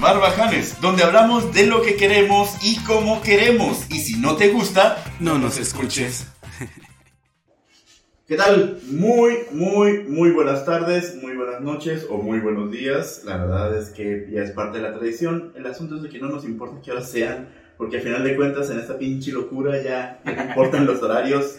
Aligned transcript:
Barbajanes, 0.00 0.80
donde 0.80 1.02
hablamos 1.02 1.52
de 1.52 1.66
lo 1.66 1.82
que 1.82 1.96
queremos 1.96 2.56
y 2.62 2.78
cómo 2.84 3.20
queremos. 3.20 3.84
Y 3.90 3.98
si 3.98 4.18
no 4.18 4.34
te 4.34 4.48
gusta, 4.48 5.04
no 5.20 5.38
nos 5.38 5.58
escuches. 5.58 6.26
¿Qué 8.26 8.36
tal? 8.36 8.78
Muy, 8.90 9.40
muy, 9.52 10.04
muy 10.04 10.30
buenas 10.30 10.64
tardes, 10.64 11.16
muy 11.16 11.36
buenas 11.36 11.60
noches 11.60 12.06
o 12.08 12.16
muy 12.16 12.40
buenos 12.40 12.70
días. 12.70 13.24
La 13.24 13.36
verdad 13.36 13.76
es 13.76 13.90
que 13.90 14.26
ya 14.30 14.42
es 14.42 14.52
parte 14.52 14.78
de 14.78 14.84
la 14.84 14.94
tradición. 14.96 15.52
El 15.54 15.66
asunto 15.66 15.96
es 15.96 16.02
de 16.02 16.08
que 16.08 16.18
no 16.18 16.28
nos 16.28 16.44
importa 16.44 16.80
qué 16.82 16.92
horas 16.92 17.10
sean, 17.10 17.50
porque 17.76 17.96
al 17.96 18.02
final 18.02 18.24
de 18.24 18.36
cuentas 18.36 18.70
en 18.70 18.78
esta 18.78 18.96
pinche 18.96 19.32
locura 19.32 19.82
ya 19.82 20.22
no 20.24 20.32
importan 20.32 20.86
los 20.86 21.02
horarios. 21.02 21.56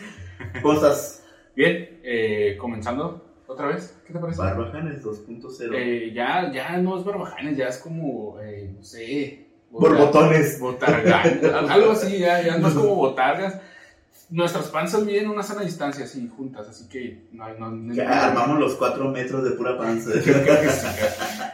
¿Cómo 0.64 0.74
estás? 0.74 1.24
Bien, 1.56 2.00
eh, 2.04 2.58
comenzando 2.60 3.31
otra 3.52 3.68
vez, 3.68 3.96
¿qué 4.06 4.14
te 4.14 4.20
parece? 4.20 4.40
Barbajanes 4.40 5.04
2.0. 5.04 5.72
Eh, 5.74 6.12
ya, 6.14 6.52
ya 6.52 6.78
no 6.78 6.98
es 6.98 7.04
Barbajanes, 7.04 7.58
ya 7.58 7.68
es 7.68 7.78
como, 7.78 8.40
eh, 8.40 8.74
no 8.76 8.84
sé. 8.84 9.48
Borbotones. 9.70 10.60
Botargas, 10.60 11.44
algo 11.70 11.92
así, 11.92 12.20
ya, 12.20 12.42
ya 12.42 12.58
no 12.58 12.68
es 12.68 12.74
como 12.74 12.96
botargas. 12.96 13.60
Nuestras 14.30 14.70
panzas 14.70 15.04
miden 15.04 15.30
una 15.30 15.44
sana 15.44 15.62
distancia, 15.62 16.06
así, 16.06 16.30
juntas, 16.36 16.70
así 16.70 16.88
que 16.88 17.26
no 17.34 17.44
hay... 17.44 17.56
No, 17.60 17.70
no, 17.70 17.94
Ya 17.94 18.28
armamos 18.28 18.60
los 18.60 18.76
4 18.76 19.10
metros 19.10 19.44
de 19.44 19.52
pura 19.52 19.78
panza. 19.78 20.12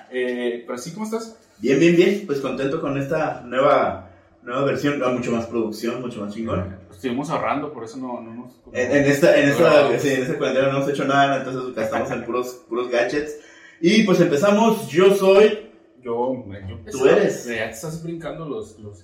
Eh, 0.09 0.64
pero 0.66 0.78
sí, 0.78 0.92
¿cómo 0.94 1.06
estás? 1.06 1.38
Bien, 1.59 1.80
bien, 1.80 1.95
bien. 1.95 2.23
Pues 2.26 2.40
contento 2.40 2.80
con 2.80 2.98
esta 2.98 3.42
nueva, 3.42 4.07
nueva 4.48 4.66
versión. 4.66 5.02
Ah, 5.04 5.10
mucho 5.10 5.32
más 5.32 5.46
producción, 5.46 6.02
mucho 6.02 6.22
más 6.22 6.34
chingón. 6.34 6.78
Estuvimos 6.90 7.30
ahorrando, 7.30 7.72
por 7.72 7.84
eso 7.84 7.98
no, 7.98 8.22
no 8.22 8.34
nos... 8.34 8.54
En, 8.73 8.92
en 8.92 9.06
esta, 9.06 9.38
en 9.38 9.50
esta, 9.50 9.84
Bueno. 9.84 10.00
sí, 10.00 10.10
en 10.10 10.22
esta 10.22 10.38
cuarentena 10.38 10.72
no 10.72 10.78
hemos 10.78 10.90
hecho 10.90 11.06
nada, 11.06 11.38
entonces 11.38 11.76
gastamos 11.76 12.10
en 12.12 12.26
puros, 12.26 12.66
puros 12.68 12.90
gadgets. 12.90 13.38
Y 13.81 14.03
pues 14.03 14.20
empezamos. 14.20 14.88
Yo 14.88 15.14
soy. 15.14 15.70
Yo, 16.02 16.45
yo 16.68 16.80
¿Tú 16.92 17.06
eres? 17.06 17.45
Ya 17.45 17.66
te 17.66 17.72
estás 17.72 18.02
brincando 18.02 18.48
los, 18.48 18.80
los. 18.80 19.03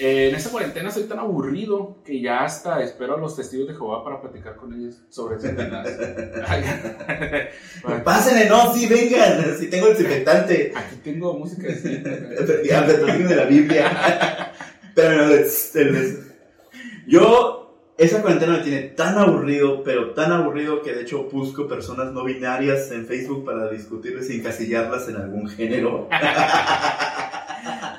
Eh, 0.00 0.28
en 0.28 0.36
esta 0.36 0.50
cuarentena 0.50 0.92
soy 0.92 1.04
tan 1.04 1.18
aburrido 1.18 1.96
que 2.04 2.20
ya 2.20 2.44
hasta 2.44 2.80
espero 2.82 3.14
a 3.14 3.18
los 3.18 3.34
testigos 3.34 3.66
de 3.66 3.74
Jehová 3.74 4.04
para 4.04 4.20
platicar 4.20 4.54
con 4.54 4.72
ellos 4.72 5.00
sobre 5.08 5.40
Satanás. 5.40 5.88
Ay, 6.46 6.62
Pásenle, 8.04 8.48
no, 8.48 8.72
sí, 8.72 8.86
vengan. 8.86 9.56
Sí, 9.58 9.68
tengo 9.68 9.88
el 9.88 9.94
desinfectante. 9.94 10.72
Aquí 10.76 10.96
tengo 11.02 11.34
música 11.34 11.66
de 11.66 11.98
platiquen 11.98 13.28
de 13.28 13.36
la 13.36 13.44
Biblia. 13.46 14.44
Pero 14.98 15.26
no, 15.28 15.32
es- 15.32 15.76
es- 15.76 16.18
yo, 17.06 17.84
esa 17.96 18.20
cuarentena 18.20 18.54
me 18.56 18.62
tiene 18.64 18.82
tan 18.88 19.16
aburrido, 19.16 19.84
pero 19.84 20.12
tan 20.12 20.32
aburrido 20.32 20.82
que 20.82 20.92
de 20.92 21.02
hecho 21.02 21.22
busco 21.30 21.68
personas 21.68 22.12
no 22.12 22.24
binarias 22.24 22.90
en 22.90 23.06
Facebook 23.06 23.44
para 23.44 23.70
discutirles 23.70 24.28
y 24.30 24.38
encasillarlas 24.40 25.08
en 25.08 25.16
algún 25.16 25.48
género. 25.48 26.08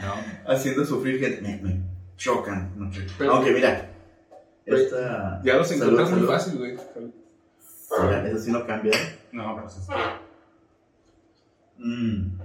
No, 0.01 0.13
haciendo 0.53 0.83
sufrir 0.85 1.19
gente. 1.19 1.41
Me, 1.41 1.57
me 1.61 1.81
chocan. 2.17 2.71
no 2.77 2.91
sé. 2.91 3.05
Pero- 3.17 3.33
Aunque 3.33 3.51
mira, 3.51 3.89
Pero- 4.65 4.77
esta. 4.77 5.41
ya 5.43 5.55
los 5.55 5.71
encuentras 5.71 6.11
muy 6.11 6.25
fácil, 6.27 6.57
güey. 6.57 6.73
Eso 6.75 8.39
sí 8.39 8.51
no 8.51 8.65
cambia. 8.65 8.91
No, 9.31 9.57
pues 9.61 9.77
es 9.77 9.87
que 9.87 9.93
Mm, 11.77 12.39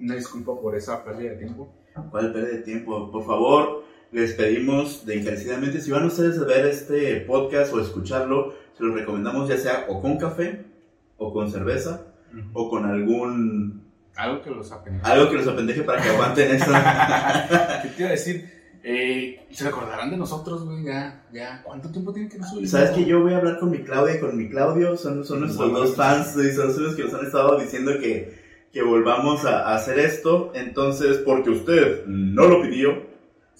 una 0.00 0.14
disculpa 0.14 0.60
por 0.60 0.76
esa 0.76 1.02
pérdida 1.04 1.30
de 1.30 1.36
tiempo. 1.38 1.72
¿Cuál 2.10 2.32
pérdida 2.32 2.56
de 2.56 2.62
tiempo? 2.62 3.10
Por 3.10 3.24
favor, 3.24 3.84
les 4.12 4.32
pedimos 4.34 5.04
de 5.06 5.20
encarecidamente, 5.20 5.80
si 5.80 5.90
van 5.90 6.04
ustedes 6.06 6.38
a 6.38 6.44
ver 6.44 6.66
este 6.66 7.20
podcast 7.22 7.72
o 7.74 7.80
escucharlo, 7.80 8.54
se 8.76 8.84
los 8.84 8.94
recomendamos 8.94 9.48
ya 9.48 9.56
sea 9.58 9.86
o 9.88 10.00
con 10.00 10.16
café, 10.18 10.64
o 11.16 11.32
con 11.32 11.50
cerveza, 11.50 12.06
o 12.52 12.68
con 12.70 12.84
algún. 12.84 13.84
Algo 14.16 14.42
que 14.42 14.50
los 14.50 14.70
apendeje. 14.72 15.10
algo 15.10 15.30
que 15.30 15.36
los 15.36 15.46
apendeje 15.48 15.82
para 15.82 16.02
que 16.02 16.08
aguanten 16.08 16.54
esta. 16.54 17.80
¿Qué 17.82 17.88
te 17.88 18.00
iba 18.02 18.08
a 18.08 18.12
decir? 18.12 18.56
Eh, 18.88 19.46
se 19.50 19.64
recordarán 19.64 20.10
de 20.10 20.16
nosotros, 20.16 20.64
güey, 20.64 20.84
ya, 20.84 21.26
ya. 21.32 21.60
¿Cuánto 21.64 21.90
tiempo 21.90 22.12
tiene 22.12 22.28
que 22.28 22.38
no 22.38 22.46
subimos? 22.46 22.70
Sabes 22.70 22.90
que 22.90 23.04
yo 23.04 23.20
voy 23.20 23.32
a 23.32 23.38
hablar 23.38 23.58
con 23.58 23.70
mi 23.70 23.78
Claudia 23.82 24.14
y 24.16 24.20
con 24.20 24.36
mi 24.36 24.48
Claudio, 24.48 24.96
son, 24.96 25.24
son 25.24 25.40
nuestros 25.40 25.70
Bueno. 25.70 25.84
dos 25.86 25.96
fans 25.96 26.36
y 26.36 26.52
son 26.52 26.68
los 26.82 26.94
que 26.94 27.02
nos 27.04 27.14
han 27.14 27.26
estado 27.26 27.58
diciendo 27.58 27.92
que, 28.00 28.38
que 28.72 28.82
volvamos 28.82 29.44
a, 29.44 29.70
a 29.70 29.74
hacer 29.74 29.98
esto. 29.98 30.52
Entonces, 30.54 31.16
porque 31.18 31.50
usted 31.50 32.06
no 32.06 32.46
lo 32.46 32.62
pidió, 32.62 33.02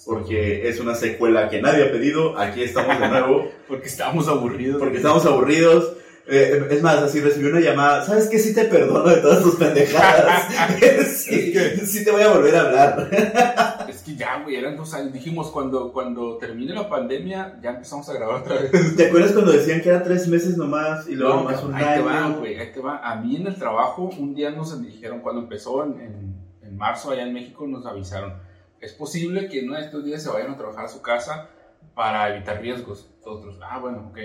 porque 0.04 0.68
es 0.68 0.78
una 0.80 0.94
secuela 0.94 1.48
que 1.48 1.60
nadie 1.62 1.84
ha 1.84 1.90
pedido, 1.92 2.38
aquí 2.38 2.62
estamos 2.62 3.00
de 3.00 3.08
nuevo, 3.08 3.50
Porque 3.68 3.86
estábamos 3.86 4.28
aburridos. 4.28 4.78
porque 4.78 4.98
estamos 4.98 5.24
aburridos. 5.26 5.92
Eh, 6.28 6.66
es 6.72 6.82
más, 6.82 6.96
así 6.96 7.20
recibí 7.20 7.46
una 7.46 7.60
llamada, 7.60 8.04
¿sabes 8.04 8.26
qué? 8.28 8.40
Sí 8.40 8.52
te 8.52 8.64
perdono 8.64 9.08
de 9.08 9.18
todas 9.18 9.44
tus 9.44 9.54
pendejadas. 9.54 10.48
sí, 11.16 11.54
sí 11.86 12.04
te 12.04 12.10
voy 12.10 12.22
a 12.22 12.32
volver 12.32 12.56
a 12.56 12.60
hablar. 12.62 13.86
Es 13.88 13.98
que 14.02 14.16
ya, 14.16 14.42
güey, 14.42 14.56
eran 14.56 14.76
dos 14.76 14.92
años. 14.92 15.12
Dijimos, 15.12 15.50
cuando, 15.52 15.92
cuando 15.92 16.36
termine 16.36 16.74
la 16.74 16.88
pandemia, 16.88 17.60
ya 17.62 17.70
empezamos 17.70 18.08
a 18.08 18.14
grabar 18.14 18.40
otra 18.42 18.56
vez. 18.60 18.96
¿Te 18.96 19.06
acuerdas 19.06 19.30
cuando 19.32 19.52
decían 19.52 19.80
que 19.80 19.88
era 19.88 20.02
tres 20.02 20.26
meses 20.26 20.56
nomás 20.56 21.08
y 21.08 21.14
luego 21.14 21.34
No, 21.34 21.40
nomás 21.44 21.62
un 21.62 21.74
ahí 21.74 21.98
te 21.98 22.02
va, 22.02 22.24
año? 22.24 22.38
güey, 22.40 22.58
ahí 22.58 22.72
te 22.72 22.80
va. 22.80 22.98
A 23.08 23.14
mí 23.20 23.36
en 23.36 23.46
el 23.46 23.54
trabajo, 23.54 24.10
un 24.18 24.34
día 24.34 24.50
nos 24.50 24.80
dijeron, 24.82 25.20
cuando 25.20 25.42
empezó 25.42 25.84
en, 25.84 25.92
en, 26.00 26.34
en 26.62 26.76
marzo 26.76 27.12
allá 27.12 27.22
en 27.22 27.34
México, 27.34 27.68
nos 27.68 27.86
avisaron, 27.86 28.34
es 28.80 28.92
posible 28.92 29.48
que 29.48 29.60
en 29.60 29.68
uno 29.68 29.78
de 29.78 29.84
estos 29.84 30.04
días 30.04 30.22
se 30.22 30.28
vayan 30.28 30.52
a 30.52 30.56
trabajar 30.56 30.84
a 30.84 30.88
su 30.88 31.02
casa 31.02 31.48
para 31.94 32.34
evitar 32.34 32.60
riesgos. 32.60 33.08
Nosotros, 33.24 33.58
ah, 33.62 33.78
bueno, 33.78 34.08
ok. 34.10 34.18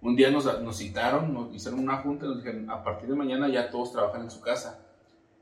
Un 0.00 0.14
día 0.14 0.30
nos, 0.30 0.44
nos 0.62 0.78
citaron, 0.78 1.34
nos 1.34 1.54
hicieron 1.54 1.80
una 1.80 1.98
junta 1.98 2.26
y 2.26 2.28
nos 2.28 2.38
dijeron, 2.38 2.70
a 2.70 2.84
partir 2.84 3.08
de 3.08 3.16
mañana 3.16 3.48
ya 3.48 3.70
todos 3.70 3.92
trabajan 3.92 4.22
en 4.22 4.30
su 4.30 4.40
casa. 4.40 4.80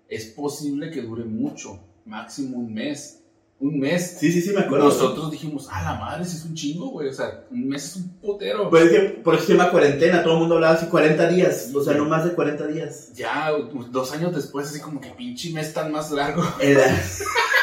Es 0.09 0.27
posible 0.27 0.91
que 0.91 1.03
dure 1.03 1.25
mucho, 1.25 1.81
máximo 2.07 2.59
un 2.59 2.73
mes. 2.73 3.21
Un 3.61 3.79
mes. 3.79 4.17
Sí, 4.19 4.33
sí, 4.33 4.41
sí, 4.41 4.53
me 4.53 4.61
acuerdo. 4.61 4.87
Nosotros 4.87 5.31
dijimos, 5.31 5.69
ah, 5.71 5.83
la 5.83 5.95
madre, 5.95 6.25
si 6.25 6.37
es 6.37 6.45
un 6.45 6.55
chingo, 6.55 6.89
güey. 6.89 7.09
O 7.09 7.13
sea, 7.13 7.45
un 7.51 7.69
mes 7.69 7.85
es 7.85 7.97
un 7.97 8.09
putero. 8.21 8.69
Pues 8.69 8.85
es 8.85 8.91
que 8.91 9.01
por 9.21 9.35
eso 9.35 9.45
se 9.45 9.53
llama 9.53 9.71
cuarentena, 9.71 10.23
todo 10.23 10.35
el 10.35 10.41
mundo 10.41 10.57
hablaba 10.57 10.75
así 10.75 10.87
40 10.87 11.29
días, 11.29 11.71
o 11.75 11.83
sea, 11.83 11.95
no 11.95 12.07
más 12.07 12.25
de 12.25 12.35
40 12.35 12.67
días. 12.67 13.13
Ya 13.15 13.51
dos 13.91 14.13
años 14.13 14.35
después, 14.35 14.69
así 14.69 14.81
como 14.81 15.01
que 15.01 15.11
pinche 15.11 15.53
mes 15.53 15.73
tan 15.73 15.93
más 15.93 16.11
largo. 16.11 16.43
Era... 16.61 16.85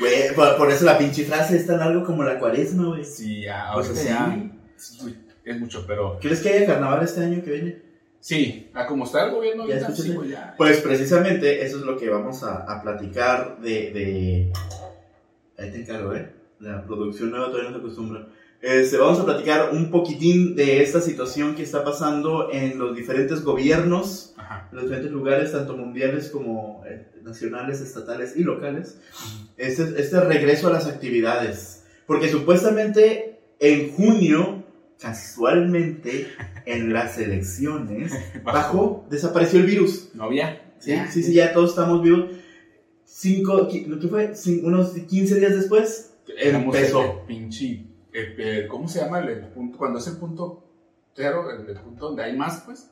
Güey, 0.00 0.34
por, 0.34 0.56
por 0.56 0.70
eso 0.70 0.84
la 0.84 0.98
pinche 0.98 1.24
frase 1.24 1.56
es 1.56 1.66
tan 1.66 1.78
largo 1.78 2.04
como 2.04 2.24
la 2.24 2.38
cuaresma, 2.38 2.86
güey. 2.88 3.04
Sí, 3.04 3.42
ya, 3.42 3.70
Pues 3.74 3.88
ahorita 3.88 4.02
sí. 4.02 4.08
ya. 4.08 4.50
sí, 4.76 4.98
güey, 5.02 5.16
es 5.44 5.60
mucho, 5.60 5.84
pero. 5.86 6.18
¿Crees 6.20 6.40
que 6.40 6.48
haya 6.48 6.66
carnaval 6.66 7.04
este 7.04 7.22
año 7.22 7.42
que 7.44 7.50
viene? 7.50 7.82
Sí, 8.20 8.70
a 8.74 8.86
como 8.86 9.04
está 9.04 9.24
el 9.26 9.34
gobierno 9.34 9.66
Ya 9.66 9.76
ahorita, 9.76 9.94
sí, 9.94 10.12
güey, 10.12 10.30
ya. 10.30 10.54
Pues 10.58 10.80
precisamente 10.80 11.64
eso 11.64 11.78
es 11.78 11.84
lo 11.84 11.96
que 11.96 12.08
vamos 12.10 12.42
a, 12.42 12.56
a 12.64 12.82
platicar 12.82 13.58
de, 13.60 13.70
de... 13.92 14.52
Ahí 15.58 15.70
te 15.70 15.80
encargo, 15.80 16.14
¿eh? 16.14 16.30
La 16.58 16.84
producción 16.84 17.30
nueva 17.30 17.46
todavía 17.46 17.70
no 17.70 17.76
se 17.76 17.80
acostumbra. 17.82 18.26
Este, 18.62 18.98
vamos 18.98 19.18
a 19.20 19.24
platicar 19.24 19.70
un 19.72 19.90
poquitín 19.90 20.54
de 20.54 20.82
esta 20.82 21.00
situación 21.00 21.54
que 21.54 21.62
está 21.62 21.82
pasando 21.82 22.50
en 22.52 22.78
los 22.78 22.94
diferentes 22.94 23.42
gobiernos, 23.42 24.34
Ajá. 24.36 24.68
en 24.70 24.76
los 24.76 24.84
diferentes 24.84 25.10
lugares, 25.12 25.52
tanto 25.52 25.74
mundiales 25.76 26.28
como 26.28 26.82
eh, 26.86 27.06
nacionales, 27.22 27.80
estatales 27.80 28.36
y 28.36 28.42
locales. 28.44 28.98
Este, 29.56 29.82
este 30.00 30.20
regreso 30.20 30.68
a 30.68 30.72
las 30.72 30.86
actividades. 30.86 31.84
Porque 32.06 32.28
supuestamente 32.28 33.38
en 33.60 33.92
junio, 33.92 34.62
casualmente, 35.00 36.26
en 36.66 36.92
las 36.92 37.16
elecciones, 37.18 38.12
bajó, 38.44 39.06
desapareció 39.10 39.60
el 39.60 39.66
virus. 39.66 40.10
No 40.14 40.24
había. 40.24 40.60
Sí, 40.80 40.90
Ya. 40.90 41.10
sí, 41.10 41.22
sí, 41.22 41.32
ya 41.32 41.52
todos 41.54 41.70
estamos 41.70 42.02
vivos. 42.02 42.30
Cinco, 43.04 43.68
qui- 43.68 43.86
¿lo 43.86 43.98
que 43.98 44.08
fue? 44.08 44.30
Cin- 44.32 44.62
unos 44.64 44.90
15 44.92 45.40
días 45.40 45.54
después, 45.56 46.12
empezó. 46.38 47.24
pinche. 47.26 47.86
El- 48.12 48.66
¿Cómo 48.68 48.88
se 48.88 49.00
llama 49.00 49.20
el, 49.20 49.28
el 49.28 49.46
punto? 49.48 49.78
Cuando 49.78 49.98
es 49.98 50.06
el 50.06 50.16
punto 50.16 50.64
cero, 51.14 51.46
el, 51.50 51.68
el 51.68 51.80
punto 51.82 52.06
donde 52.06 52.24
hay 52.24 52.36
más, 52.36 52.62
pues. 52.66 52.90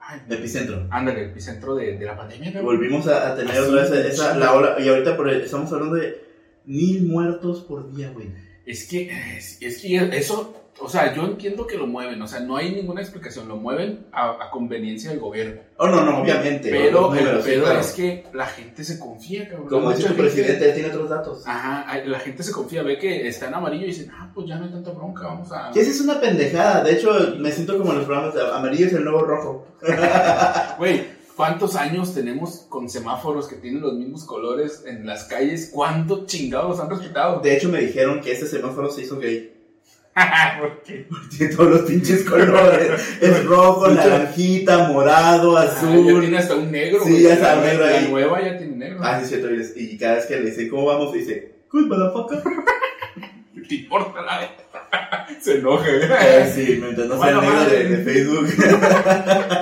Ay, 0.00 0.20
epicentro. 0.30 0.86
ándale, 0.90 1.24
el 1.24 1.30
epicentro 1.30 1.74
de, 1.74 1.98
de 1.98 2.04
la 2.06 2.16
pandemia, 2.16 2.52
cabrón. 2.52 2.76
Volvimos 2.76 3.06
a, 3.08 3.32
a 3.32 3.36
tener 3.36 3.52
Así, 3.52 3.60
otra 3.68 3.82
vez 3.82 3.90
esa, 4.14 4.36
la 4.38 4.76
y 4.80 4.88
ahorita 4.88 5.16
por, 5.16 5.28
estamos 5.28 5.72
hablando 5.72 5.96
de 5.96 6.24
mil 6.64 7.06
muertos 7.06 7.62
por 7.62 7.92
día, 7.94 8.10
güey. 8.10 8.28
Es 8.64 8.88
que, 8.88 9.10
es, 9.36 9.60
es 9.60 9.82
que 9.82 9.96
eso, 10.16 10.67
o 10.80 10.88
sea, 10.88 11.14
yo 11.14 11.24
entiendo 11.24 11.66
que 11.66 11.76
lo 11.76 11.86
mueven, 11.86 12.20
o 12.22 12.28
sea, 12.28 12.40
no 12.40 12.56
hay 12.56 12.70
ninguna 12.70 13.00
explicación, 13.00 13.48
lo 13.48 13.56
mueven 13.56 14.06
a, 14.12 14.44
a 14.44 14.50
conveniencia 14.50 15.10
del 15.10 15.18
gobierno. 15.18 15.60
Oh, 15.76 15.88
no, 15.88 16.04
no, 16.04 16.22
obviamente. 16.22 16.70
Pero 16.70 17.02
números, 17.02 17.44
claro. 17.44 17.80
es 17.80 17.92
que 17.92 18.24
la 18.32 18.46
gente 18.46 18.84
se 18.84 18.98
confía, 18.98 19.48
cabrón. 19.48 19.68
Como 19.68 19.90
dice 19.90 20.02
Mucha 20.02 20.10
el 20.10 20.16
presidente, 20.16 20.68
él 20.68 20.74
tiene 20.74 20.88
otros 20.90 21.10
datos. 21.10 21.42
Ajá, 21.46 21.98
la 22.04 22.20
gente 22.20 22.42
se 22.42 22.52
confía, 22.52 22.82
ve 22.82 22.98
que 22.98 23.26
está 23.26 23.48
en 23.48 23.54
amarillo 23.54 23.84
y 23.84 23.88
dicen, 23.88 24.10
ah, 24.12 24.30
pues 24.34 24.46
ya 24.46 24.56
no 24.56 24.66
hay 24.66 24.70
tanta 24.70 24.90
bronca, 24.92 25.26
vamos 25.26 25.50
a... 25.52 25.70
Que 25.72 25.80
esa 25.80 25.90
es 25.90 26.00
una 26.00 26.20
pendejada. 26.20 26.84
De 26.84 26.92
hecho, 26.92 27.12
me 27.38 27.50
siento 27.50 27.76
como 27.76 27.90
en 27.92 27.98
los 27.98 28.06
programas 28.06 28.34
de 28.34 28.42
amarillo 28.42 28.86
es 28.86 28.92
el 28.92 29.04
nuevo 29.04 29.22
rojo. 29.22 29.66
Güey, 30.78 31.06
¿cuántos 31.34 31.74
años 31.74 32.14
tenemos 32.14 32.66
con 32.68 32.88
semáforos 32.88 33.48
que 33.48 33.56
tienen 33.56 33.80
los 33.80 33.94
mismos 33.94 34.24
colores 34.24 34.84
en 34.86 35.06
las 35.06 35.24
calles? 35.24 35.70
¿Cuánto 35.72 36.24
chingados 36.26 36.78
han 36.78 36.88
respetado? 36.88 37.40
De 37.40 37.56
hecho, 37.56 37.68
me 37.68 37.80
dijeron 37.80 38.20
que 38.20 38.32
ese 38.32 38.46
semáforo 38.46 38.90
se 38.90 39.02
hizo 39.02 39.18
gay. 39.18 39.57
¿Por 40.60 40.82
qué? 40.82 41.06
Tiene 41.36 41.54
todos 41.54 41.70
los 41.70 41.80
pinches 41.82 42.24
colores. 42.24 43.18
Es 43.20 43.44
rojo, 43.46 43.88
naranjita, 43.88 44.88
morado, 44.88 45.56
Ah, 45.56 45.64
ya 45.66 45.70
azul. 45.72 46.20
tiene 46.20 46.38
hasta 46.38 46.54
un 46.56 46.70
negro. 46.70 47.00
Sí, 47.04 47.22
ya 47.22 47.34
está 47.34 47.56
La- 47.56 47.62
negro 47.62 47.86
La 47.86 47.98
ahí. 47.98 48.08
nueva 48.10 48.40
ya 48.42 48.56
tiene 48.58 48.76
negro. 48.76 48.98
Ah, 49.02 49.18
sí, 49.18 49.22
es 49.24 49.28
cierto. 49.42 49.48
y 49.80 49.96
cada 49.98 50.14
vez 50.16 50.26
que 50.26 50.36
le 50.40 50.50
dicen, 50.50 50.68
¿cómo 50.68 50.86
vamos? 50.86 51.12
Dice, 51.12 51.56
good 51.70 51.86
motherfucker. 51.86 52.42
¿Te 53.68 53.74
importa 53.74 54.22
la 54.22 54.50
Se 55.40 55.56
enoja. 55.58 55.86
Eh, 55.90 56.50
sí, 56.54 56.78
mientras 56.82 57.06
no 57.08 57.20
sea 57.20 57.30
el 57.30 57.36
Bueno, 57.36 57.50
negro 57.52 57.70
de, 57.70 57.96
Facebook. 57.98 58.48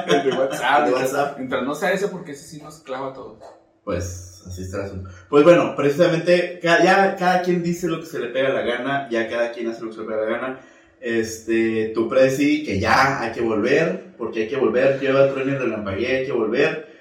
El 0.06 0.22
de 0.30 0.36
WhatsApp. 0.36 0.86
De 0.86 0.92
WhatsApp. 0.92 1.38
Mientras 1.38 1.62
no 1.64 1.74
sea 1.74 1.92
ese, 1.92 2.08
porque 2.08 2.32
ese 2.32 2.46
sí 2.46 2.62
nos 2.62 2.78
clava 2.80 3.12
todo. 3.12 3.40
Pues 3.84 4.35
así 4.46 4.62
está 4.62 4.78
el 4.78 4.84
asunto. 4.84 5.10
Pues 5.28 5.44
bueno, 5.44 5.74
precisamente 5.76 6.60
ya 6.62 7.16
cada 7.16 7.42
quien 7.42 7.62
dice 7.62 7.88
lo 7.88 8.00
que 8.00 8.06
se 8.06 8.18
le 8.18 8.28
pega 8.28 8.50
la 8.50 8.62
gana, 8.62 9.08
ya 9.10 9.28
cada 9.28 9.52
quien 9.52 9.68
hace 9.68 9.82
lo 9.82 9.88
que 9.88 9.94
se 9.96 10.00
le 10.02 10.06
pega 10.06 10.20
la 10.22 10.30
gana. 10.38 10.60
Este, 11.00 11.92
tu 11.94 12.08
presi, 12.08 12.64
que 12.64 12.80
ya 12.80 13.20
hay 13.20 13.32
que 13.32 13.40
volver, 13.42 14.14
porque 14.16 14.42
hay 14.42 14.48
que 14.48 14.56
volver, 14.56 14.98
lleva 14.98 15.30
trueno 15.30 15.52
y 15.52 15.56
relampaguea, 15.56 16.18
hay 16.18 16.26
que 16.26 16.32
volver. 16.32 16.96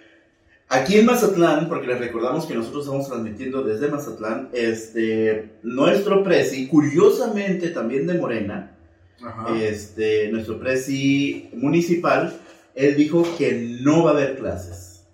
Aquí 0.67 0.97
en 0.97 1.05
Mazatlán, 1.05 1.69
porque 1.69 1.87
les 1.87 1.99
recordamos 1.99 2.45
que 2.45 2.55
nosotros 2.55 2.85
estamos 2.85 3.07
transmitiendo 3.07 3.63
desde 3.63 3.87
Mazatlán, 3.87 4.49
este, 4.51 5.59
nuestro 5.63 6.23
presi, 6.23 6.67
curiosamente 6.67 7.69
también 7.69 8.07
de 8.07 8.15
Morena, 8.15 8.75
Ajá. 9.23 9.55
este, 9.57 10.29
nuestro 10.31 10.59
presi 10.59 11.49
municipal, 11.53 12.33
él 12.73 12.95
dijo 12.95 13.23
que 13.37 13.77
no 13.81 14.03
va 14.03 14.11
a 14.11 14.13
haber 14.15 14.37
clases. 14.37 15.05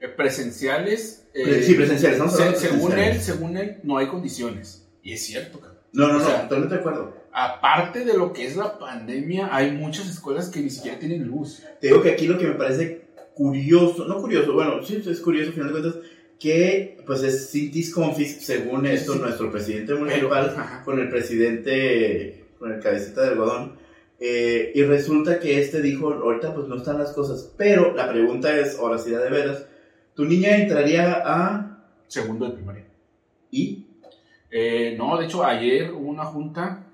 Eh, 0.00 0.08
Presenciales. 0.08 1.23
Eh, 1.34 1.62
sí, 1.62 1.74
presenciales, 1.74 2.18
estamos 2.18 2.36
se- 2.36 2.68
según 2.68 2.92
él, 2.92 2.96
presenciales. 2.96 3.24
según 3.24 3.56
él, 3.56 3.76
no 3.82 3.98
hay 3.98 4.06
condiciones. 4.08 4.86
Y 5.02 5.12
es 5.12 5.24
cierto, 5.24 5.58
cabrón. 5.60 5.78
No, 5.92 6.08
no, 6.08 6.16
O 6.16 6.18
no, 6.20 6.24
sea, 6.26 6.42
totalmente 6.42 6.74
de 6.74 6.80
acuerdo. 6.80 7.14
Aparte 7.32 8.04
de 8.04 8.16
lo 8.16 8.32
que 8.32 8.46
es 8.46 8.56
la 8.56 8.78
pandemia, 8.78 9.48
hay 9.54 9.72
muchas 9.72 10.08
escuelas 10.08 10.48
que 10.48 10.60
ni 10.60 10.70
siquiera 10.70 10.98
tienen 10.98 11.24
luz. 11.26 11.62
Te 11.80 11.88
digo 11.88 12.00
que 12.02 12.10
aquí 12.12 12.26
lo 12.26 12.38
que 12.38 12.46
me 12.46 12.54
parece 12.54 13.02
curioso, 13.34 14.06
no 14.06 14.20
curioso, 14.20 14.52
bueno, 14.54 14.82
sí 14.82 15.02
es 15.04 15.20
curioso 15.20 15.48
al 15.48 15.54
final 15.54 15.72
de 15.72 15.80
cuentas, 15.80 16.02
que 16.38 16.98
pues 17.06 17.22
es 17.22 17.50
Cintis 17.50 17.92
Confis, 17.92 18.44
según 18.44 18.86
esto, 18.86 19.14
Sí. 19.14 19.18
nuestro 19.20 19.50
presidente 19.50 19.92
Pero, 19.92 19.98
municipal, 20.04 20.54
ajá. 20.56 20.82
con 20.84 20.98
el 21.00 21.08
presidente, 21.08 22.44
con 22.58 22.72
el 22.72 22.80
cabecita 22.80 23.22
de 23.22 23.28
algodón, 23.28 23.76
eh, 24.20 24.72
y 24.74 24.82
resulta 24.84 25.38
que 25.40 25.60
este 25.60 25.80
dijo, 25.82 26.12
ahorita 26.12 26.54
pues 26.54 26.68
no 26.68 26.76
están 26.76 26.98
las 26.98 27.12
cosas, 27.12 27.52
pero 27.56 27.94
la 27.94 28.10
pregunta 28.10 28.56
es, 28.58 28.78
ahora 28.78 28.98
sí 28.98 29.10
de 29.10 29.18
veras, 29.30 29.66
tu 30.14 30.24
niña 30.24 30.56
entraría 30.56 31.22
a... 31.24 31.78
Segundo 32.08 32.46
de 32.46 32.52
primaria. 32.52 32.84
¿Y? 33.50 33.86
Eh, 34.50 34.94
no, 34.96 35.16
de 35.18 35.26
hecho, 35.26 35.44
ayer 35.44 35.90
hubo 35.92 36.08
una 36.08 36.24
junta. 36.24 36.84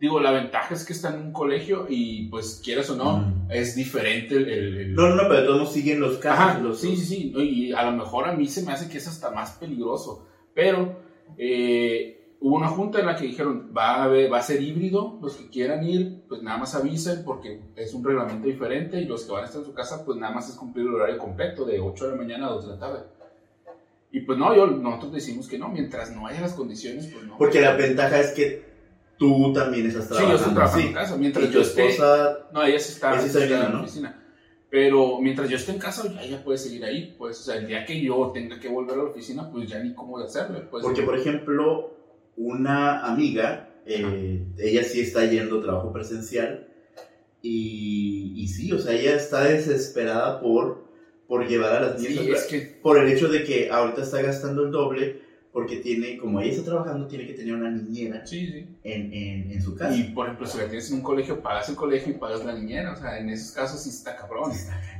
Digo, 0.00 0.20
la 0.20 0.30
ventaja 0.30 0.74
es 0.74 0.84
que 0.84 0.92
está 0.92 1.12
en 1.12 1.20
un 1.20 1.32
colegio 1.32 1.86
y, 1.88 2.28
pues, 2.28 2.60
quieras 2.64 2.88
o 2.90 2.96
no, 2.96 3.16
Mm. 3.18 3.50
es 3.50 3.74
diferente 3.74 4.36
el. 4.36 4.48
el- 4.48 4.76
el- 4.78 4.94
No, 4.94 5.08
no, 5.08 5.16
no, 5.22 5.28
pero 5.28 5.44
todos 5.46 5.72
siguen 5.72 5.98
los 5.98 6.18
casos. 6.18 6.38
Ajá, 6.38 6.58
los, 6.60 6.80
sí, 6.80 6.94
sí, 6.96 7.04
sí. 7.04 7.32
Y 7.36 7.72
a 7.72 7.82
lo 7.90 7.92
mejor 7.92 8.28
a 8.28 8.32
mí 8.32 8.46
se 8.46 8.62
me 8.62 8.72
hace 8.72 8.88
que 8.88 8.98
es 8.98 9.08
hasta 9.08 9.30
más 9.32 9.52
peligroso. 9.52 10.28
Pero 10.54 11.00
eh, 11.36 12.17
hubo 12.40 12.56
una 12.56 12.68
junta 12.68 13.00
en 13.00 13.06
la 13.06 13.16
que 13.16 13.24
dijeron, 13.26 13.72
va 13.76 13.96
a, 13.96 14.04
haber- 14.04 14.32
va 14.32 14.38
a 14.38 14.42
ser 14.42 14.62
híbrido, 14.62 15.18
los 15.20 15.36
que 15.36 15.48
quieran 15.48 15.84
ir, 15.84 16.22
pues 16.28 16.42
nada 16.42 16.58
más 16.58 16.74
avisen 16.74 17.24
porque 17.24 17.60
es 17.76 17.92
un 17.94 18.04
reglamento 18.04 18.46
diferente 18.46 19.00
y 19.00 19.06
los 19.06 19.24
que 19.24 19.32
van 19.32 19.42
a 19.42 19.46
estar 19.46 19.60
en 19.60 19.66
su 19.66 19.74
casa, 19.74 20.04
pues 20.04 20.18
nada 20.18 20.32
más 20.34 20.48
es 20.48 20.54
cumplir 20.54 20.86
el 20.86 20.94
horario 20.94 21.18
completo 21.18 21.64
de 21.64 21.80
8 21.80 22.04
de 22.06 22.10
la 22.12 22.16
mañana 22.16 22.46
a 22.46 22.50
2 22.50 22.66
de 22.66 22.72
la 22.74 22.78
tarde. 22.78 23.00
Y 24.10 24.20
pues 24.20 24.38
no, 24.38 24.54
yo, 24.54 24.66
nosotros 24.68 25.12
decimos 25.12 25.48
que 25.48 25.58
no, 25.58 25.68
mientras 25.68 26.10
no 26.14 26.26
haya 26.26 26.40
las 26.40 26.54
condiciones, 26.54 27.06
pues 27.12 27.24
no. 27.26 27.36
Porque 27.36 27.60
la 27.60 27.74
ventaja 27.74 28.20
es 28.20 28.30
que 28.32 28.64
tú 29.18 29.52
también 29.52 29.86
estás 29.86 30.04
Sí, 30.04 30.08
trabajando. 30.10 30.30
yo 30.32 30.36
estoy 30.38 30.54
trabajando 30.54 30.82
sí. 30.82 30.88
en 30.88 30.94
casa. 30.94 31.16
Mientras 31.16 31.44
Y 31.44 31.52
yo 31.52 31.60
esté... 31.60 31.86
esposa 31.88 32.38
No, 32.52 32.62
ella 32.62 32.78
sí 32.78 32.92
está, 32.92 33.10
Ella 33.12 33.20
sí 33.20 33.26
está 33.26 33.38
sí 33.40 33.52
en 33.52 33.60
la 33.60 33.68
¿no? 33.68 33.80
oficina. 33.82 34.22
Pero 34.70 35.18
mientras 35.20 35.48
yo 35.50 35.56
esté 35.56 35.72
en 35.72 35.78
casa, 35.78 36.10
ya 36.12 36.22
ella 36.22 36.42
puede 36.44 36.56
seguir 36.58 36.84
ahí. 36.84 37.14
Pues, 37.18 37.40
o 37.40 37.42
sea, 37.42 37.56
el 37.56 37.66
día 37.66 37.84
que 37.84 38.00
yo 38.00 38.30
tenga 38.32 38.58
que 38.60 38.68
volver 38.68 38.94
a 38.94 39.02
la 39.02 39.10
oficina, 39.10 39.50
pues 39.50 39.68
ya 39.68 39.78
ni 39.78 39.92
cómo 39.92 40.18
de 40.18 40.24
hacerle. 40.26 40.60
Pues, 40.60 40.82
Porque, 40.84 41.02
por 41.02 41.18
ejemplo, 41.18 41.97
una 42.38 43.04
amiga, 43.04 43.68
eh, 43.84 44.44
ella 44.58 44.82
sí 44.84 45.00
está 45.00 45.24
yendo 45.26 45.60
trabajo 45.60 45.92
presencial 45.92 46.68
y, 47.42 48.32
y 48.36 48.48
sí, 48.48 48.72
o 48.72 48.78
sea, 48.78 48.92
ella 48.94 49.14
está 49.14 49.44
desesperada 49.44 50.40
por, 50.40 50.88
por 51.26 51.46
llevar 51.46 51.72
a 51.76 51.80
las 51.80 52.00
niñas 52.00 52.24
sí, 52.24 52.30
a- 52.30 52.34
es 52.36 52.44
que 52.46 52.60
por 52.82 52.98
el 52.98 53.08
hecho 53.12 53.28
de 53.28 53.44
que 53.44 53.70
ahorita 53.70 54.02
está 54.02 54.22
gastando 54.22 54.64
el 54.64 54.70
doble 54.70 55.28
porque 55.52 55.76
tiene, 55.76 56.18
como 56.18 56.40
ella 56.40 56.52
está 56.52 56.64
trabajando, 56.64 57.06
tiene 57.08 57.26
que 57.26 57.32
tener 57.32 57.54
una 57.54 57.70
niñera 57.70 58.24
Sí, 58.26 58.46
sí. 58.46 58.66
en, 58.84 59.12
en, 59.12 59.50
en 59.50 59.62
su 59.62 59.74
casa. 59.74 59.96
Y 59.96 60.04
por 60.12 60.26
ejemplo, 60.26 60.46
si 60.46 60.58
la 60.58 60.64
tienes 60.66 60.88
en 60.90 60.96
un 60.98 61.02
colegio, 61.02 61.42
pagas 61.42 61.68
el 61.70 61.74
colegio 61.74 62.12
y 62.12 62.18
pagas 62.18 62.44
la 62.44 62.54
niñera. 62.54 62.92
O 62.92 62.96
sea, 62.96 63.18
en 63.18 63.30
esos 63.30 63.52
casos 63.52 63.82
sí 63.82 63.88
está 63.88 64.14
cabrón. 64.14 64.52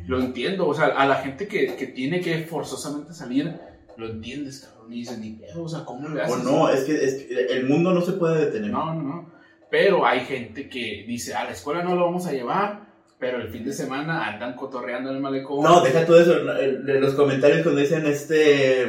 Lo 0.08 0.18
entiendo. 0.20 0.66
O 0.66 0.74
sea, 0.74 0.86
a 0.86 1.06
la 1.06 1.16
gente 1.16 1.46
que, 1.46 1.76
que 1.76 1.86
tiene 1.88 2.20
que 2.20 2.38
forzosamente 2.44 3.12
salir, 3.12 3.54
lo 3.98 4.08
entiendes, 4.08 4.60
cabrón. 4.60 4.92
Y 4.92 5.00
dices, 5.00 5.18
ni 5.18 5.32
pedo. 5.32 5.64
O 5.64 5.68
sea, 5.68 5.84
¿cómo 5.84 6.08
le 6.08 6.20
O 6.20 6.24
haces? 6.24 6.44
no, 6.44 6.70
es 6.70 6.84
que, 6.84 7.04
es 7.04 7.14
que 7.24 7.46
el 7.50 7.66
mundo 7.66 7.92
no 7.92 8.00
se 8.00 8.12
puede 8.12 8.46
detener. 8.46 8.70
No, 8.70 8.94
no, 8.94 9.02
no. 9.02 9.32
Pero 9.70 10.06
hay 10.06 10.20
gente 10.20 10.68
que 10.68 11.04
dice, 11.06 11.34
a 11.34 11.44
la 11.44 11.50
escuela 11.50 11.82
no 11.82 11.94
lo 11.94 12.06
vamos 12.06 12.26
a 12.26 12.32
llevar, 12.32 12.88
pero 13.18 13.40
el 13.40 13.48
fin 13.50 13.64
de 13.64 13.72
semana 13.72 14.26
andan 14.26 14.54
cotorreando 14.54 15.10
en 15.10 15.16
el 15.16 15.22
malecón. 15.22 15.62
No, 15.62 15.82
deja 15.82 16.06
todo 16.06 16.20
eso. 16.20 16.32
En 16.60 17.00
los 17.00 17.14
comentarios 17.14 17.62
cuando 17.62 17.80
dicen 17.80 18.06
este. 18.06 18.86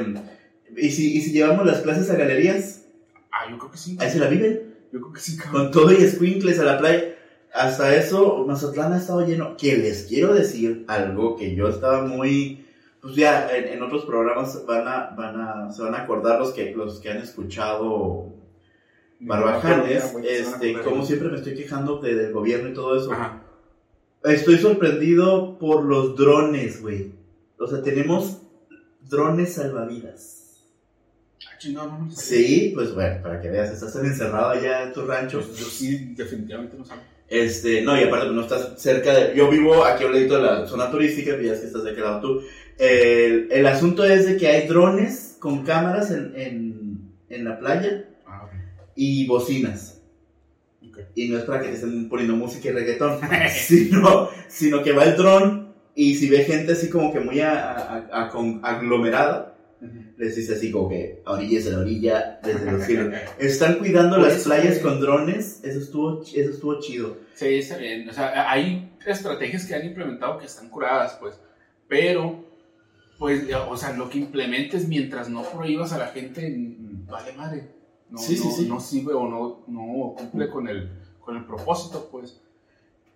¿Y 0.77 0.89
si, 0.91 1.17
¿Y 1.17 1.21
si 1.21 1.31
llevamos 1.31 1.65
las 1.65 1.81
clases 1.81 2.09
a 2.11 2.15
galerías? 2.15 2.85
Ah, 3.31 3.49
yo 3.49 3.57
creo 3.57 3.71
que 3.71 3.77
sí. 3.77 3.97
Ahí 3.99 4.09
se 4.09 4.19
la 4.19 4.27
viven. 4.27 4.75
Yo 4.93 5.01
creo 5.01 5.13
que 5.13 5.19
sí, 5.19 5.35
cabrón. 5.35 5.63
Con 5.63 5.71
todo 5.71 5.91
y 5.91 6.07
squinkles 6.07 6.59
a 6.59 6.63
la 6.63 6.77
playa. 6.77 7.15
Hasta 7.53 7.95
eso, 7.95 8.45
Mazatlán 8.47 8.93
ha 8.93 8.97
estado 8.97 9.25
lleno. 9.25 9.57
Que 9.57 9.75
les 9.77 10.03
quiero 10.03 10.33
decir 10.35 10.85
algo 10.87 11.35
que 11.35 11.55
yo 11.55 11.67
estaba 11.67 12.05
muy. 12.05 12.65
Pues 13.01 13.15
ya 13.15 13.49
en, 13.55 13.69
en 13.69 13.81
otros 13.81 14.03
programas 14.05 14.65
van 14.65 14.87
a, 14.87 15.09
van 15.15 15.39
a, 15.39 15.71
se 15.71 15.81
van 15.81 15.95
a 15.95 15.99
acordar 16.03 16.39
los 16.39 16.51
que, 16.51 16.71
los 16.75 16.99
que 16.99 17.09
han 17.11 17.17
escuchado 17.17 18.33
Barbajanes. 19.19 20.13
Este, 20.23 20.79
como 20.81 21.05
siempre 21.05 21.29
me 21.29 21.37
estoy 21.37 21.55
quejando 21.55 21.99
de- 21.99 22.15
del 22.15 22.33
gobierno 22.33 22.69
y 22.69 22.73
todo 22.73 22.97
eso. 22.97 23.11
Ajá. 23.11 23.43
Estoy 24.23 24.57
sorprendido 24.57 25.57
por 25.59 25.83
los 25.85 26.15
drones, 26.15 26.81
güey. 26.81 27.13
O 27.57 27.67
sea, 27.67 27.81
tenemos 27.81 28.41
drones 29.09 29.53
salvavidas. 29.53 30.63
Ah, 31.47 31.57
chingado, 31.57 31.87
no, 31.91 31.99
no 32.05 32.11
sé. 32.11 32.21
Sí, 32.21 32.71
pues 32.75 32.93
bueno, 32.93 33.21
para 33.21 33.39
que 33.41 33.49
veas, 33.49 33.71
estás 33.71 33.95
encerrado 33.95 34.49
allá 34.49 34.83
en 34.83 34.93
tu 34.93 35.05
rancho. 35.05 35.39
Yo, 35.39 35.47
yo 35.47 35.65
sí, 35.65 36.13
definitivamente 36.15 36.77
no 36.77 36.83
sé. 36.85 36.93
Este, 37.29 37.81
no, 37.81 37.95
y 37.99 38.03
aparte 38.03 38.25
pues, 38.25 38.35
no 38.35 38.41
estás 38.41 38.81
cerca 38.81 39.13
de... 39.13 39.35
Yo 39.35 39.49
vivo 39.49 39.85
aquí 39.85 40.03
a 40.03 40.07
un 40.07 40.13
ladito 40.13 40.35
de 40.37 40.41
la 40.43 40.65
zona 40.67 40.89
turística, 40.89 41.37
y 41.39 41.45
ya 41.45 41.53
es 41.53 41.59
que 41.59 41.67
estás 41.67 41.83
de 41.83 41.91
aquel 41.91 42.03
lado 42.03 42.21
tú. 42.21 42.41
El, 42.79 43.51
el 43.51 43.67
asunto 43.67 44.05
es 44.05 44.25
de 44.25 44.37
que 44.37 44.47
hay 44.47 44.67
drones 44.67 45.35
con 45.39 45.63
cámaras 45.65 46.11
en, 46.11 46.33
en, 46.35 47.01
en 47.29 47.45
la 47.45 47.59
playa 47.59 48.05
Ah, 48.25 48.43
ok. 48.45 48.51
y 48.95 49.27
bocinas. 49.27 50.01
Ok. 50.87 50.99
Y 51.15 51.27
no 51.27 51.37
es 51.37 51.43
para 51.43 51.61
que 51.61 51.67
te 51.69 51.75
estén 51.75 52.07
poniendo 52.07 52.35
música 52.35 52.69
y 52.69 52.71
reggaetón, 52.71 53.19
sino, 53.53 54.29
sino 54.47 54.81
que 54.81 54.93
va 54.93 55.03
el 55.03 55.15
dron 55.17 55.73
y 55.93 56.15
si 56.15 56.29
ve 56.29 56.45
gente 56.45 56.71
así 56.71 56.89
como 56.89 57.11
que 57.11 57.19
muy 57.19 57.41
a- 57.41 57.69
a- 57.71 58.07
a- 58.25 58.29
con- 58.29 58.61
aglomerada, 58.63 59.57
Ujú. 59.81 59.93
les 60.17 60.35
dice 60.37 60.53
así 60.53 60.71
como 60.71 60.87
que 60.89 61.21
a 61.25 61.31
orillas 61.33 61.67
a 61.67 61.71
la 61.71 61.79
orilla, 61.79 62.39
desde 62.43 62.71
los 62.71 62.83
cielos. 62.85 63.13
Están 63.39 63.75
cuidando 63.79 64.15
Por 64.17 64.25
las 64.27 64.37
eso, 64.37 64.45
playas 64.49 64.79
con 64.79 65.01
drones, 65.01 65.61
eso 65.63 65.79
estuvo, 65.79 66.21
eso 66.23 66.49
estuvo 66.49 66.79
chido. 66.79 67.17
Sí, 67.35 67.55
está 67.55 67.75
bien. 67.77 68.07
O 68.09 68.13
sea, 68.13 68.49
hay 68.49 68.89
estrategias 69.05 69.65
que 69.65 69.75
han 69.75 69.85
implementado 69.85 70.37
que 70.37 70.45
están 70.45 70.69
curadas, 70.69 71.17
pues. 71.19 71.35
Pero, 71.89 72.45
pues, 73.19 73.43
o 73.69 73.77
sea, 73.77 73.93
lo 73.93 74.09
que 74.09 74.17
implementes 74.17 74.87
mientras 74.87 75.29
no 75.29 75.43
prohíbas 75.43 75.93
a 75.93 75.99
la 75.99 76.07
gente, 76.07 76.49
mm, 76.49 77.05
vale 77.05 77.33
madre. 77.33 77.67
No, 78.09 78.17
Sí, 78.17 78.35
sí, 78.35 78.47
no, 78.47 78.51
sí. 78.55 78.67
no 78.67 78.79
sirve 78.79 79.13
o 79.13 79.27
no, 79.27 79.63
no 79.67 80.15
cumple 80.17 80.49
con 80.49 80.67
el, 80.67 80.89
con 81.19 81.37
el 81.37 81.45
propósito, 81.45 82.07
pues. 82.11 82.41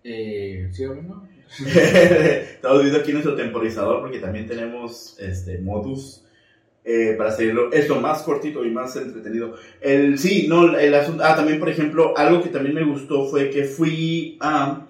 Eh, 0.03 0.69
¿Sí 0.71 0.83
hablando? 0.83 1.23
Estamos 1.65 2.81
viendo 2.81 2.99
aquí 2.99 3.11
nuestro 3.13 3.35
temporizador 3.35 4.01
porque 4.01 4.19
también 4.19 4.47
tenemos 4.47 5.17
este 5.19 5.59
modus 5.59 6.25
eh, 6.83 7.15
para 7.17 7.29
hacerlo 7.29 7.71
esto 7.71 7.99
más 8.01 8.23
cortito 8.23 8.65
y 8.65 8.69
más 8.71 8.95
entretenido. 8.97 9.55
El 9.79 10.19
sí, 10.19 10.47
no, 10.49 10.77
el 10.77 10.93
asunto. 10.93 11.23
Ah, 11.25 11.35
también 11.35 11.59
por 11.59 11.69
ejemplo, 11.69 12.17
algo 12.17 12.41
que 12.43 12.49
también 12.49 12.75
me 12.75 12.83
gustó 12.83 13.25
fue 13.27 13.49
que 13.49 13.63
fui 13.63 14.37
a 14.41 14.85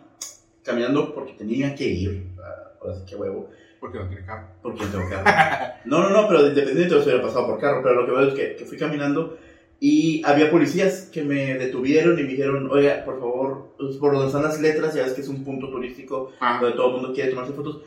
caminando 0.63 1.13
porque 1.13 1.33
tenía 1.33 1.75
que 1.75 1.87
ir. 1.87 2.27
ah, 2.41 2.71
Ahora 2.81 2.95
sí 2.95 3.03
que 3.05 3.15
huevo. 3.15 3.49
Porque 3.83 3.99
no 3.99 4.07
tiene 4.07 4.25
carro. 4.25 4.47
Porque 4.61 4.81
no 4.81 4.91
tengo 4.91 5.09
carro. 5.09 5.73
No, 5.83 5.99
no, 5.99 6.09
no, 6.09 6.27
pero 6.29 6.47
independiente 6.47 6.95
de 6.95 7.01
si 7.01 7.09
hubiera 7.09 7.21
pasado 7.21 7.47
por 7.47 7.59
carro. 7.59 7.81
Pero 7.83 7.95
lo 7.95 8.05
que 8.05 8.11
veo 8.13 8.27
es 8.29 8.33
que, 8.33 8.55
que 8.55 8.63
fui 8.63 8.77
caminando 8.77 9.37
y 9.81 10.21
había 10.23 10.49
policías 10.49 11.09
que 11.11 11.21
me 11.21 11.55
detuvieron 11.55 12.17
y 12.17 12.23
me 12.23 12.29
dijeron, 12.29 12.69
oiga, 12.71 13.03
por 13.03 13.19
favor, 13.19 13.75
por 13.99 14.13
donde 14.13 14.27
están 14.27 14.43
las 14.43 14.61
letras, 14.61 14.93
ya 14.93 15.03
ves 15.03 15.11
que 15.11 15.19
es 15.19 15.27
un 15.27 15.43
punto 15.43 15.69
turístico 15.69 16.31
Ah, 16.39 16.59
donde 16.61 16.77
todo 16.77 16.87
el 16.87 16.93
mundo 16.93 17.13
quiere 17.13 17.31
tomarse 17.31 17.51
fotos. 17.51 17.81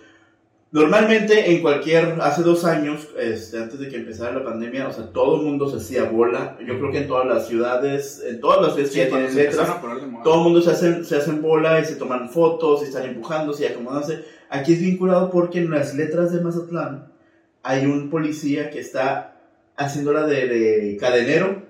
Normalmente 0.70 1.50
en 1.50 1.62
cualquier, 1.62 2.18
hace 2.20 2.42
dos 2.42 2.66
años, 2.66 3.08
este, 3.18 3.56
antes 3.56 3.78
de 3.78 3.88
que 3.88 3.96
empezara 3.96 4.34
la 4.34 4.44
pandemia, 4.44 4.88
o 4.88 4.92
sea, 4.92 5.10
todo 5.10 5.36
el 5.36 5.42
mundo 5.44 5.70
se 5.70 5.78
hacía 5.78 6.04
bola. 6.04 6.58
Yo 6.60 6.78
creo 6.78 6.92
que 6.92 6.98
en 6.98 7.08
todas 7.08 7.26
las 7.26 7.48
ciudades, 7.48 8.22
en 8.28 8.40
todas 8.42 8.60
las 8.60 8.74
ciudades 8.74 8.92
que 8.92 8.98
ya 8.98 9.08
tienen 9.08 9.34
letras, 9.34 9.80
todo 10.22 10.34
el 10.34 10.42
mundo 10.42 10.60
se 10.60 10.72
hacen, 10.72 11.02
se 11.02 11.16
hacen 11.16 11.40
bola 11.40 11.80
y 11.80 11.86
se 11.86 11.96
toman 11.96 12.28
fotos 12.28 12.82
y 12.82 12.84
están 12.84 13.06
empujándose 13.06 13.62
y 13.62 13.68
acomodándose. 13.68 14.35
Aquí 14.50 14.74
es 14.74 14.80
vinculado 14.80 15.30
porque 15.30 15.58
en 15.58 15.70
las 15.70 15.94
letras 15.94 16.32
de 16.32 16.40
Mazatlán 16.40 17.12
hay 17.62 17.86
un 17.86 18.10
policía 18.10 18.70
que 18.70 18.80
está 18.80 19.36
haciéndola 19.76 20.26
de, 20.26 20.46
de 20.48 20.96
cadenero 20.98 21.64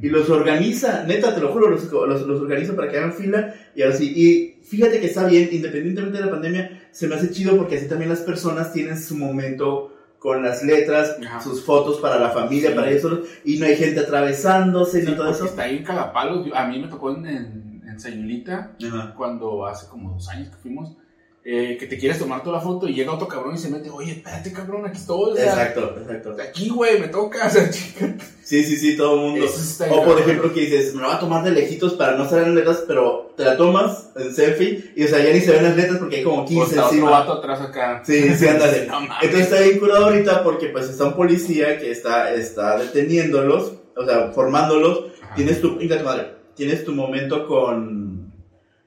y 0.00 0.08
los 0.08 0.30
organiza, 0.30 1.04
neta, 1.04 1.34
te 1.34 1.40
lo 1.40 1.52
juro, 1.52 1.68
los, 1.68 1.90
los, 1.90 2.26
los, 2.26 2.40
organiza 2.40 2.76
para 2.76 2.88
que 2.88 2.98
hagan 2.98 3.12
fila 3.12 3.54
y 3.74 3.82
así. 3.82 4.12
Y 4.14 4.62
fíjate 4.62 5.00
que 5.00 5.06
está 5.06 5.26
bien, 5.26 5.48
independientemente 5.50 6.18
de 6.18 6.24
la 6.24 6.30
pandemia, 6.30 6.88
se 6.92 7.08
me 7.08 7.16
hace 7.16 7.30
chido 7.30 7.56
porque 7.56 7.76
así 7.76 7.88
también 7.88 8.10
las 8.10 8.20
personas 8.20 8.72
tienen 8.72 9.00
su 9.00 9.16
momento 9.16 9.96
con 10.18 10.42
las 10.42 10.62
letras, 10.62 11.16
sus 11.42 11.64
fotos 11.64 11.98
para 11.98 12.18
la 12.20 12.30
familia, 12.30 12.74
para 12.74 12.90
ellos 12.90 13.20
y 13.44 13.58
no 13.58 13.66
hay 13.66 13.74
gente 13.74 14.00
atravesándose, 14.00 15.00
sí, 15.00 15.10
no 15.10 15.16
todo 15.16 15.30
eso. 15.30 15.46
Está 15.46 15.62
ahí 15.62 15.78
en 15.78 15.84
Cagapalos, 15.84 16.46
a 16.54 16.68
mí 16.68 16.78
me 16.78 16.88
tocó 16.88 17.16
en, 17.16 17.26
en, 17.26 17.82
en 17.88 17.98
Sayulita, 17.98 18.76
cuando 19.16 19.66
hace 19.66 19.88
como 19.88 20.12
dos 20.12 20.28
años 20.28 20.50
que 20.50 20.56
fuimos 20.56 20.96
eh, 21.42 21.78
que 21.80 21.86
te 21.86 21.96
quieres 21.96 22.18
tomar 22.18 22.42
toda 22.42 22.58
la 22.58 22.62
foto 22.62 22.86
y 22.86 22.92
llega 22.92 23.14
otro 23.14 23.26
cabrón 23.26 23.54
y 23.54 23.58
se 23.58 23.70
mete, 23.70 23.88
oye, 23.88 24.12
espérate, 24.12 24.52
cabrón, 24.52 24.84
aquí 24.84 24.98
estoy. 24.98 25.38
exacto, 25.38 25.96
exacto. 25.98 26.36
Aquí, 26.38 26.68
güey, 26.68 27.00
me 27.00 27.08
toca. 27.08 27.46
O 27.46 27.50
sea, 27.50 27.70
chica. 27.70 28.14
Sí, 28.42 28.62
sí, 28.62 28.76
sí, 28.76 28.96
todo 28.96 29.14
el 29.14 29.20
mundo. 29.20 29.46
O 29.90 30.04
por 30.04 30.20
ejemplo, 30.20 30.52
que 30.52 30.60
dices, 30.60 30.94
me 30.94 31.00
lo 31.00 31.08
voy 31.08 31.16
a 31.16 31.20
tomar 31.20 31.42
de 31.42 31.52
lejitos 31.52 31.94
para 31.94 32.16
no 32.16 32.28
saber 32.28 32.48
las 32.48 32.56
letras, 32.56 32.84
pero 32.86 33.32
te 33.36 33.44
la 33.44 33.56
tomas 33.56 34.10
en 34.16 34.34
selfie 34.34 34.92
y, 34.94 35.04
o 35.04 35.08
sea, 35.08 35.24
ya 35.24 35.32
ni 35.32 35.40
se 35.40 35.52
ven 35.52 35.64
las 35.64 35.76
letras 35.76 35.98
porque 35.98 36.16
hay 36.16 36.24
como 36.24 36.44
15 36.44 36.78
o 36.78 36.84
encima. 36.84 37.10
vato 37.10 37.32
atrás 37.32 37.60
acá. 37.62 38.02
Sí, 38.04 38.34
sí, 38.34 38.46
ándale. 38.46 38.86
no, 38.88 38.98
Entonces 39.22 39.40
está 39.40 39.60
bien 39.60 39.78
curado 39.78 40.06
ahorita 40.06 40.44
porque, 40.44 40.66
pues, 40.66 40.90
está 40.90 41.04
un 41.04 41.14
policía 41.14 41.78
que 41.78 41.90
está, 41.90 42.34
está 42.34 42.76
deteniéndolos, 42.78 43.72
o 43.96 44.04
sea, 44.04 44.30
formándolos. 44.32 45.06
Tienes 45.36 45.60
tu, 45.60 45.78
madre, 46.04 46.34
tienes 46.54 46.84
tu 46.84 46.92
momento 46.92 47.46
con 47.46 48.09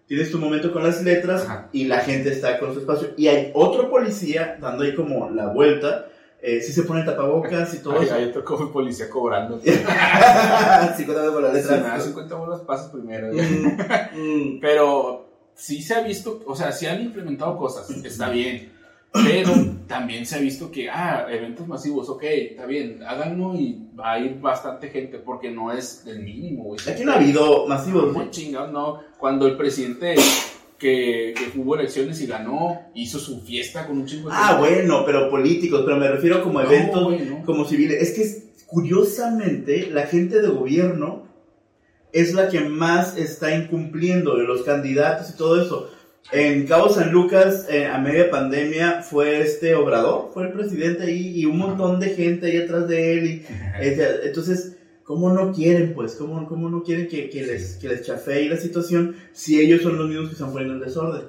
tienes 0.08 0.32
tu 0.32 0.38
momento 0.38 0.72
con 0.72 0.84
las 0.84 1.02
letras 1.04 1.48
y 1.72 1.86
la 1.86 2.00
gente 2.00 2.32
está 2.32 2.60
con 2.60 2.74
su 2.74 2.80
espacio. 2.80 3.10
Y 3.18 3.28
hay 3.28 3.52
otro 3.54 3.90
policía 3.90 4.58
dando 4.60 4.84
ahí 4.84 4.96
como 4.96 5.30
la 5.30 5.48
vuelta. 5.48 6.08
Eh, 6.42 6.62
si 6.62 6.74
se 6.74 6.84
pone 6.84 7.04
tapabocas 7.04 7.74
y 7.74 7.78
todo 7.78 8.02
eso. 8.02 8.16
Hay 8.16 8.26
otro 8.26 8.44
como 8.44 8.72
policía 8.72 9.10
cobrando. 9.10 9.60
50 9.64 11.30
bolas 11.30 11.54
las 11.54 11.66
letras. 11.66 12.04
50 12.04 12.36
bolas 12.36 12.62
pasas 12.62 12.92
primero. 12.92 13.32
Mm, 13.32 14.18
mm. 14.20 14.60
Pero 14.62 15.30
sí 15.56 15.82
se 15.82 15.96
ha 15.96 16.02
visto, 16.02 16.44
o 16.46 16.56
sea, 16.56 16.72
sí 16.72 16.86
han 16.86 17.02
implementado 17.02 17.58
cosas. 17.58 17.90
Está 17.90 18.30
bien. 18.30 18.74
Pero 19.14 19.54
también 19.88 20.26
se 20.26 20.36
ha 20.36 20.40
visto 20.40 20.72
que, 20.72 20.90
ah, 20.90 21.28
eventos 21.30 21.68
masivos, 21.68 22.10
ok, 22.10 22.24
está 22.24 22.66
bien, 22.66 23.04
háganlo 23.08 23.54
y 23.54 23.78
va 23.98 24.14
a 24.14 24.20
ir 24.20 24.40
bastante 24.42 24.90
gente 24.90 25.20
porque 25.20 25.52
no 25.52 25.72
es 25.72 26.04
del 26.04 26.24
mínimo, 26.24 26.64
güey. 26.64 26.80
Aquí 26.88 27.04
no 27.04 27.12
ha 27.12 27.16
habido 27.16 27.68
masivos. 27.68 28.12
Muy 28.12 28.32
chingados, 28.32 28.72
no. 28.72 29.02
Cuando 29.20 29.46
el 29.46 29.56
presidente 29.56 30.16
que, 30.80 31.36
que, 31.38 31.60
hubo 31.60 31.76
elecciones 31.76 32.20
y 32.22 32.26
ganó, 32.26 32.82
hizo 32.96 33.20
su 33.20 33.42
fiesta 33.42 33.86
con 33.86 34.00
un 34.00 34.08
chingo 34.08 34.30
de 34.30 34.36
Ah, 34.38 34.58
bueno, 34.60 35.04
pero 35.06 35.30
políticos, 35.30 35.84
pero 35.86 35.98
me 35.98 36.10
refiero 36.10 36.42
como 36.44 36.60
eventos, 36.62 37.14
como 37.46 37.66
civiles. 37.66 38.02
Es 38.02 38.16
que 38.16 38.66
curiosamente 38.66 39.92
la 39.92 40.08
gente 40.08 40.42
de 40.42 40.48
gobierno 40.48 41.28
es 42.12 42.34
la 42.34 42.50
que 42.50 42.62
más 42.62 43.16
está 43.18 43.56
incumpliendo 43.56 44.36
de 44.38 44.46
los 44.46 44.64
candidatos 44.64 45.30
y 45.30 45.38
todo 45.38 45.62
eso. 45.62 45.92
En 46.32 46.66
Cabo 46.66 46.90
San 46.90 47.12
Lucas, 47.12 47.68
eh, 47.70 47.86
a 47.86 47.98
media 47.98 48.32
pandemia, 48.32 49.04
fue 49.04 49.42
este 49.42 49.76
Obrador, 49.76 50.32
fue 50.34 50.48
el 50.48 50.54
presidente 50.54 51.04
ahí 51.04 51.40
y 51.40 51.46
un 51.46 51.58
montón 51.58 52.00
de 52.00 52.10
gente 52.10 52.48
ahí 52.48 52.58
atrás 52.58 52.88
de 52.88 53.14
él. 53.14 53.26
Y, 53.28 53.46
entonces, 54.24 54.78
¿cómo 55.04 55.30
no 55.32 55.52
quieren, 55.52 55.94
pues? 55.94 56.16
¿Cómo, 56.16 56.48
cómo 56.48 56.70
no 56.70 56.82
quieren 56.84 57.08
que, 57.08 57.30
que 57.30 57.44
les, 57.44 57.76
que 57.76 57.90
les 57.90 58.06
chafee 58.06 58.50
la 58.50 58.58
situación 58.58 59.16
si 59.32 59.60
ellos 59.60 59.82
son 59.82 59.98
los 59.98 60.08
mismos 60.08 60.30
que 60.30 60.34
están 60.34 60.52
poniendo 60.52 60.76
el 60.76 60.80
desorden? 60.80 61.24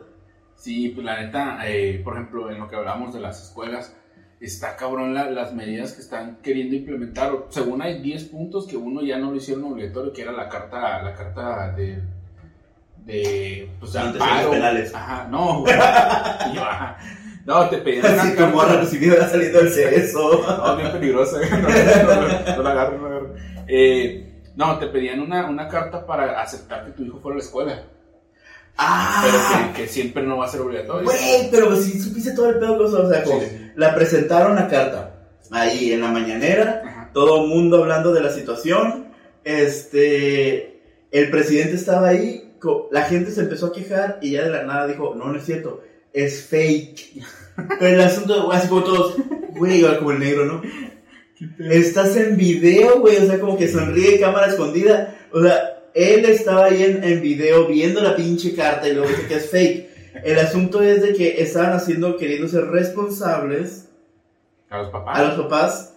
Sí, 0.57 0.91
pues 0.91 1.05
la 1.05 1.21
neta, 1.21 1.59
eh, 1.69 2.01
por 2.03 2.15
ejemplo, 2.15 2.51
en 2.51 2.59
lo 2.61 2.69
que 2.69 2.77
hablamos 2.77 3.13
de 3.13 3.21
las 3.21 3.43
escuelas, 3.43 3.95
está 4.41 4.77
cabrón 4.77 5.13
las 5.13 5.55
medidas 5.55 5.93
que 5.93 6.03
están 6.03 6.39
queriendo 6.43 6.77
implementar. 6.77 7.33
Según 7.51 7.83
hay 7.83 8.01
10 8.01 8.25
puntos 8.25 8.67
que 8.67 8.77
uno 8.77 9.03
ya 9.03 9.19
no 9.19 9.31
lo 9.31 9.37
hicieron 9.37 9.65
obligatorio, 9.65 10.13
que 10.13 10.23
era 10.23 10.33
la 10.33 10.49
carta, 10.49 11.03
la 11.03 11.15
carta 11.15 11.73
de 11.73 12.01
de 13.05 13.71
pues 13.81 13.95
amparo. 13.97 14.51
penales. 14.51 14.95
Ajá, 14.95 15.29
no, 15.31 15.61
güey. 15.61 15.75
No, 17.47 17.69
te 17.69 17.77
pedían 17.77 18.15
una 18.15 18.23
Así 18.23 18.35
como 18.37 18.49
morra 18.53 18.81
recibido 18.81 19.17
era 19.17 19.29
saliendo 19.29 19.61
el 19.61 19.71
cerezo. 19.71 20.43
No, 20.47 20.77
bien 20.77 20.93
peligrosa. 20.93 21.39
No, 21.51 21.59
no, 21.59 22.57
no, 22.57 22.63
la 22.63 22.71
agarro, 22.71 22.99
no 22.99 23.09
la 23.09 23.17
agarro. 23.17 23.35
Eh, 23.69 24.43
no, 24.57 24.79
te 24.79 24.87
pedían 24.87 25.21
una, 25.21 25.47
una 25.47 25.69
carta 25.69 26.07
para 26.07 26.41
aceptar 26.41 26.87
que 26.87 26.93
tu 26.93 27.03
hijo 27.05 27.21
fuera 27.21 27.35
a 27.35 27.39
la 27.39 27.45
escuela. 27.45 27.83
Ah. 28.79 29.25
Pero 29.25 29.75
que, 29.75 29.83
que, 29.83 29.89
siempre 29.89 30.23
no 30.23 30.39
va 30.39 30.47
a 30.47 30.49
ser 30.49 30.63
obligatorio. 30.63 31.05
Güey, 31.05 31.51
pero 31.51 31.77
si 31.77 32.01
supiste 32.01 32.33
todo 32.33 32.49
el 32.49 32.59
pedo, 32.59 32.79
o 32.79 33.11
sea, 33.11 33.23
como 33.23 33.43
la 33.77 33.95
presentaron 33.95 34.55
la 34.55 34.67
carta 34.67 35.15
ahí 35.51 35.93
en 35.93 36.01
la 36.01 36.09
mañanera, 36.09 37.11
todo 37.13 37.43
el 37.43 37.49
mundo 37.49 37.83
hablando 37.83 38.13
de 38.13 38.23
la 38.23 38.31
situación. 38.31 39.09
Este, 39.45 40.81
el 41.11 41.31
presidente 41.31 41.77
estaba 41.77 42.09
ahí 42.09 42.44
la 42.91 43.03
gente 43.03 43.31
se 43.31 43.43
empezó 43.43 43.67
a 43.67 43.73
quejar 43.73 44.19
y 44.23 44.33
ya 44.33 44.45
de 44.45 44.51
la 44.51 44.65
nada 44.65 44.87
dijo, 44.87 45.15
no, 45.15 45.27
no 45.27 45.39
es 45.39 45.45
cierto, 45.45 45.83
es 46.13 46.47
fake. 46.47 47.23
Pero 47.79 47.95
el 47.95 48.01
asunto, 48.01 48.51
así 48.53 48.69
como 48.69 48.85
todos, 48.85 49.17
güey, 49.51 49.83
como 49.99 50.13
el 50.13 50.19
negro, 50.19 50.45
¿no? 50.47 50.63
Estás 51.71 52.17
en 52.17 52.37
video, 52.37 53.01
güey, 53.01 53.17
o 53.19 53.27
sea, 53.27 53.41
como 53.41 53.57
que 53.57 53.69
sonríe 53.69 54.21
cámara 54.21 54.49
escondida. 54.49 55.17
O 55.33 55.43
sea, 55.43 55.83
él 55.95 56.25
estaba 56.25 56.67
ahí 56.67 56.83
en, 56.83 57.05
en 57.05 57.21
video 57.21 57.67
viendo 57.67 58.01
la 58.01 58.17
pinche 58.17 58.55
carta 58.55 58.89
y 58.89 58.95
luego 58.95 59.09
dice 59.09 59.27
que 59.27 59.35
es 59.37 59.51
fake. 59.51 59.95
El 60.25 60.39
asunto 60.39 60.83
es 60.83 61.03
de 61.03 61.13
que 61.13 61.43
estaban 61.43 61.73
haciendo, 61.73 62.17
queriendo 62.17 62.49
ser 62.49 62.67
responsables 62.67 63.89
a 64.71 64.79
los 64.79 64.91
papás. 64.91 65.19
A 65.19 65.23
los 65.25 65.35
papás 65.41 65.95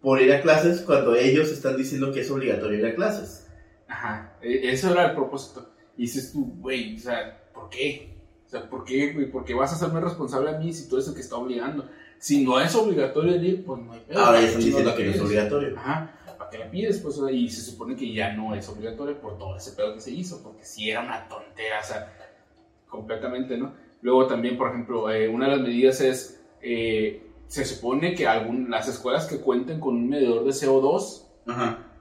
por 0.00 0.20
ir 0.20 0.32
a 0.32 0.42
clases 0.42 0.80
cuando 0.82 1.14
ellos 1.14 1.50
están 1.50 1.76
diciendo 1.76 2.12
que 2.12 2.20
es 2.20 2.30
obligatorio 2.30 2.78
ir 2.78 2.86
a 2.86 2.94
clases. 2.94 3.46
Ajá, 3.88 4.36
e, 4.42 4.70
eso 4.70 4.90
era 4.90 5.10
el 5.10 5.14
propósito. 5.14 5.71
Y 6.02 6.06
dices 6.06 6.32
tú, 6.32 6.52
güey, 6.58 6.96
o 6.96 6.98
sea, 6.98 7.40
¿por 7.54 7.68
qué? 7.68 8.16
O 8.44 8.50
sea, 8.50 8.68
¿por 8.68 8.84
qué, 8.84 9.12
güey? 9.12 9.30
¿Por 9.30 9.44
qué 9.44 9.54
vas 9.54 9.70
a 9.70 9.76
hacerme 9.76 10.00
responsable 10.00 10.50
a 10.50 10.58
mí 10.58 10.72
si 10.72 10.88
tú 10.88 10.96
eres 10.96 11.06
el 11.06 11.14
que 11.14 11.20
está 11.20 11.36
obligando? 11.36 11.88
Si 12.18 12.44
no 12.44 12.58
es 12.58 12.74
obligatorio 12.74 13.36
el 13.36 13.46
ir, 13.46 13.64
pues 13.64 13.80
no 13.80 13.92
hay 13.92 14.00
pedo. 14.00 14.18
Ahora 14.18 14.40
ya 14.40 14.48
están 14.48 14.64
diciendo 14.64 14.96
que 14.96 15.04
no 15.04 15.10
es 15.12 15.20
obligatorio. 15.20 15.78
Ajá, 15.78 16.18
¿para 16.36 16.50
qué 16.50 16.58
la 16.58 16.68
pides? 16.72 16.98
Pues, 16.98 17.20
y 17.30 17.48
se 17.48 17.60
supone 17.60 17.94
que 17.94 18.12
ya 18.12 18.32
no 18.32 18.52
es 18.52 18.68
obligatorio 18.68 19.20
por 19.20 19.38
todo 19.38 19.56
ese 19.56 19.76
pedo 19.76 19.94
que 19.94 20.00
se 20.00 20.10
hizo, 20.10 20.42
porque 20.42 20.64
si 20.64 20.90
era 20.90 21.02
una 21.02 21.28
tontera, 21.28 21.78
o 21.80 21.86
sea, 21.86 22.12
completamente, 22.88 23.56
¿no? 23.56 23.72
Luego 24.00 24.26
también, 24.26 24.58
por 24.58 24.70
ejemplo, 24.70 25.08
eh, 25.08 25.28
una 25.28 25.48
de 25.48 25.56
las 25.56 25.60
medidas 25.60 26.00
es, 26.00 26.42
eh, 26.62 27.30
se 27.46 27.64
supone 27.64 28.16
que 28.16 28.26
algún, 28.26 28.68
las 28.68 28.88
escuelas 28.88 29.26
que 29.26 29.36
cuenten 29.36 29.78
con 29.78 29.94
un 29.94 30.08
medidor 30.08 30.42
de 30.42 30.50
CO2, 30.50 31.28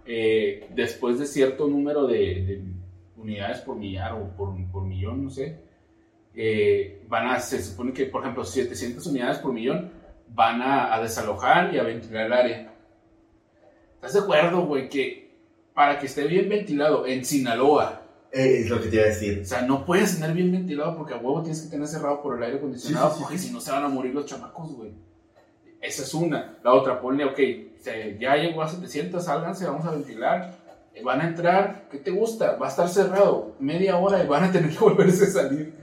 eh, 0.08 0.67
después 0.74 1.20
de 1.20 1.27
cierto 1.27 1.67
número 1.67 2.08
de 2.08 2.80
unidades 3.21 3.59
por 3.59 3.75
millar 3.75 4.13
o 4.13 4.35
por, 4.35 4.55
por 4.71 4.83
millón, 4.83 5.23
no 5.25 5.29
sé, 5.29 5.59
eh, 6.33 7.03
van 7.07 7.27
a, 7.27 7.39
se 7.39 7.61
supone 7.61 7.93
que, 7.93 8.05
por 8.05 8.21
ejemplo, 8.21 8.45
700 8.45 9.05
unidades 9.07 9.39
por 9.39 9.53
millón 9.53 9.91
van 10.29 10.61
a, 10.61 10.99
desalojar 11.01 11.73
y 11.73 11.77
a 11.77 11.83
ventilar 11.83 12.25
el 12.25 12.33
área. 12.33 12.73
¿Estás 13.95 14.13
de 14.13 14.19
acuerdo, 14.21 14.65
güey? 14.65 14.87
Que 14.87 15.31
para 15.73 15.99
que 15.99 16.05
esté 16.05 16.25
bien 16.25 16.47
ventilado 16.47 17.05
en 17.05 17.25
Sinaloa. 17.25 18.01
Eh, 18.31 18.61
es 18.61 18.69
lo 18.69 18.81
que 18.81 18.87
te 18.87 18.95
iba 18.95 19.05
a 19.05 19.09
decir. 19.09 19.41
O 19.41 19.45
sea, 19.45 19.61
no 19.63 19.85
puedes 19.85 20.15
tener 20.15 20.33
bien 20.33 20.51
ventilado 20.51 20.95
porque 20.97 21.13
a 21.13 21.17
huevo 21.17 21.41
tienes 21.41 21.61
que 21.61 21.69
tener 21.69 21.87
cerrado 21.87 22.21
por 22.21 22.37
el 22.37 22.43
aire 22.43 22.57
acondicionado 22.57 23.17
porque 23.19 23.37
si 23.37 23.51
no 23.51 23.59
se 23.59 23.71
van 23.71 23.83
a 23.83 23.89
morir 23.89 24.13
los 24.13 24.25
chamacos, 24.25 24.73
güey. 24.73 24.91
Esa 25.81 26.03
es 26.03 26.13
una. 26.13 26.59
La 26.63 26.73
otra, 26.73 27.01
ponle, 27.01 27.25
ok, 27.25 27.39
ya 28.19 28.35
llegó 28.35 28.61
a 28.61 28.69
700, 28.69 29.23
sálganse, 29.23 29.65
vamos 29.65 29.85
a 29.85 29.91
ventilar 29.91 30.60
van 31.03 31.21
a 31.21 31.27
entrar, 31.27 31.88
¿qué 31.91 31.98
te 31.98 32.12
gusta? 32.12 32.57
Va 32.57 32.67
a 32.67 32.69
estar 32.69 32.88
cerrado 32.89 33.55
media 33.60 33.98
hora 33.98 34.24
y 34.24 34.27
van 34.27 34.43
a 34.43 34.51
tener 34.51 34.71
que 34.71 34.79
volverse 34.79 35.25
a 35.25 35.27
salir. 35.27 35.74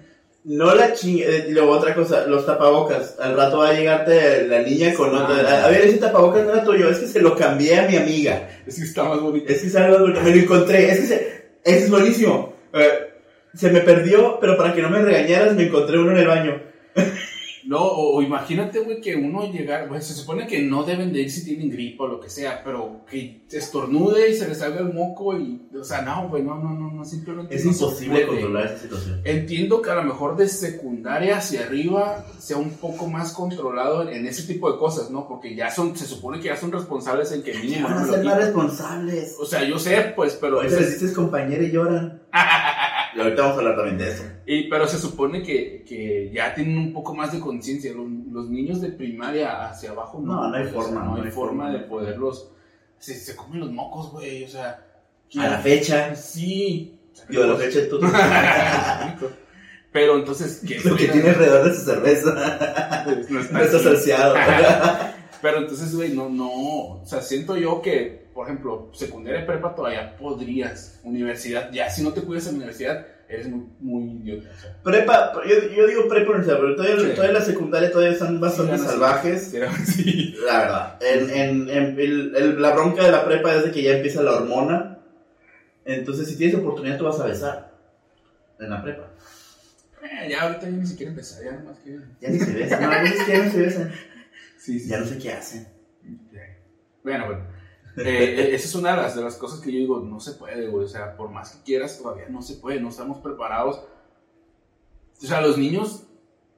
No 0.44 0.74
la 0.74 0.94
chingue, 0.94 1.24
eh, 1.24 1.46
luego 1.50 1.72
otra 1.72 1.94
cosa, 1.94 2.26
los 2.26 2.46
tapabocas. 2.46 3.16
Al 3.20 3.36
rato 3.36 3.58
va 3.58 3.70
a 3.70 3.72
llegarte 3.72 4.46
la 4.46 4.62
niña 4.62 4.94
con 4.94 5.14
otra. 5.14 5.64
A 5.64 5.68
ver, 5.68 5.82
ese 5.82 5.98
tapabocas 5.98 6.44
no 6.44 6.52
era 6.52 6.64
tuyo, 6.64 6.88
es 6.88 6.98
que 6.98 7.06
se 7.06 7.20
lo 7.20 7.36
cambié 7.36 7.78
a 7.78 7.88
mi 7.88 7.96
amiga. 7.96 8.48
Es 8.66 8.76
que 8.76 8.84
está 8.84 9.04
más 9.04 9.20
bonito. 9.20 9.52
Es 9.52 9.60
que 9.60 9.66
está 9.66 9.88
más 9.88 10.00
bonito, 10.00 10.20
me 10.20 10.30
lo 10.30 10.42
encontré. 10.42 10.90
Es 10.90 11.00
que 11.00 11.06
se, 11.06 11.50
es 11.64 11.90
buenísimo. 11.90 12.54
Eh, 12.72 13.08
se 13.54 13.70
me 13.70 13.80
perdió, 13.80 14.38
pero 14.40 14.56
para 14.56 14.72
que 14.72 14.80
no 14.80 14.88
me 14.88 15.02
regañaras, 15.02 15.54
me 15.54 15.64
encontré 15.64 15.98
uno 15.98 16.12
en 16.12 16.18
el 16.18 16.28
baño. 16.28 16.62
No, 17.68 17.82
o, 17.82 18.16
o 18.16 18.22
imagínate, 18.22 18.80
güey, 18.80 18.98
que 19.02 19.14
uno 19.14 19.52
llegar, 19.52 19.88
güey, 19.88 20.00
se 20.00 20.14
supone 20.14 20.46
que 20.46 20.62
no 20.62 20.84
deben 20.84 21.12
de 21.12 21.20
ir 21.20 21.30
si 21.30 21.44
tienen 21.44 21.68
gripa 21.68 22.04
o 22.04 22.08
lo 22.08 22.18
que 22.18 22.30
sea, 22.30 22.62
pero 22.64 23.02
que 23.10 23.42
estornude 23.52 24.30
y 24.30 24.34
se 24.34 24.48
les 24.48 24.56
salga 24.60 24.80
el 24.80 24.94
moco 24.94 25.36
y, 25.38 25.68
o 25.78 25.84
sea, 25.84 26.00
no, 26.00 26.30
güey, 26.30 26.42
no, 26.42 26.54
no, 26.54 26.70
no, 26.72 26.90
no, 26.90 27.04
simplemente 27.04 27.54
Es 27.54 27.62
se 27.64 27.68
imposible 27.68 28.26
controlar 28.26 28.66
esa 28.68 28.78
situación. 28.78 29.20
Entiendo 29.22 29.82
que 29.82 29.90
a 29.90 29.96
lo 29.96 30.04
mejor 30.04 30.36
de 30.38 30.48
secundaria 30.48 31.36
hacia 31.36 31.66
arriba 31.66 32.24
sea 32.38 32.56
un 32.56 32.70
poco 32.70 33.06
más 33.06 33.34
controlado 33.34 34.00
en, 34.00 34.08
en 34.16 34.26
ese 34.26 34.44
tipo 34.50 34.72
de 34.72 34.78
cosas, 34.78 35.10
¿no? 35.10 35.28
Porque 35.28 35.54
ya 35.54 35.70
son, 35.70 35.94
se 35.94 36.06
supone 36.06 36.38
que 36.40 36.46
ya 36.46 36.56
son 36.56 36.72
responsables 36.72 37.32
en 37.32 37.42
que 37.42 37.50
el 37.50 37.66
niño 37.66 37.84
Van 37.84 37.96
no 37.96 37.98
a 38.12 38.16
ser 38.16 38.24
más 38.24 38.36
responsables. 38.38 39.36
O 39.38 39.44
sea, 39.44 39.62
yo 39.64 39.78
sé, 39.78 40.14
pues, 40.16 40.38
pero 40.40 40.62
es- 40.62 40.74
dices 41.00 41.12
compañera 41.12 41.62
y 41.62 41.70
lloran. 41.70 42.22
Y 43.14 43.20
ahorita 43.20 43.42
vamos 43.42 43.56
a 43.56 43.60
hablar 43.60 43.76
también 43.76 43.98
de 43.98 44.08
eso. 44.08 44.24
Y, 44.46 44.68
pero 44.68 44.86
se 44.86 44.98
supone 44.98 45.42
que, 45.42 45.84
que 45.86 46.30
ya 46.32 46.54
tienen 46.54 46.78
un 46.78 46.92
poco 46.92 47.14
más 47.14 47.32
de 47.32 47.40
conciencia. 47.40 47.92
Los, 47.92 48.06
los 48.30 48.48
niños 48.48 48.80
de 48.80 48.90
primaria 48.90 49.68
hacia 49.68 49.90
abajo 49.90 50.20
no. 50.20 50.34
No, 50.34 50.48
no 50.48 50.56
hay 50.56 50.64
güey, 50.64 50.74
o 50.74 50.82
sea, 50.82 50.82
forma, 50.82 51.04
no, 51.04 51.10
no 51.10 51.16
hay 51.16 51.22
hay 51.26 51.30
forma 51.30 51.64
forma. 51.64 51.78
de 51.78 51.84
poderlos. 51.86 52.50
Se, 52.98 53.14
se 53.14 53.36
comen 53.36 53.60
los 53.60 53.70
mocos, 53.70 54.12
güey. 54.12 54.44
O 54.44 54.48
sea. 54.48 54.84
A 55.38 55.46
la 55.48 55.58
fecha. 55.58 56.14
Sí. 56.14 56.98
Yo 57.30 57.44
a 57.44 57.46
la 57.48 57.56
fecha 57.56 57.80
tú. 57.88 58.00
Pero 59.92 60.18
entonces, 60.18 60.62
¿qué 60.66 60.78
Lo 60.88 60.96
que 60.96 61.08
tiene 61.08 61.28
alrededor 61.30 61.68
de 61.68 61.74
su 61.74 61.84
cerveza. 61.84 63.04
No 63.30 63.40
está 63.40 63.78
No 63.82 63.92
está. 63.92 65.14
Pero 65.42 65.58
entonces, 65.58 65.94
güey, 65.94 66.12
no, 66.14 66.28
no. 66.28 66.50
O 67.02 67.06
sea, 67.06 67.20
siento 67.20 67.56
yo 67.56 67.80
que, 67.82 68.26
por 68.34 68.46
ejemplo, 68.46 68.90
secundaria 68.92 69.42
y 69.42 69.46
prepa 69.46 69.74
todavía 69.74 70.16
podrías. 70.16 71.00
Universidad, 71.04 71.70
ya 71.72 71.88
si 71.90 72.02
no 72.02 72.12
te 72.12 72.22
cuidas 72.22 72.48
en 72.48 72.56
universidad, 72.56 73.06
eres 73.28 73.48
muy, 73.48 73.66
muy 73.80 74.10
idiota. 74.22 74.48
o 74.56 74.60
sea. 74.60 74.76
Prepa, 74.82 75.32
yo, 75.46 75.68
yo 75.76 75.86
digo 75.86 76.08
prepa 76.08 76.30
universidad, 76.30 76.58
pero 76.58 76.74
todavía, 76.76 76.96
Sí. 77.04 77.14
todavía 77.14 77.38
la 77.38 77.44
secundaria 77.44 77.90
todavía 77.92 78.12
están 78.14 78.40
bastante 78.40 78.78
Sí, 78.78 78.84
salvajes. 78.84 79.42
Sí. 79.86 80.34
La 80.44 80.58
verdad. 80.58 80.98
En, 81.02 81.30
en, 81.30 81.70
en 81.70 82.00
el- 82.00 82.34
el- 82.36 82.62
la 82.62 82.72
bronca 82.72 83.04
de 83.04 83.12
la 83.12 83.24
prepa 83.24 83.54
es 83.54 83.64
de 83.64 83.70
que 83.70 83.82
ya 83.82 83.92
empieza 83.96 84.22
la 84.22 84.32
hormona. 84.36 84.98
Entonces, 85.84 86.28
si 86.28 86.36
tienes 86.36 86.56
oportunidad, 86.56 86.98
tú 86.98 87.04
vas 87.04 87.20
a 87.20 87.26
besar. 87.26 87.72
En 88.60 88.70
la 88.70 88.82
prepa. 88.82 89.04
Eh, 90.02 90.28
ya 90.30 90.42
ahorita 90.42 90.62
ya 90.62 90.76
ni 90.76 90.86
siquiera 90.86 91.10
empezar, 91.10 91.44
ya 91.44 91.52
nomás 91.52 91.78
que. 91.78 91.98
Ya 92.20 92.28
ni 92.28 92.38
se 92.38 92.52
besan. 92.52 92.82
No, 92.82 92.90
a 92.92 93.02
veces 93.02 93.22
que 93.24 93.32
ya 93.32 93.44
no 93.44 93.50
se 93.52 93.58
besan. 93.60 93.92
Sí, 94.58 94.78
sí. 94.78 94.88
Ya 94.88 95.00
no 95.00 95.06
sé 95.06 95.18
qué 95.18 95.32
hacen. 95.32 95.68
Bueno, 97.02 97.26
bueno. 97.26 97.44
Eh, 97.96 98.34
eh, 98.38 98.54
esa 98.54 98.66
es 98.66 98.74
una 98.74 98.90
de 98.90 98.96
las, 98.98 99.16
de 99.16 99.22
las 99.22 99.36
cosas 99.36 99.60
que 99.60 99.72
yo 99.72 99.78
digo, 99.78 100.00
no 100.00 100.20
se 100.20 100.32
puede, 100.32 100.68
güey. 100.68 100.84
O 100.84 100.88
sea, 100.88 101.16
por 101.16 101.30
más 101.30 101.50
que 101.52 101.62
quieras, 101.62 101.98
todavía 101.98 102.28
no 102.28 102.42
se 102.42 102.56
puede, 102.56 102.80
no 102.80 102.90
estamos 102.90 103.18
preparados. 103.18 103.84
O 105.20 105.26
sea, 105.26 105.40
los 105.40 105.56
niños 105.56 106.04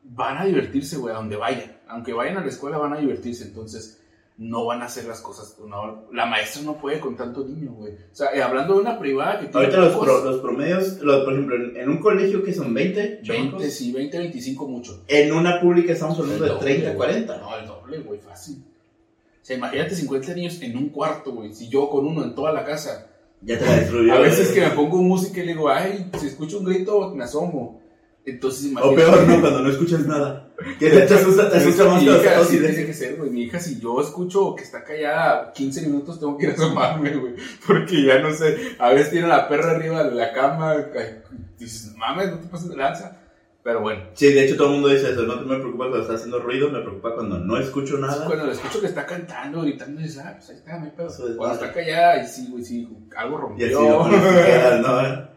van 0.02 0.38
a 0.38 0.44
divertirse, 0.44 0.96
güey, 0.96 1.14
a 1.14 1.18
donde 1.18 1.36
vayan. 1.36 1.80
Aunque 1.88 2.12
vayan 2.12 2.38
a 2.38 2.40
la 2.40 2.48
escuela, 2.48 2.78
van 2.78 2.94
a 2.94 2.98
divertirse. 2.98 3.44
Entonces, 3.44 3.99
no 4.42 4.64
van 4.64 4.80
a 4.80 4.86
hacer 4.86 5.04
las 5.04 5.20
cosas. 5.20 5.56
no- 5.66 6.06
la 6.12 6.24
maestra 6.24 6.62
no 6.62 6.78
puede 6.78 6.98
con 6.98 7.14
tanto 7.14 7.44
niño, 7.46 7.72
güey. 7.74 7.92
O 7.92 7.96
sea, 8.14 8.28
eh, 8.34 8.42
hablando 8.42 8.74
de 8.74 8.80
una 8.80 8.98
privada 8.98 9.38
que 9.38 9.46
tiene 9.48 9.66
Ahorita 9.66 9.76
los, 9.82 9.96
pro- 9.96 10.24
los 10.24 10.40
promedios, 10.40 10.98
los- 11.02 11.24
por 11.24 11.34
ejemplo, 11.34 11.56
en, 11.56 11.76
en 11.76 11.88
un 11.90 11.98
colegio 11.98 12.42
que 12.42 12.54
son 12.54 12.72
20, 12.72 13.00
20, 13.00 13.22
chamacos, 13.22 13.64
sí, 13.64 13.92
20, 13.92 14.18
25 14.18 14.66
mucho. 14.66 15.04
en 15.08 15.32
una 15.32 15.60
pública 15.60 15.92
estamos 15.92 16.18
hablando 16.18 16.42
de 16.44 16.50
doble, 16.50 16.62
30, 16.62 16.86
güey. 16.94 16.96
40. 16.96 17.36
No, 17.38 17.56
el 17.58 17.66
doble, 17.66 17.98
güey, 18.00 18.18
fácil. 18.18 18.64
O 18.64 19.44
sea, 19.44 19.56
imagínate 19.56 19.94
50 19.94 20.34
niños 20.34 20.60
en 20.62 20.76
un 20.76 20.88
cuarto, 20.88 21.32
güey. 21.32 21.52
Si 21.52 21.68
yo 21.68 21.88
con 21.90 22.06
uno 22.06 22.24
en 22.24 22.34
toda 22.34 22.52
la 22.52 22.64
casa. 22.64 23.06
Ya 23.42 23.58
te 23.58 23.64
la 23.64 23.76
destruyó. 23.76 24.12
A 24.14 24.18
veces 24.20 24.52
que 24.52 24.60
me 24.60 24.70
pongo 24.70 24.98
música 24.98 25.42
y 25.42 25.46
le 25.46 25.52
digo, 25.54 25.68
ay, 25.70 26.10
si 26.18 26.26
escucho 26.26 26.58
un 26.58 26.64
grito, 26.66 27.14
me 27.14 27.24
asomo. 27.24 27.79
Entonces, 28.30 28.64
O 28.66 28.68
imagínate. 28.70 28.96
peor, 28.96 29.28
¿no? 29.28 29.40
Cuando 29.40 29.62
no 29.62 29.70
escuchas 29.70 30.06
nada. 30.06 30.48
Que 30.78 30.90
te 30.90 31.14
asusta, 31.14 31.50
te 31.50 31.56
asusta 31.56 31.84
más 31.84 32.02
mi 32.02 32.08
que 32.08 32.16
hija, 32.16 32.44
sí 32.44 32.56
y 32.56 32.60
tiene 32.60 32.86
que 32.86 32.94
ser, 32.94 33.16
güey. 33.16 33.30
Mi 33.30 33.42
hija, 33.44 33.58
si 33.58 33.80
yo 33.80 34.00
escucho 34.00 34.54
que 34.54 34.62
está 34.64 34.84
callada 34.84 35.52
15 35.52 35.82
minutos, 35.82 36.20
tengo 36.20 36.36
que 36.36 36.46
ir 36.46 36.50
a 36.50 36.54
asomarme, 36.54 37.16
güey. 37.16 37.34
Porque 37.66 38.04
ya 38.04 38.18
no 38.18 38.32
sé. 38.32 38.76
A 38.78 38.90
veces 38.90 39.10
tiene 39.10 39.28
la 39.28 39.48
perra 39.48 39.70
arriba 39.72 40.04
de 40.04 40.14
la 40.14 40.32
cama. 40.32 40.72
ay, 40.72 41.22
Dices, 41.58 41.94
mames, 41.96 42.30
no 42.30 42.38
te 42.38 42.48
pases 42.48 42.68
de 42.70 42.76
lanza. 42.76 43.16
Pero 43.62 43.82
bueno. 43.82 44.02
Sí, 44.14 44.32
de 44.32 44.44
hecho 44.46 44.56
todo 44.56 44.68
el 44.68 44.72
mundo 44.74 44.88
dice 44.88 45.12
eso, 45.12 45.22
no 45.24 45.38
te 45.38 45.44
me 45.44 45.56
preocupa 45.58 45.84
cuando 45.84 46.00
está 46.00 46.14
haciendo 46.14 46.38
ruido, 46.38 46.70
me 46.70 46.80
preocupa 46.80 47.14
cuando 47.14 47.38
no 47.38 47.58
escucho 47.58 47.98
nada. 47.98 48.24
Cuando 48.24 48.50
escucho 48.50 48.80
que 48.80 48.86
está 48.86 49.04
cantando, 49.04 49.60
gritando, 49.60 50.00
dices, 50.00 50.22
ah, 50.24 50.32
pues 50.38 50.48
ahí 50.48 50.56
está, 50.56 50.78
me 50.78 50.88
pedo. 50.90 51.08
Es 51.08 51.16
Cuando 51.36 51.54
está 51.56 51.70
callada, 51.72 52.22
y 52.22 52.26
sí, 52.26 52.48
güey, 52.50 52.64
sí, 52.64 52.88
algo 53.14 53.54
Y 53.58 53.64
así 53.64 53.74
rompió. 53.74 53.98
no 53.98 54.08
tijeras, 54.08 54.80
¿no? 54.86 55.28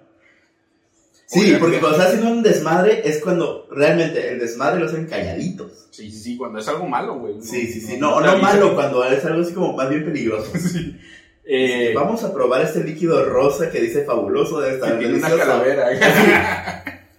Sí, 1.26 1.56
porque 1.60 1.80
cuando 1.80 1.98
está 1.98 2.10
haciendo 2.10 2.32
un 2.32 2.44
desmadre 2.44 3.02
es 3.06 3.20
cuando 3.22 3.68
realmente 3.72 4.32
el 4.32 4.40
desmadre 4.40 4.80
lo 4.80 4.86
hacen 4.86 5.08
calladitos. 5.08 5.88
Sí, 5.92 6.12
sí, 6.12 6.20
sí, 6.20 6.38
cuando 6.38 6.60
es 6.60 6.68
algo 6.68 6.88
malo, 6.88 7.20
güey. 7.20 7.42
Sí, 7.42 7.68
sí, 7.68 7.82
sí. 7.82 7.98
No, 7.98 8.20
no 8.20 8.38
malo, 8.38 8.76
cuando 8.76 9.04
es 9.06 9.24
algo 9.26 9.42
así 9.42 9.54
como 9.54 9.74
más 9.74 9.90
bien 9.90 10.06
peligroso. 10.06 10.52
Sí. 10.60 10.98
Eh, 11.46 11.92
Vamos 11.94 12.24
a 12.24 12.34
probar 12.34 12.62
este 12.62 12.86
líquido 12.86 13.26
rosa 13.26 13.70
que 13.70 13.82
dice 13.82 14.06
fabuloso 14.06 14.62
de 14.62 14.76
esta 14.76 14.98
tiene 14.98 15.16
una 15.16 15.30
calavera. 15.30 15.90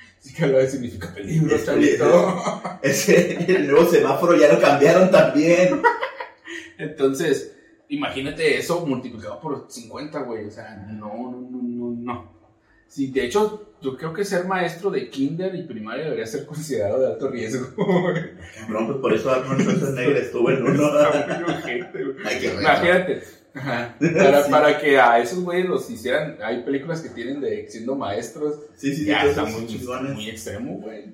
sí, 0.18 0.32
calavera 0.32 0.66
significa 0.66 1.12
peligro, 1.12 1.54
Es 1.54 1.66
chavito. 1.66 2.62
Ese, 2.80 3.44
el 3.52 3.68
nuevo 3.68 3.86
semáforo 3.86 4.34
ya 4.34 4.50
lo 4.50 4.60
cambiaron 4.60 5.10
también. 5.10 5.82
Entonces, 6.78 7.54
imagínate 7.90 8.56
eso 8.56 8.86
multiplicado 8.86 9.38
por 9.40 9.66
50, 9.68 10.20
güey. 10.20 10.46
O 10.46 10.50
sea, 10.50 10.76
no, 10.88 11.30
no, 11.30 11.48
no, 11.50 11.62
no, 11.62 11.96
no. 12.00 12.39
Sí, 12.90 13.12
de 13.12 13.24
hecho, 13.26 13.68
yo 13.80 13.96
creo 13.96 14.12
que 14.12 14.24
ser 14.24 14.46
maestro 14.46 14.90
de 14.90 15.08
kinder 15.08 15.54
y 15.54 15.62
primaria 15.62 16.06
debería 16.06 16.26
ser 16.26 16.44
considerado 16.44 17.00
de 17.00 17.06
alto 17.06 17.30
riesgo. 17.30 17.68
Cabrón, 17.76 18.86
pues 18.88 18.98
por 18.98 19.14
eso 19.14 19.30
Arnold 19.30 19.62
Schwarzenegger 19.62 20.16
estuvo 20.16 20.50
en 20.50 20.62
uno. 20.64 20.90
Imagínate. 22.60 23.22
Ajá. 23.54 23.96
Para, 24.00 24.42
Sí. 24.42 24.50
para 24.50 24.80
que 24.80 24.98
a 24.98 25.20
esos 25.20 25.38
güeyes 25.44 25.68
los 25.68 25.88
hicieran. 25.88 26.36
Hay 26.42 26.64
películas 26.64 27.00
que 27.00 27.10
tienen 27.10 27.40
de 27.40 27.68
siendo 27.70 27.94
maestros. 27.94 28.56
Sí, 28.76 28.92
sí, 28.92 29.04
ya 29.04 29.24
está 29.24 29.44
muy, 29.44 29.66
muy 30.12 30.28
extremo, 30.28 30.78
güey. 30.78 31.04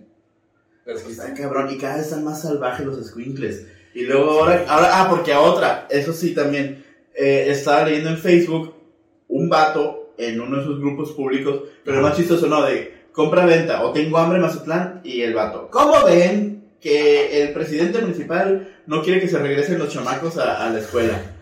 Pero 0.83 0.99
está 0.99 1.35
cabrón, 1.35 1.69
y 1.71 1.77
cada 1.77 1.97
vez 1.97 2.07
están 2.07 2.25
más 2.25 2.41
salvajes 2.41 2.87
los 2.87 3.07
squinkles. 3.07 3.67
Y 3.93 4.05
luego 4.05 4.31
ahora, 4.31 4.65
ahora, 4.67 4.89
ah, 4.93 5.09
porque 5.11 5.33
a 5.33 5.41
otra, 5.41 5.87
eso 5.91 6.15
sí 6.15 6.33
también, 6.33 6.83
eh, 7.15 7.49
estaba 7.51 7.85
leyendo 7.85 8.09
en 8.11 8.19
Facebook 8.19 8.75
un 9.29 9.51
vato 9.51 10.06
en 10.19 10.41
uno 10.41 10.59
de 10.59 10.65
sus 10.65 10.81
grupos 10.81 11.13
públicos, 11.13 11.63
pero 11.85 12.03
más 12.03 12.17
chistoso 12.17 12.47
no, 12.47 12.65
de 12.65 13.07
compra-venta, 13.13 13.85
o 13.85 13.93
tengo 13.93 14.19
hambre 14.19 14.39
Mazatlán, 14.39 15.01
y 15.05 15.23
el 15.23 15.35
vato, 15.35 15.69
¿cómo 15.71 16.05
ven 16.05 16.65
que 16.81 17.43
el 17.43 17.53
presidente 17.53 18.01
municipal 18.01 18.77
no 18.87 19.03
quiere 19.03 19.21
que 19.21 19.29
se 19.29 19.39
regresen 19.39 19.79
los 19.79 19.93
chamacos 19.93 20.37
a, 20.39 20.67
a 20.67 20.71
la 20.71 20.81
escuela? 20.81 21.37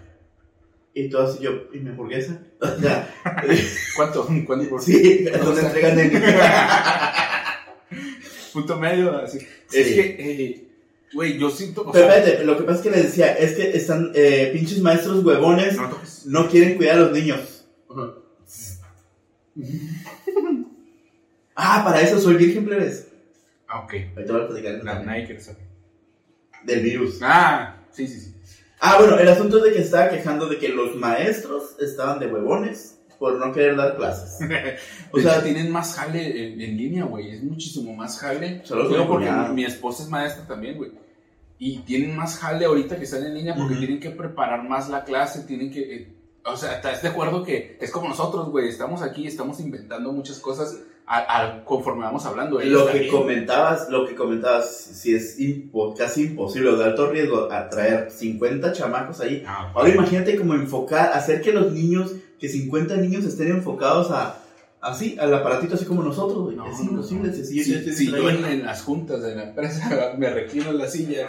Y 0.94 1.08
todo 1.08 1.26
así 1.26 1.42
yo, 1.42 1.50
¿y 1.72 1.80
mi 1.80 1.90
hamburguesa? 1.90 2.38
O 2.60 2.80
sea, 2.80 3.12
¿Cuánto? 3.96 4.28
¿Cuánto 4.46 4.68
por 4.70 4.80
sí, 4.80 5.24
donde 5.24 5.60
entregan 5.66 5.98
el... 5.98 6.12
Punto 8.52 8.78
medio, 8.78 9.16
así. 9.18 9.40
Sí. 9.40 9.80
Es 9.80 9.86
que, 9.88 10.16
eh, 10.18 10.68
güey, 11.12 11.36
yo 11.36 11.50
siento. 11.50 11.90
Pero 11.90 12.08
espérate, 12.08 12.44
lo 12.44 12.56
que 12.56 12.62
pasa 12.62 12.78
es 12.78 12.82
que 12.84 12.90
les 12.90 13.02
decía, 13.02 13.32
es 13.32 13.56
que 13.56 13.76
están 13.76 14.12
eh, 14.14 14.50
pinches 14.52 14.80
maestros 14.80 15.24
huevones, 15.24 15.76
no 16.26 16.48
quieren 16.48 16.76
cuidar 16.76 16.98
a 16.98 17.00
los 17.00 17.10
niños. 17.12 17.64
Ah, 21.56 21.82
para 21.84 22.00
eso 22.00 22.20
soy 22.20 22.34
virgen 22.36 22.64
plebes. 22.64 23.08
Ah, 23.68 23.80
ok. 23.80 23.94
Ahorita 24.16 24.32
voy 24.32 24.42
a 24.42 24.46
platicar 24.48 24.84
Na- 24.84 25.02
nadie 25.02 25.24
quiere 25.26 25.40
saber. 25.40 25.62
del 26.64 26.82
virus. 26.82 27.18
Ah, 27.22 27.76
sí, 27.90 28.06
sí, 28.06 28.20
sí. 28.20 28.34
Ah, 28.80 28.98
bueno, 28.98 29.18
el 29.18 29.28
asunto 29.28 29.58
es 29.58 29.64
de 29.64 29.72
que 29.72 29.82
estaba 29.82 30.10
quejando 30.10 30.46
de 30.48 30.58
que 30.58 30.68
los 30.70 30.96
maestros 30.96 31.76
estaban 31.80 32.18
de 32.18 32.26
huevones 32.26 32.98
por 33.18 33.38
no 33.38 33.52
querer 33.52 33.76
dar 33.76 33.96
clases. 33.96 34.38
O 35.12 35.20
sea, 35.20 35.42
tienen 35.42 35.70
más 35.70 35.94
jale 35.94 36.52
en, 36.54 36.60
en 36.60 36.76
línea, 36.76 37.04
güey. 37.04 37.30
Es 37.30 37.42
muchísimo 37.42 37.94
más 37.94 38.18
jale. 38.18 38.60
Solo 38.64 38.88
Digo 38.88 39.06
con 39.06 39.22
porque 39.24 39.30
mi, 39.30 39.54
mi 39.54 39.64
esposa 39.64 40.02
es 40.02 40.08
maestra 40.08 40.46
también, 40.46 40.76
güey. 40.76 40.90
Y 41.58 41.78
tienen 41.80 42.16
más 42.16 42.36
jale 42.38 42.64
ahorita 42.64 42.96
que 42.96 43.04
están 43.04 43.24
en 43.24 43.34
línea 43.34 43.54
porque 43.54 43.76
tienen 43.76 44.00
que 44.00 44.10
preparar 44.10 44.68
más 44.68 44.88
la 44.90 45.04
clase, 45.04 45.44
tienen 45.44 45.70
que... 45.70 45.80
eh, 45.96 46.13
o 46.44 46.56
sea, 46.56 46.74
¿estás 46.76 47.02
de 47.02 47.08
acuerdo 47.08 47.42
que 47.42 47.78
es 47.80 47.90
como 47.90 48.08
nosotros, 48.08 48.48
güey? 48.50 48.68
Estamos 48.68 49.02
aquí, 49.02 49.26
estamos 49.26 49.60
inventando 49.60 50.12
muchas 50.12 50.38
cosas 50.38 50.78
a- 51.06 51.40
a- 51.42 51.64
conforme 51.64 52.02
vamos 52.04 52.24
hablando. 52.26 52.60
Lo 52.60 52.86
que 52.86 53.08
comentabas, 53.08 53.88
lo 53.90 54.06
que 54.06 54.14
comentabas, 54.14 54.70
si 54.74 55.14
es 55.14 55.38
impo- 55.38 55.94
casi 55.96 56.22
imposible, 56.24 56.74
de 56.76 56.84
alto 56.84 57.10
riesgo, 57.10 57.50
atraer 57.52 58.10
50 58.10 58.72
chamacos 58.72 59.20
ahí. 59.20 59.42
Ah, 59.46 59.70
Ahora 59.74 59.88
imagínate 59.90 60.36
como 60.36 60.54
enfocar, 60.54 61.12
hacer 61.12 61.40
que 61.42 61.52
los 61.52 61.72
niños, 61.72 62.12
que 62.38 62.48
50 62.48 62.96
niños 62.96 63.24
estén 63.24 63.48
enfocados 63.48 64.10
a, 64.10 64.38
así, 64.80 65.16
al 65.18 65.32
aparatito 65.34 65.74
así 65.74 65.84
como 65.86 66.02
nosotros, 66.02 66.42
güey. 66.44 66.56
No, 66.56 66.66
es 66.70 66.78
no, 66.78 66.84
imposible, 66.92 67.28
no. 67.28 67.34
si 67.34 67.44
Sí, 67.64 67.82
yo 67.84 67.92
sí, 67.92 68.12
en, 68.14 68.44
en 68.44 68.66
las 68.66 68.82
juntas 68.82 69.22
de 69.22 69.34
la 69.34 69.44
empresa 69.44 70.12
me 70.18 70.28
reclino 70.30 70.70
en 70.70 70.78
la 70.78 70.88
silla. 70.88 71.26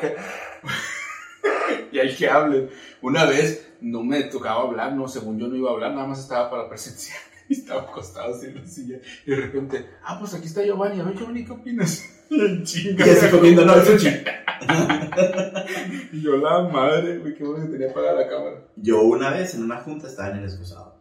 Y 1.96 2.00
hay 2.00 2.16
que 2.16 2.30
hablen. 2.30 2.70
Una 3.02 3.26
vez 3.26 3.72
no 3.82 4.04
me 4.04 4.24
tocaba 4.24 4.62
hablar, 4.64 4.94
no, 4.94 5.08
según 5.08 5.40
yo 5.40 5.48
no 5.48 5.56
iba 5.56 5.70
a 5.70 5.74
hablar, 5.74 5.94
nada 5.94 6.08
más 6.08 6.20
estaba 6.20 6.50
para 6.50 6.70
presenciar. 6.70 7.18
Y 7.48 7.54
estaba 7.54 7.84
acostado 7.84 8.34
así 8.34 8.48
en 8.48 8.56
la 8.56 8.66
silla. 8.66 8.98
Y 9.24 9.30
de 9.30 9.38
repente, 9.38 9.86
ah, 10.04 10.18
pues 10.20 10.34
aquí 10.34 10.48
está 10.48 10.64
Giovanni. 10.64 11.00
A 11.00 11.04
ver, 11.04 11.16
Giovanni, 11.16 11.46
¿qué 11.46 11.52
opinas? 11.52 12.04
Chinga. 12.64 13.06
Y 13.06 13.10
así 13.12 13.30
comiendo, 13.30 13.64
no, 13.64 13.76
es. 13.76 13.88
Y 16.12 16.22
yo, 16.24 16.38
la 16.38 16.62
madre, 16.64 17.20
güey, 17.20 17.36
qué 17.36 17.44
bueno 17.44 17.66
que 17.66 17.72
tenía 17.72 17.92
apagada 17.92 18.22
la 18.22 18.28
cámara. 18.28 18.64
Yo 18.78 19.04
una 19.04 19.30
vez 19.30 19.54
en 19.54 19.64
una 19.64 19.78
junta 19.78 20.08
estaba 20.08 20.32
en 20.32 20.38
el 20.38 20.46
excusado. 20.46 20.96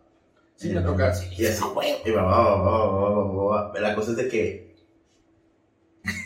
Sí, 0.57 0.68
me 0.70 0.83
toca. 0.83 1.14
Y 1.37 1.46
así, 1.46 1.64
y 2.04 2.11
va, 2.11 2.22
va, 2.24 2.57
va, 2.57 2.62
va, 2.62 3.11
va, 3.11 3.24
va, 3.24 3.44
va. 3.72 3.80
La 3.80 3.94
cosa 3.94 4.11
es 4.11 4.18
de 4.18 4.28
que 4.28 4.74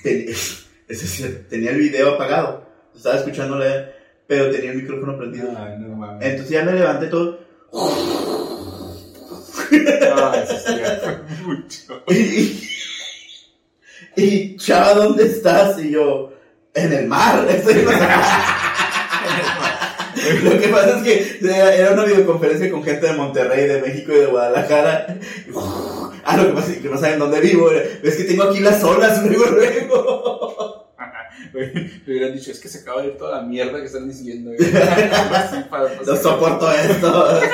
ten- 0.03 0.27
es 0.29 0.67
decir, 0.89 1.47
tenía 1.49 1.71
el 1.71 1.79
video 1.79 2.15
apagado. 2.15 2.67
Estaba 2.95 3.17
escuchándole, 3.17 3.93
pero 4.29 4.51
tenía 4.53 4.71
el 4.71 4.77
micrófono 4.83 5.17
prendido. 5.19 5.51
Ay, 5.59 5.75
no 5.79 5.97
mames. 5.97 6.25
Entonces 6.25 6.51
ya 6.51 6.63
me 6.63 6.73
levanté 6.75 7.07
todo. 7.09 7.41
Sí, 9.69 9.81
mucho. 11.45 12.03
Y, 12.09 12.61
y 14.17 14.57
chava, 14.57 14.95
¿dónde 14.95 15.25
estás? 15.27 15.79
Y 15.83 15.91
yo, 15.91 16.33
en 16.75 16.93
el 16.93 17.07
mar. 17.07 17.47
Estoy 17.51 17.75
en 17.81 17.85
los- 17.87 17.95
Lo 20.45 20.61
que 20.61 20.69
pasa 20.69 20.99
es 20.99 21.03
que 21.05 21.39
era 21.47 21.75
era 21.75 21.93
una 21.93 22.05
videoconferencia 22.05 22.71
con 22.71 22.83
gente 22.83 23.07
de 23.07 23.13
Monterrey, 23.15 23.67
de 23.67 23.81
México 23.81 24.13
y 24.13 24.17
de 24.19 24.27
Guadalajara. 24.27 25.19
Ah, 26.25 26.37
lo 26.37 26.47
que 26.49 26.53
pasa 26.53 26.73
es 26.73 26.79
que 26.79 26.89
no 26.89 26.99
saben 26.99 27.19
dónde 27.19 27.41
vivo. 27.41 27.71
Es 27.71 28.17
que 28.17 28.25
tengo 28.25 28.43
aquí 28.45 28.61
las 28.61 28.83
olas 28.85 29.25
luego, 29.25 29.47
luego. 29.47 30.18
Le 32.07 32.13
hubieran 32.13 32.33
dicho, 32.35 32.51
es 32.51 32.61
que 32.61 32.69
se 32.69 32.81
acaba 32.81 33.03
de 33.03 33.09
ir 33.09 33.17
toda 33.17 33.41
la 33.41 33.43
mierda 33.47 33.79
que 33.79 33.87
están 33.87 34.09
diciendo. 34.09 34.51
para- 35.71 35.95
No 36.07 36.17
soporto 36.17 36.71
esto. 36.73 37.41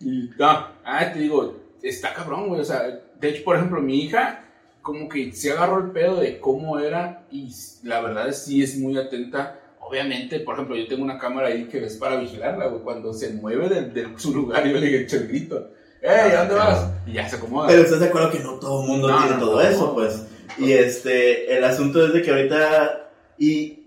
Y 0.00 0.30
no, 0.38 0.46
ah, 0.84 1.12
te 1.12 1.18
digo, 1.18 1.56
está 1.82 2.14
cabrón, 2.14 2.48
güey. 2.48 2.60
O 2.60 2.64
sea, 2.64 2.82
de 3.20 3.28
hecho, 3.28 3.42
por 3.44 3.56
ejemplo, 3.56 3.80
mi 3.80 4.04
hija, 4.04 4.44
como 4.80 5.08
que 5.08 5.32
se 5.32 5.50
agarró 5.50 5.78
el 5.80 5.90
pedo 5.90 6.20
de 6.20 6.38
cómo 6.38 6.78
era 6.78 7.26
y 7.32 7.52
la 7.82 8.00
verdad 8.00 8.30
sí 8.32 8.62
es 8.62 8.78
muy 8.78 8.96
atenta. 8.96 9.58
Obviamente, 9.80 10.38
por 10.40 10.54
ejemplo, 10.54 10.76
yo 10.76 10.86
tengo 10.86 11.02
una 11.02 11.18
cámara 11.18 11.48
ahí 11.48 11.64
que 11.64 11.84
es 11.84 11.96
para 11.96 12.16
vigilarla, 12.16 12.66
güey. 12.68 12.82
Cuando 12.82 13.12
se 13.12 13.30
mueve 13.30 13.68
de, 13.68 13.82
de 13.90 14.08
su 14.18 14.32
lugar, 14.34 14.64
yo 14.68 14.78
le 14.78 15.02
echo 15.02 15.16
el 15.16 15.26
grito. 15.28 15.70
¡Ey, 16.00 16.30
¿a 16.30 16.44
dónde 16.44 16.54
Ah, 16.54 16.58
vas? 16.68 16.90
Y 17.06 17.14
ya 17.14 17.28
se 17.28 17.34
acomoda. 17.36 17.66
Pero 17.66 17.82
estás 17.82 17.98
de 17.98 18.06
acuerdo 18.06 18.30
que 18.30 18.38
no 18.38 18.52
todo 18.60 18.82
el 18.82 18.88
mundo 18.88 19.08
No, 19.08 19.18
tiene 19.18 19.32
no, 19.34 19.40
todo 19.40 19.54
no. 19.56 19.68
eso, 19.68 19.94
pues. 19.94 20.26
Y 20.56 20.72
este, 20.72 21.56
el 21.56 21.64
asunto 21.64 22.06
es 22.06 22.12
de 22.12 22.22
que 22.22 22.30
ahorita. 22.30 23.10
Y 23.38 23.84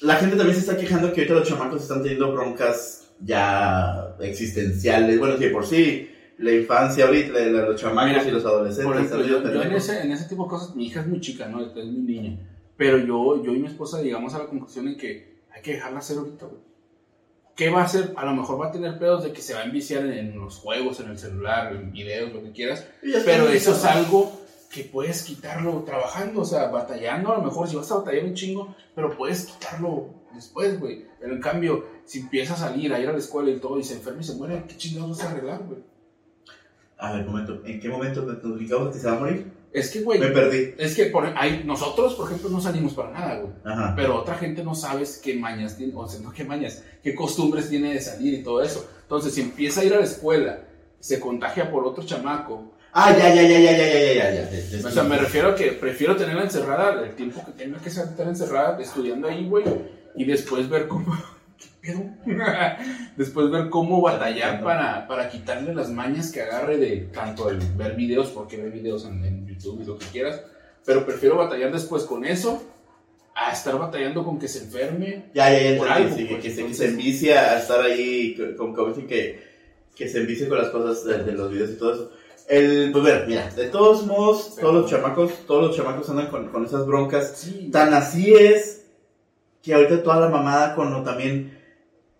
la 0.00 0.16
gente 0.16 0.36
también 0.36 0.54
se 0.54 0.60
está 0.60 0.76
quejando 0.76 1.12
que 1.12 1.22
ahorita 1.22 1.34
los 1.34 1.48
chamacos 1.48 1.82
están 1.82 2.02
teniendo 2.02 2.32
broncas 2.32 3.08
ya 3.20 4.14
existenciales. 4.20 5.18
Bueno, 5.18 5.36
sí, 5.38 5.46
por 5.48 5.66
sí, 5.66 6.10
la 6.38 6.52
infancia 6.52 7.04
ahorita, 7.06 7.32
la- 7.32 7.46
la- 7.46 7.68
los 7.68 7.80
chamacos 7.80 8.10
Mira, 8.10 8.24
y 8.28 8.30
los 8.30 8.44
adolescentes. 8.44 8.96
Ejemplo, 8.96 9.22
yo, 9.26 9.42
yo 9.52 9.62
en, 9.62 9.72
ese, 9.72 10.00
en 10.02 10.12
ese 10.12 10.28
tipo 10.28 10.44
de 10.44 10.50
cosas, 10.50 10.74
mi 10.74 10.86
hija 10.86 11.00
es 11.00 11.06
muy 11.06 11.20
chica, 11.20 11.46
¿no? 11.48 11.60
Es 11.64 11.74
muy 11.74 11.84
niña. 12.02 12.38
Pero 12.76 12.98
yo, 12.98 13.42
yo 13.44 13.52
y 13.52 13.58
mi 13.58 13.66
esposa 13.68 14.00
llegamos 14.02 14.34
a 14.34 14.38
la 14.40 14.46
conclusión 14.46 14.88
en 14.88 14.96
que 14.96 15.36
hay 15.54 15.62
que 15.62 15.74
dejarla 15.74 15.98
hacer 15.98 16.18
ahorita, 16.18 16.46
güey. 16.46 16.60
¿Qué 17.54 17.68
va 17.68 17.82
a 17.82 17.84
hacer? 17.84 18.14
A 18.16 18.24
lo 18.24 18.32
mejor 18.32 18.58
va 18.60 18.68
a 18.68 18.72
tener 18.72 18.98
pedos 18.98 19.24
de 19.24 19.32
que 19.32 19.42
se 19.42 19.52
va 19.52 19.60
a 19.60 19.64
enviciar 19.64 20.06
en, 20.06 20.12
en 20.14 20.38
los 20.40 20.56
juegos, 20.56 20.98
en 21.00 21.10
el 21.10 21.18
celular, 21.18 21.74
en 21.74 21.92
videos, 21.92 22.32
lo 22.32 22.42
que 22.42 22.50
quieras. 22.50 22.86
Pero 23.26 23.48
eso 23.50 23.72
es 23.72 23.84
algo 23.84 24.41
que 24.72 24.84
puedes 24.84 25.22
quitarlo 25.22 25.82
trabajando, 25.82 26.40
o 26.40 26.44
sea, 26.44 26.68
batallando 26.68 27.32
a 27.32 27.36
lo 27.36 27.42
mejor, 27.42 27.68
si 27.68 27.76
vas 27.76 27.92
a 27.92 27.96
batallar 27.96 28.24
un 28.24 28.34
chingo, 28.34 28.74
pero 28.94 29.14
puedes 29.16 29.44
quitarlo 29.44 30.08
después, 30.34 30.80
güey. 30.80 31.04
Pero 31.20 31.34
en 31.34 31.42
cambio, 31.42 31.84
si 32.06 32.20
empieza 32.20 32.54
a 32.54 32.56
salir, 32.56 32.92
a 32.92 32.98
ir 32.98 33.06
a 33.06 33.12
la 33.12 33.18
escuela 33.18 33.50
y 33.50 33.60
todo, 33.60 33.78
y 33.78 33.84
se 33.84 33.94
enferma 33.94 34.22
y 34.22 34.24
se 34.24 34.34
muere, 34.34 34.64
¿qué 34.66 34.76
chingados 34.78 35.10
vas 35.10 35.24
a 35.24 35.30
arreglar, 35.30 35.62
güey? 35.64 35.80
A 36.96 37.12
ver, 37.12 37.26
un 37.26 37.32
momento. 37.32 37.60
¿En 37.66 37.80
qué 37.80 37.88
momento 37.88 38.22
me 38.22 38.34
publicamos 38.34 38.94
que 38.94 39.00
se 39.00 39.06
va 39.08 39.16
a 39.16 39.20
morir? 39.20 39.52
Es 39.72 39.90
que, 39.90 40.02
güey, 40.02 40.20
Me 40.20 40.28
perdí. 40.28 40.74
es 40.78 40.94
que 40.94 41.06
por, 41.06 41.26
hay, 41.36 41.64
nosotros, 41.64 42.14
por 42.14 42.28
ejemplo, 42.28 42.48
no 42.48 42.60
salimos 42.60 42.94
para 42.94 43.10
nada, 43.10 43.40
güey. 43.40 43.52
Ajá. 43.64 43.92
Pero 43.94 44.18
otra 44.20 44.36
gente 44.36 44.64
no 44.64 44.74
sabes 44.74 45.20
qué 45.22 45.34
mañas 45.34 45.76
tiene, 45.76 45.92
o 45.94 46.06
sea, 46.08 46.20
no 46.20 46.32
qué 46.32 46.44
mañas, 46.44 46.82
qué 47.02 47.14
costumbres 47.14 47.68
tiene 47.68 47.92
de 47.92 48.00
salir 48.00 48.34
y 48.34 48.42
todo 48.42 48.62
eso. 48.62 48.88
Entonces, 49.02 49.34
si 49.34 49.42
empieza 49.42 49.80
a 49.80 49.84
ir 49.84 49.94
a 49.94 49.98
la 49.98 50.04
escuela, 50.04 50.60
se 51.00 51.20
contagia 51.20 51.70
por 51.70 51.84
otro 51.84 52.04
chamaco. 52.04 52.72
Ah, 52.94 53.16
ya, 53.16 53.34
ya, 53.34 53.42
ya, 53.42 53.58
ya, 53.58 53.72
ya, 53.72 53.88
ya, 53.88 54.14
ya, 54.14 54.50
ya, 54.50 54.50
ya. 54.50 54.88
O 54.88 54.90
sea, 54.90 55.02
me 55.04 55.16
refiero 55.16 55.48
a 55.48 55.54
que 55.54 55.72
prefiero 55.72 56.14
tenerla 56.14 56.42
encerrada 56.42 57.02
el 57.02 57.14
tiempo 57.14 57.42
que 57.44 57.52
tenga 57.52 57.78
que 57.78 57.88
estar 57.88 58.28
encerrada 58.28 58.78
estudiando 58.80 59.28
ahí, 59.28 59.48
güey, 59.48 59.64
y 60.14 60.24
después 60.26 60.68
ver 60.68 60.88
cómo. 60.88 61.16
¿Qué 61.56 61.68
pedo? 61.80 62.04
después 63.16 63.50
ver 63.50 63.70
cómo 63.70 64.02
batallar 64.02 64.62
para, 64.62 65.06
para 65.06 65.30
quitarle 65.30 65.74
las 65.74 65.90
mañas 65.90 66.30
que 66.30 66.42
agarre 66.42 66.76
de 66.76 66.96
tanto 67.12 67.48
el 67.48 67.58
ver 67.76 67.94
videos, 67.96 68.28
porque 68.28 68.58
ve 68.58 68.68
videos 68.68 69.06
en, 69.06 69.24
en 69.24 69.46
YouTube 69.46 69.80
y 69.80 69.86
lo 69.86 69.96
que 69.96 70.06
quieras. 70.06 70.42
Pero 70.84 71.06
prefiero 71.06 71.36
batallar 71.36 71.72
después 71.72 72.02
con 72.02 72.26
eso 72.26 72.62
a 73.34 73.52
estar 73.52 73.78
batallando 73.78 74.22
con 74.22 74.38
que 74.38 74.48
se 74.48 74.64
enferme 74.64 75.30
Ya, 75.32 75.50
ya, 75.50 75.70
ya, 75.70 75.78
Por 75.78 75.88
algo, 75.88 76.14
sí, 76.14 76.26
pues, 76.28 76.42
que 76.42 76.50
se, 76.50 76.66
que 76.66 76.74
se 76.74 76.88
envicia 76.88 77.52
a 77.52 77.58
estar 77.58 77.80
ahí, 77.80 78.36
con, 78.56 78.74
como 78.74 78.88
dicen 78.88 79.06
que, 79.06 79.42
que 79.94 80.08
se 80.08 80.18
envicia 80.18 80.46
con 80.46 80.58
las 80.58 80.68
cosas 80.68 81.04
de, 81.06 81.24
de 81.24 81.32
los 81.32 81.50
videos 81.50 81.70
y 81.70 81.78
todo 81.78 81.94
eso. 81.94 82.21
El, 82.48 82.90
pues 82.92 83.04
bueno, 83.04 83.20
mira, 83.26 83.50
de 83.50 83.68
todos 83.68 84.06
modos, 84.06 84.56
todos 84.56 84.74
los 84.74 84.90
chamacos, 84.90 85.32
todos 85.46 85.68
los 85.68 85.76
chamacos 85.76 86.08
andan 86.10 86.28
con, 86.28 86.48
con 86.48 86.64
esas 86.64 86.86
broncas. 86.86 87.34
Sí, 87.36 87.70
Tan 87.72 87.94
así 87.94 88.34
es 88.34 88.86
que 89.62 89.74
ahorita 89.74 90.02
toda 90.02 90.20
la 90.20 90.28
mamada 90.28 90.74
con 90.74 90.90
lo 90.90 91.02
también, 91.02 91.58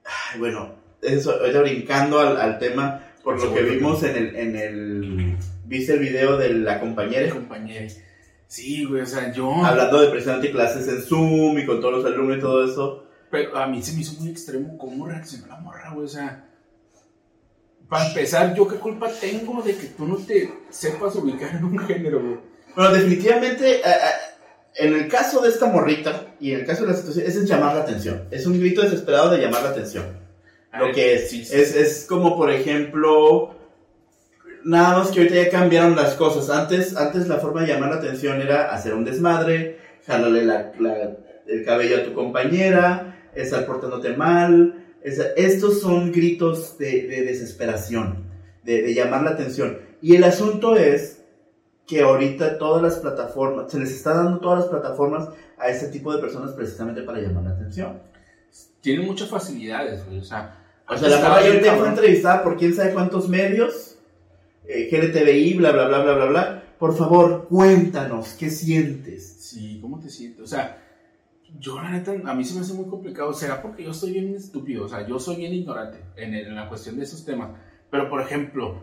ay, 0.04 0.38
bueno, 0.38 0.74
eso, 1.02 1.32
ahorita 1.32 1.61
brincando 1.62 2.20
al, 2.20 2.40
al 2.40 2.58
tema, 2.58 3.12
por 3.22 3.42
lo 3.42 3.52
que 3.52 3.62
vimos 3.62 4.02
en 4.04 4.16
el, 4.16 4.37
en 4.37 4.56
el, 4.56 5.37
viste 5.64 5.94
el 5.94 5.98
video 5.98 6.37
de 6.37 6.54
la 6.54 6.80
compañera 6.80 7.30
compañero. 7.30 7.92
Sí, 8.46 8.85
güey, 8.85 9.02
o 9.02 9.06
sea, 9.06 9.32
yo. 9.32 9.64
hablando 9.64 10.00
de 10.00 10.08
precisamente 10.08 10.50
clases 10.50 10.87
en 10.87 11.00
Zoom 11.00 11.58
y 11.58 11.64
con 11.64 11.80
todos 11.80 11.94
los 11.94 12.04
alumnos 12.04 12.37
y 12.37 12.40
todo 12.40 12.64
eso. 12.70 13.06
Pero 13.30 13.56
a 13.56 13.66
mí 13.66 13.82
se 13.82 13.94
me 13.94 14.02
hizo 14.02 14.20
muy 14.20 14.30
extremo 14.30 14.76
cómo 14.76 15.06
reaccionó 15.06 15.46
la 15.46 15.56
morra, 15.56 15.90
güey. 15.94 16.04
O 16.04 16.08
sea, 16.08 16.51
para 17.92 18.09
empezar, 18.09 18.55
¿yo 18.55 18.66
qué 18.66 18.76
culpa 18.76 19.07
tengo 19.20 19.61
de 19.61 19.76
que 19.76 19.88
tú 19.88 20.07
no 20.07 20.16
te 20.16 20.50
sepas 20.70 21.14
ubicar 21.16 21.55
en 21.57 21.62
un 21.64 21.78
género, 21.81 22.20
güey? 22.22 22.38
Bueno, 22.74 22.90
definitivamente, 22.94 23.81
eh, 23.81 23.81
eh, 23.85 24.87
en 24.87 24.94
el 24.94 25.09
caso 25.09 25.42
de 25.42 25.50
esta 25.50 25.66
morrita 25.66 26.28
y 26.40 26.52
en 26.52 26.61
el 26.61 26.66
caso 26.66 26.87
de 26.87 26.92
la 26.92 26.96
situación, 26.96 27.26
es 27.26 27.44
llamar 27.44 27.74
la 27.74 27.83
atención. 27.83 28.22
Es 28.31 28.46
un 28.46 28.59
grito 28.59 28.81
desesperado 28.81 29.28
de 29.28 29.42
llamar 29.42 29.62
la 29.64 29.68
atención. 29.68 30.07
Lo 30.78 30.90
que 30.90 31.16
es, 31.16 31.28
Sí, 31.28 31.44
sí. 31.44 31.55
es, 31.55 31.76
es 31.76 32.07
como, 32.09 32.35
por 32.35 32.50
ejemplo, 32.50 33.55
nada 34.64 34.96
más 34.96 35.11
que 35.11 35.20
ahorita 35.20 35.37
ya 35.37 35.50
cambiaron 35.50 35.94
las 35.94 36.14
cosas. 36.14 36.48
Antes, 36.48 36.96
antes 36.96 37.28
la 37.28 37.37
forma 37.40 37.61
de 37.61 37.74
llamar 37.74 37.90
la 37.90 37.96
atención 37.96 38.40
era 38.40 38.72
hacer 38.72 38.94
un 38.94 39.05
desmadre, 39.05 39.78
jalarle 40.07 40.46
la- 40.46 40.72
la- 40.78 41.11
el 41.46 41.62
cabello 41.66 41.98
a 41.98 42.05
tu 42.05 42.14
compañera, 42.14 43.28
estar 43.35 43.66
portándote 43.66 44.16
mal. 44.16 44.82
Es- 45.04 45.20
estos 45.36 45.80
son 45.80 46.12
gritos 46.12 46.78
de, 46.78 47.06
de 47.08 47.22
desesperación, 47.22 48.24
de, 48.62 48.82
de 48.82 48.94
llamar 48.94 49.22
la 49.22 49.30
atención. 49.30 49.78
Y 50.00 50.16
el 50.16 50.24
asunto 50.24 50.76
es 50.76 51.22
que 51.86 52.00
ahorita 52.02 52.58
todas 52.58 52.82
las 52.82 52.96
plataformas, 52.96 53.70
se 53.70 53.78
les 53.78 53.90
está 53.90 54.14
dando 54.14 54.38
todas 54.38 54.60
las 54.60 54.68
plataformas 54.68 55.28
a 55.58 55.68
ese 55.68 55.88
tipo 55.88 56.12
de 56.14 56.20
personas 56.20 56.52
precisamente 56.52 57.02
para 57.02 57.20
llamar 57.20 57.44
la 57.44 57.50
atención. 57.50 58.00
Tiene 58.80 59.04
muchas 59.04 59.28
facilidades, 59.28 60.04
güey. 60.06 60.18
O 60.18 60.24
sea, 60.24 60.58
O 60.88 60.96
sea, 60.96 61.08
la 61.08 61.36
ahorita 61.38 61.76
fue 61.76 61.88
entrevistada 61.88 62.42
por 62.42 62.56
quién 62.56 62.74
sabe 62.74 62.92
cuántos 62.92 63.28
medios, 63.28 63.96
eh, 64.66 64.88
GLTVI, 64.90 65.54
bla, 65.54 65.72
bla, 65.72 65.86
bla, 65.88 66.02
bla, 66.02 66.14
bla, 66.14 66.24
bla. 66.26 66.62
Por 66.78 66.96
favor, 66.96 67.46
cuéntanos, 67.48 68.30
¿qué 68.38 68.50
sientes? 68.50 69.36
Sí, 69.40 69.78
¿cómo 69.80 70.00
te 70.00 70.08
sientes? 70.10 70.42
O 70.42 70.46
sea, 70.46 70.82
yo 71.60 71.80
la 71.80 71.90
neta, 71.90 72.12
a 72.24 72.34
mí 72.34 72.44
se 72.44 72.54
me 72.54 72.60
hace 72.60 72.74
muy 72.74 72.86
complicado. 72.86 73.32
Será 73.32 73.60
porque 73.62 73.84
yo 73.84 73.90
estoy 73.92 74.12
bien 74.12 74.34
estúpido, 74.34 74.84
o 74.86 74.88
sea, 74.88 75.06
yo 75.06 75.18
soy 75.18 75.36
bien 75.36 75.52
ignorante 75.52 75.98
en, 76.16 76.34
el- 76.34 76.46
en 76.48 76.54
la 76.56 76.68
cuestión 76.68 76.96
de 76.96 77.04
esos 77.04 77.24
temas. 77.24 77.50
Pero, 77.90 78.08
por 78.08 78.20
ejemplo, 78.22 78.82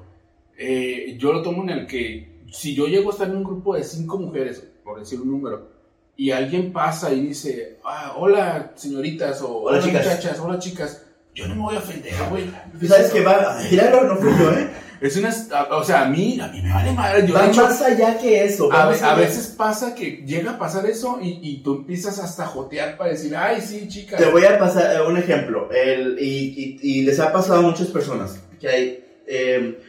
eh, 0.58 1.16
yo 1.18 1.34
lo 1.34 1.42
tomo 1.42 1.64
en 1.64 1.70
el 1.70 1.88
que 1.88 2.40
si 2.52 2.76
yo 2.76 2.88
llego 2.88 3.10
a 3.10 3.14
estar 3.14 3.28
en 3.30 3.38
un 3.38 3.44
grupo 3.44 3.76
de 3.76 3.84
cinco 3.84 4.18
mujeres, 4.18 4.68
por 4.84 5.00
decir 5.00 5.20
un 5.22 5.30
número, 5.32 5.70
y 6.16 6.32
alguien 6.32 6.74
pasa 6.74 7.14
y 7.14 7.22
dice, 7.28 7.78
ah, 7.86 8.14
hola 8.18 8.72
señoritas, 8.76 9.42
o 9.42 9.58
Hola, 9.64 9.78
hola, 9.78 9.86
chicas". 9.88 10.06
muchachas, 10.06 10.40
hola 10.40 10.60
chicas, 10.60 11.06
yo 11.34 11.48
no 11.48 11.56
me 11.56 11.62
voy 11.62 11.76
a 11.76 11.80
ofender, 11.80 12.14
güey. 12.30 12.44
¿Sabes 12.88 13.12
qué 13.14 13.24
va? 13.24 13.58
Míralo, 13.72 14.04
no 14.04 14.16
fui 14.18 14.30
yo, 14.38 14.52
¿eh? 14.52 14.70
Es 15.02 15.16
una, 15.18 15.34
o 15.72 15.84
sea, 15.84 16.02
a 16.02 16.06
mí, 16.10 16.40
a 16.42 16.48
mí 16.50 16.62
me 16.62 16.74
vale 16.74 16.92
madre. 16.94 17.26
Yo, 17.28 17.34
Va 17.34 17.48
hecho, 17.48 17.62
más 17.64 17.82
allá 17.82 18.18
que 18.18 18.44
eso. 18.44 18.72
a, 18.74 18.88
ve- 18.90 19.00
a 19.02 19.16
veces 19.16 19.48
pasa 19.58 19.96
que 19.96 20.24
llega 20.26 20.52
a 20.52 20.58
pasar 20.60 20.86
eso 20.86 21.20
y, 21.22 21.40
y 21.42 21.64
tú 21.64 21.76
empiezas 21.78 22.20
hasta 22.20 22.44
a 22.44 22.48
jotear 22.48 22.98
para 22.98 23.12
decir, 23.12 23.36
ay, 23.36 23.62
sí, 23.62 23.88
chica. 23.88 24.18
Te 24.18 24.26
voy 24.26 24.44
a 24.46 24.60
pasar 24.60 24.96
eh, 24.98 25.02
un 25.02 25.18
ejemplo. 25.18 25.70
El, 25.72 26.18
y, 26.20 26.78
y- 26.82 27.00
y 27.00 27.04
les 27.04 27.20
ha 27.20 27.32
pasado 27.32 27.60
a 27.60 27.62
muchas 27.62 27.88
personas. 27.88 28.40
Que 28.60 28.68
hay, 28.68 29.06
eh, 29.28 29.80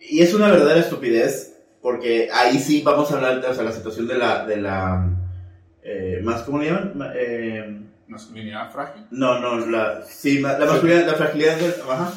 y 0.00 0.20
es 0.20 0.34
una 0.34 0.48
verdadera 0.50 0.80
estupidez. 0.80 1.48
Porque 1.80 2.28
ahí 2.32 2.60
sí 2.60 2.80
vamos 2.84 3.10
a 3.10 3.16
hablar 3.16 3.40
de 3.40 3.48
o 3.48 3.54
sea, 3.54 3.64
la 3.64 3.72
situación 3.72 4.06
de 4.06 4.16
la. 4.18 4.46
De 4.46 4.56
la 4.56 5.08
eh, 5.82 6.20
más, 6.22 6.42
¿Cómo 6.42 6.58
le 6.58 6.66
llaman? 6.66 6.92
Ma- 6.94 7.12
eh, 7.14 7.78
Masculinidad 8.06 8.70
frágil. 8.70 9.04
No, 9.10 9.38
no, 9.40 9.66
la, 9.66 10.02
sí, 10.06 10.38
la 10.40 10.58
masculinidad, 10.58 11.06
la 11.06 11.14
fragilidad, 11.14 11.56
ajá, 11.90 12.12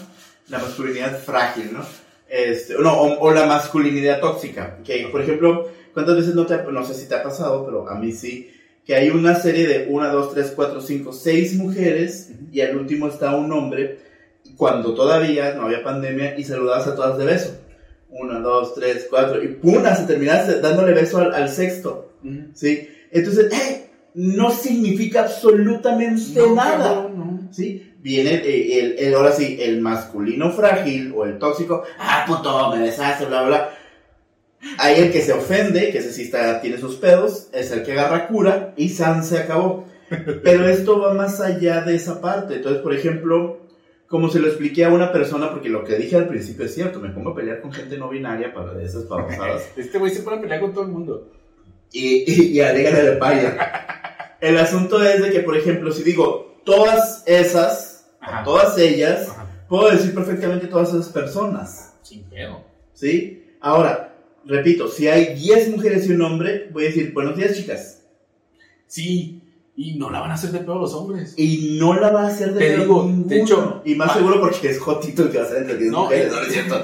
la 0.49 0.59
masculinidad 0.59 1.17
frágil, 1.17 1.71
¿no? 1.73 1.79
Este, 2.29 2.73
no, 2.79 2.93
o, 2.93 3.19
o 3.19 3.31
la 3.31 3.45
masculinidad 3.45 4.19
tóxica. 4.19 4.79
Que, 4.83 5.07
por 5.11 5.21
ejemplo, 5.21 5.69
¿cuántas 5.93 6.15
veces 6.17 6.35
no 6.35 6.45
te 6.45 6.55
ha- 6.55 6.63
no 6.63 6.83
sé 6.85 6.93
si 6.93 7.07
te 7.07 7.15
ha 7.15 7.23
pasado, 7.23 7.65
pero 7.65 7.87
a 7.89 7.95
mí 7.99 8.11
sí, 8.11 8.49
que 8.85 8.95
hay 8.95 9.09
una 9.09 9.35
serie 9.35 9.67
de 9.67 9.87
1, 9.89 10.11
2, 10.13 10.33
3, 10.33 10.53
4, 10.55 10.81
5, 10.81 11.13
6 11.13 11.55
mujeres 11.55 12.31
y 12.51 12.61
al 12.61 12.77
último 12.77 13.07
está 13.07 13.35
un 13.35 13.51
hombre, 13.51 13.99
cuando 14.57 14.93
todavía 14.93 15.53
no 15.55 15.63
había 15.65 15.83
pandemia 15.83 16.37
y 16.37 16.43
saludabas 16.43 16.87
a 16.87 16.95
todas 16.95 17.17
de 17.17 17.25
beso. 17.25 17.57
1, 18.09 18.39
2, 18.41 18.73
3, 18.75 19.07
4 19.09 19.43
y 19.43 19.47
¡puna! 19.55 19.95
Se 19.95 20.05
terminaste 20.05 20.61
dándole 20.61 20.93
beso 20.93 21.17
al, 21.17 21.33
al 21.33 21.49
sexto. 21.49 22.11
¿Sí? 22.53 22.87
Entonces, 23.11 23.51
¡eh! 23.53 23.89
no 24.13 24.49
significa 24.51 25.21
absolutamente 25.23 26.39
No, 26.39 26.55
nada. 26.55 26.93
no, 26.93 27.09
no. 27.09 27.49
¿Sí? 27.51 27.91
Viene 28.05 28.35
eh, 28.35 28.79
el, 28.79 28.99
el- 28.99 29.15
ahora 29.15 29.31
sí, 29.31 29.57
el 29.59 29.81
masculino 29.81 30.51
frágil 30.51 31.11
o 31.15 31.25
el 31.25 31.39
tóxico. 31.39 31.83
Ah, 31.97 32.23
puto, 32.27 32.69
me 32.75 32.83
besaste, 32.83 33.25
bla, 33.25 33.41
bla. 33.41 33.71
Hay 34.77 34.99
el 35.01 35.11
que 35.11 35.21
se 35.23 35.33
ofende, 35.33 35.89
que 35.91 35.97
ese 35.97 36.11
sí 36.13 36.21
está, 36.23 36.61
tiene 36.61 36.77
sus 36.77 36.97
pedos, 36.97 37.49
es 37.51 37.71
el 37.71 37.81
que 37.83 37.93
agarra 37.93 38.27
cura 38.27 38.73
y 38.77 38.89
San 38.89 39.23
se 39.23 39.39
acabó. 39.39 39.85
Pero 40.43 40.67
esto 40.69 40.99
va 40.99 41.15
más 41.15 41.41
allá 41.41 41.81
de 41.81 41.95
esa 41.95 42.21
parte. 42.21 42.57
Entonces, 42.57 42.83
por 42.83 42.93
ejemplo, 42.93 43.61
como 44.07 44.29
se 44.29 44.39
lo 44.39 44.47
expliqué 44.49 44.85
a 44.85 44.89
una 44.89 45.11
persona, 45.11 45.49
porque 45.51 45.69
lo 45.69 45.83
que 45.83 45.95
dije 45.95 46.15
al 46.15 46.27
principio 46.27 46.65
es 46.65 46.75
cierto, 46.75 46.99
me 46.99 47.09
pongo 47.09 47.31
a 47.31 47.35
pelear 47.35 47.59
con 47.59 47.71
gente 47.73 47.97
no 47.97 48.07
binaria 48.09 48.53
para 48.53 48.73
de 48.75 48.85
esas 48.85 49.05
pavasadas. 49.05 49.63
Este 49.77 49.97
güey 49.97 50.11
se 50.13 50.21
pone 50.21 50.37
a 50.37 50.41
pelear 50.41 50.59
con 50.61 50.73
todo 50.73 50.83
el 50.83 50.91
mundo. 50.91 51.31
y, 51.91 52.23
y, 52.31 52.51
y 52.51 52.61
alégale 52.61 53.01
de 53.01 53.11
paya. 53.17 53.57
El 54.41 54.57
asunto 54.57 55.03
es 55.03 55.23
de 55.23 55.31
que, 55.31 55.39
por 55.39 55.57
ejemplo, 55.57 55.91
si 55.91 56.03
digo 56.03 56.61
todas 56.65 57.23
esas, 57.27 57.94
Ajá. 58.25 58.43
todas 58.43 58.77
ellas, 58.77 59.29
Ajá. 59.29 59.45
puedo 59.69 59.89
decir 59.91 60.13
perfectamente 60.13 60.67
todas 60.67 60.89
esas 60.89 61.09
personas, 61.09 61.93
Sin 62.01 62.23
pedo. 62.23 62.61
¿sí? 62.93 63.43
Ahora, 63.61 64.15
repito, 64.45 64.87
si 64.87 65.07
hay 65.07 65.35
10 65.35 65.69
mujeres 65.71 66.07
y 66.07 66.11
un 66.13 66.21
hombre, 66.21 66.69
voy 66.71 66.83
a 66.83 66.87
decir, 66.87 67.13
buenos 67.13 67.35
días, 67.37 67.55
chicas. 67.55 68.01
Sí, 68.87 69.41
y 69.77 69.95
no 69.97 70.09
la 70.09 70.21
van 70.21 70.31
a 70.31 70.35
hacer 70.35 70.51
de 70.51 70.59
pedo 70.59 70.75
los 70.79 70.93
hombres. 70.93 71.33
Y 71.37 71.77
no 71.79 71.95
la 71.99 72.09
va 72.11 72.23
a 72.23 72.27
hacer 72.27 72.53
de 72.53 72.59
Te 72.59 72.67
pedo 72.71 72.81
digo, 72.83 73.03
ninguno. 73.03 73.27
de 73.27 73.41
hecho, 73.41 73.81
y 73.83 73.95
más 73.95 74.13
seguro 74.13 74.39
porque 74.39 74.69
es 74.69 74.79
Jotito 74.79 75.23
el 75.23 75.31
que 75.31 75.37
va 75.39 75.43
a 75.43 75.47
hacer 75.47 75.57
entre 75.63 75.77
10 75.77 75.91
No, 75.91 76.03
mujeres, 76.03 76.27
eh, 76.27 76.35
¿no 76.35 76.41
es 76.41 76.53
cierto? 76.53 76.83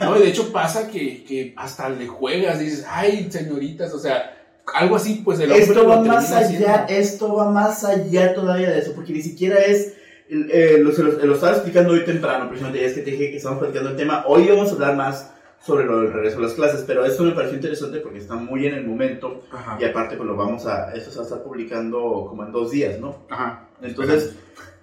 No, 0.04 0.18
y 0.18 0.22
de 0.22 0.28
hecho 0.28 0.52
pasa 0.52 0.88
que, 0.90 1.24
que 1.24 1.54
hasta 1.56 1.88
le 1.88 2.06
juegas, 2.06 2.58
dices, 2.58 2.84
ay, 2.88 3.28
señoritas, 3.30 3.94
o 3.94 3.98
sea, 3.98 4.34
algo 4.74 4.96
así, 4.96 5.22
pues 5.24 5.38
el 5.40 5.50
hombre 5.50 5.64
Esto 5.64 5.86
va 5.88 6.02
más 6.02 6.30
allá, 6.32 6.44
haciendo. 6.44 6.86
esto 6.88 7.34
va 7.34 7.50
más 7.50 7.84
allá 7.84 8.34
todavía 8.34 8.70
de 8.70 8.80
eso, 8.80 8.92
porque 8.94 9.12
ni 9.14 9.22
siquiera 9.22 9.60
es, 9.64 9.94
eh, 10.28 10.78
lo, 10.80 10.92
se 10.92 11.02
lo, 11.02 11.12
lo 11.12 11.34
estaba 11.34 11.52
explicando 11.52 11.92
hoy 11.92 12.04
temprano, 12.04 12.48
precisamente, 12.48 12.84
es 12.84 12.94
que 12.94 13.02
te 13.02 13.10
dije 13.12 13.30
que 13.30 13.36
estamos 13.36 13.58
platicando 13.58 13.90
el 13.90 13.96
tema, 13.96 14.24
hoy 14.26 14.46
vamos 14.48 14.70
a 14.70 14.72
hablar 14.74 14.96
más 14.96 15.32
sobre 15.64 15.84
lo 15.86 16.00
del 16.00 16.12
regreso 16.12 16.38
a 16.38 16.42
las 16.42 16.52
clases, 16.52 16.84
pero 16.86 17.04
esto 17.04 17.24
me 17.24 17.32
pareció 17.32 17.56
interesante 17.56 17.98
porque 18.00 18.18
está 18.18 18.36
muy 18.36 18.66
en 18.66 18.74
el 18.74 18.86
momento, 18.86 19.42
Ajá, 19.50 19.76
y 19.80 19.84
aparte 19.84 20.16
pues 20.16 20.28
lo 20.28 20.36
vamos 20.36 20.66
a, 20.66 20.94
esto 20.94 21.10
se 21.10 21.16
va 21.16 21.22
a 21.22 21.26
estar 21.26 21.42
publicando 21.42 22.26
como 22.28 22.44
en 22.44 22.52
dos 22.52 22.70
días, 22.70 22.98
¿no? 23.00 23.24
ajá. 23.28 23.68
Entonces, 23.80 24.34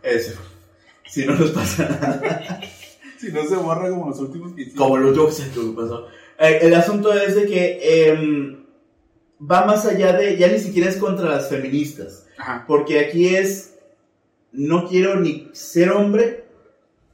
eso, 0.01 0.39
si 1.07 1.25
no 1.25 1.35
nos 1.35 1.51
pasa 1.51 1.87
nada. 1.89 2.61
Si 3.17 3.31
no 3.31 3.43
se 3.47 3.55
borra 3.55 3.89
como 3.89 4.09
los 4.09 4.19
últimos 4.19 4.53
que 4.53 4.63
hicimos. 4.63 4.77
Como 4.77 4.97
lo 4.97 5.13
yo 5.13 5.29
que 5.29 5.71
pasó. 5.75 6.07
Eh, 6.37 6.59
el 6.63 6.73
asunto 6.73 7.13
es 7.13 7.35
de 7.35 7.45
que 7.45 8.09
em, 8.09 8.65
va 9.39 9.65
más 9.65 9.85
allá 9.85 10.13
de, 10.13 10.37
ya 10.37 10.49
ni 10.49 10.59
siquiera 10.59 10.89
es 10.89 10.97
contra 10.97 11.29
las 11.29 11.49
feministas. 11.49 12.27
Ajá, 12.37 12.65
Porque 12.67 12.99
aquí 12.99 13.35
es, 13.35 13.74
no 14.57 14.87
quiero 14.87 15.19
ni 15.19 15.49
ser 15.53 15.91
hombre 15.91 16.45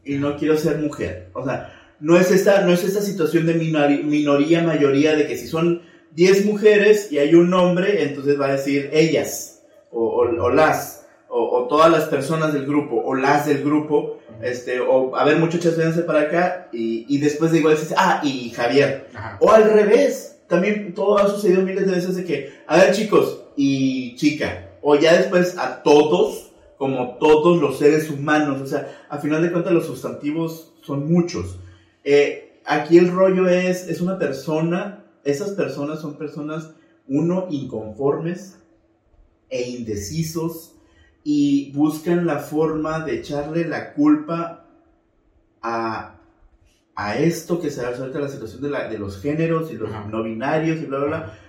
y 0.04 0.16
no 0.16 0.38
quiero 0.38 0.58
ser 0.58 0.78
mujer. 0.80 1.30
O 1.34 1.44
sea, 1.46 1.78
no 2.00 2.18
es 2.18 2.32
esta, 2.32 2.62
no 2.62 2.74
es 2.74 2.84
esta 2.84 3.02
situación 3.02 3.46
de 3.46 3.54
minoría, 3.56 4.64
mayoría, 4.64 5.16
de 5.16 5.28
que 5.28 5.38
si 5.38 5.48
son 5.48 5.82
10 6.16 6.46
mujeres 6.46 7.12
y 7.12 7.20
hay 7.20 7.36
un 7.36 7.54
hombre, 7.54 8.04
entonces 8.04 8.40
va 8.40 8.48
a 8.48 8.52
decir 8.54 8.90
ellas, 8.94 9.62
o, 9.92 10.04
o- 10.06 10.44
o 10.44 10.50
las, 10.50 11.06
o, 11.30 11.44
o 11.58 11.68
todas 11.68 11.92
las 11.92 12.06
personas 12.06 12.54
del 12.54 12.66
grupo, 12.66 13.02
o 13.06 13.14
las 13.16 13.46
del 13.46 13.64
grupo, 13.64 14.20
este, 14.42 14.80
o 14.80 15.16
a 15.16 15.24
ver 15.24 15.38
muchachas, 15.38 15.78
véanse 15.78 16.02
para 16.02 16.22
acá, 16.22 16.70
y, 16.74 17.06
y 17.08 17.20
después 17.20 17.52
de 17.52 17.60
igual 17.60 17.76
dices, 17.76 17.94
ah, 17.98 18.20
y 18.24 18.50
Javier. 18.50 19.08
ajá. 19.14 19.38
O 19.40 19.52
al 19.52 19.72
revés, 19.72 20.40
también 20.48 20.94
todo 20.94 21.18
ha 21.18 21.30
sucedido 21.30 21.62
miles 21.62 21.86
de 21.86 21.92
veces 21.96 22.16
de 22.16 22.26
que, 22.26 22.52
a 22.68 22.78
ver 22.78 22.92
chicos, 22.94 23.44
y 23.56 24.16
chica, 24.16 24.70
o 24.82 24.96
ya 24.96 25.16
después 25.16 25.58
a 25.58 25.84
todos, 25.84 26.51
como 26.82 27.20
todos 27.20 27.62
los 27.62 27.78
seres 27.78 28.10
humanos, 28.10 28.60
o 28.60 28.66
sea, 28.66 29.06
a 29.08 29.20
final 29.20 29.44
de 29.44 29.52
cuentas 29.52 29.72
los 29.72 29.86
sustantivos 29.86 30.74
son 30.82 31.08
muchos. 31.08 31.60
Eh, 32.04 32.60
aquí 32.66 32.98
el 32.98 33.12
rollo 33.12 33.48
es, 33.48 33.88
es 33.88 34.02
una 34.02 34.18
persona, 34.18 35.06
esas 35.24 35.52
personas 35.52 36.02
son 36.02 36.18
personas, 36.18 36.72
uno, 37.08 37.46
inconformes 37.52 38.58
e 39.52 39.62
indecisos, 39.70 40.74
y 41.24 41.72
buscan 41.74 42.26
la 42.26 42.40
forma 42.40 43.02
de 43.02 43.18
echarle 43.18 43.68
la 43.68 43.94
culpa 43.94 44.66
a, 45.62 46.20
a 46.96 47.18
esto 47.20 47.62
que 47.62 47.70
se 47.70 47.88
resuelta 47.88 48.20
la 48.20 48.28
situación 48.28 48.60
de, 48.64 48.70
la, 48.72 48.88
de 48.88 48.98
los 48.98 49.22
géneros 49.22 49.72
y 49.72 49.76
los 49.76 49.92
Ajá. 49.92 50.08
no 50.10 50.24
binarios 50.24 50.82
y 50.82 50.88
bla, 50.88 50.98
bla, 50.98 51.08
bla, 51.08 51.40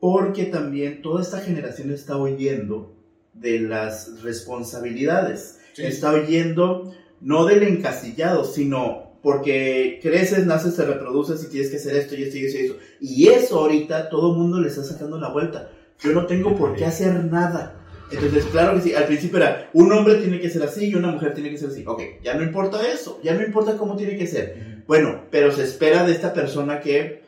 porque 0.00 0.46
también 0.46 1.02
toda 1.02 1.22
esta 1.22 1.38
generación 1.38 1.92
está 1.92 2.16
oyendo 2.16 2.95
de 3.38 3.60
las 3.60 4.22
responsabilidades, 4.22 5.58
Sí. 5.74 5.84
está 5.84 6.12
oyendo 6.12 6.94
no 7.20 7.44
del 7.44 7.62
encasillado, 7.62 8.44
sino 8.44 9.18
porque 9.22 9.98
creces, 10.02 10.46
naces, 10.46 10.76
te 10.76 10.84
reproduces 10.84 11.42
y 11.44 11.50
tienes 11.50 11.70
que 11.70 11.76
hacer 11.76 11.96
esto 11.96 12.14
y 12.14 12.22
esto 12.22 12.38
y 12.38 12.46
esto 12.46 12.58
y 12.58 12.62
esto. 12.62 12.76
Y 13.00 13.28
eso 13.28 13.58
ahorita 13.60 14.08
todo 14.08 14.32
el 14.32 14.38
mundo 14.38 14.60
le 14.60 14.68
está 14.68 14.84
sacando 14.84 15.18
la 15.18 15.30
vuelta. 15.30 15.70
Yo 16.00 16.12
no 16.12 16.26
tengo 16.26 16.54
por 16.56 16.76
qué 16.76 16.84
hacer 16.84 17.12
nada. 17.24 17.74
Entonces, 18.12 18.44
claro 18.52 18.76
que 18.76 18.82
sí, 18.82 18.94
al 18.94 19.04
principio 19.04 19.38
era, 19.38 19.68
un 19.72 19.90
hombre 19.92 20.16
tiene 20.16 20.38
que 20.40 20.48
ser 20.48 20.62
así 20.62 20.86
y 20.86 20.94
una 20.94 21.08
mujer 21.08 21.34
tiene 21.34 21.50
que 21.50 21.58
ser 21.58 21.70
así. 21.70 21.82
Ok, 21.86 22.02
ya 22.22 22.34
no 22.34 22.44
importa 22.44 22.86
eso, 22.86 23.18
ya 23.22 23.34
no 23.34 23.42
importa 23.42 23.76
cómo 23.76 23.96
tiene 23.96 24.16
que 24.16 24.28
ser. 24.28 24.82
Bueno, 24.86 25.24
pero 25.30 25.50
se 25.50 25.64
espera 25.64 26.04
de 26.06 26.12
esta 26.12 26.32
persona 26.32 26.80
que, 26.80 27.22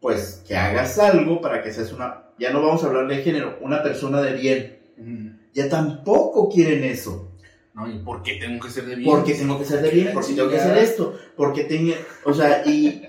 pues, 0.00 0.42
que 0.46 0.54
hagas 0.54 0.98
algo 0.98 1.40
para 1.40 1.62
que 1.62 1.72
seas 1.72 1.92
una, 1.92 2.24
ya 2.38 2.52
no 2.52 2.60
vamos 2.60 2.84
a 2.84 2.88
hablar 2.88 3.08
de 3.08 3.22
género, 3.22 3.56
una 3.62 3.82
persona 3.82 4.20
de 4.20 4.34
bien. 4.34 4.81
Ujú. 5.02 5.36
Ya 5.52 5.68
tampoco 5.68 6.48
quieren 6.48 6.84
eso. 6.84 7.32
No, 7.74 7.90
¿y 7.90 7.98
por 7.98 8.22
qué 8.22 8.34
tengo 8.34 8.64
que 8.64 8.70
ser 8.70 8.84
de 8.84 8.96
bien? 8.96 9.10
Porque 9.10 9.34
tengo 9.34 9.58
que 9.58 9.64
ser 9.64 9.82
de 9.82 9.90
bien, 9.90 10.10
porque 10.12 10.34
tengo 10.34 10.50
que 10.50 10.58
hacer 10.58 10.78
esto, 10.78 11.18
porque 11.36 11.64
tengo, 11.64 11.94
o 12.24 12.34
sea, 12.34 12.66
y 12.66 13.02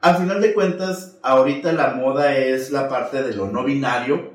al 0.00 0.16
final 0.16 0.40
de 0.40 0.54
cuentas, 0.54 1.18
ahorita 1.22 1.72
la 1.72 1.94
moda 1.94 2.36
es 2.36 2.70
la 2.70 2.88
parte 2.88 3.22
de 3.22 3.34
lo 3.34 3.50
no 3.50 3.64
binario, 3.64 4.32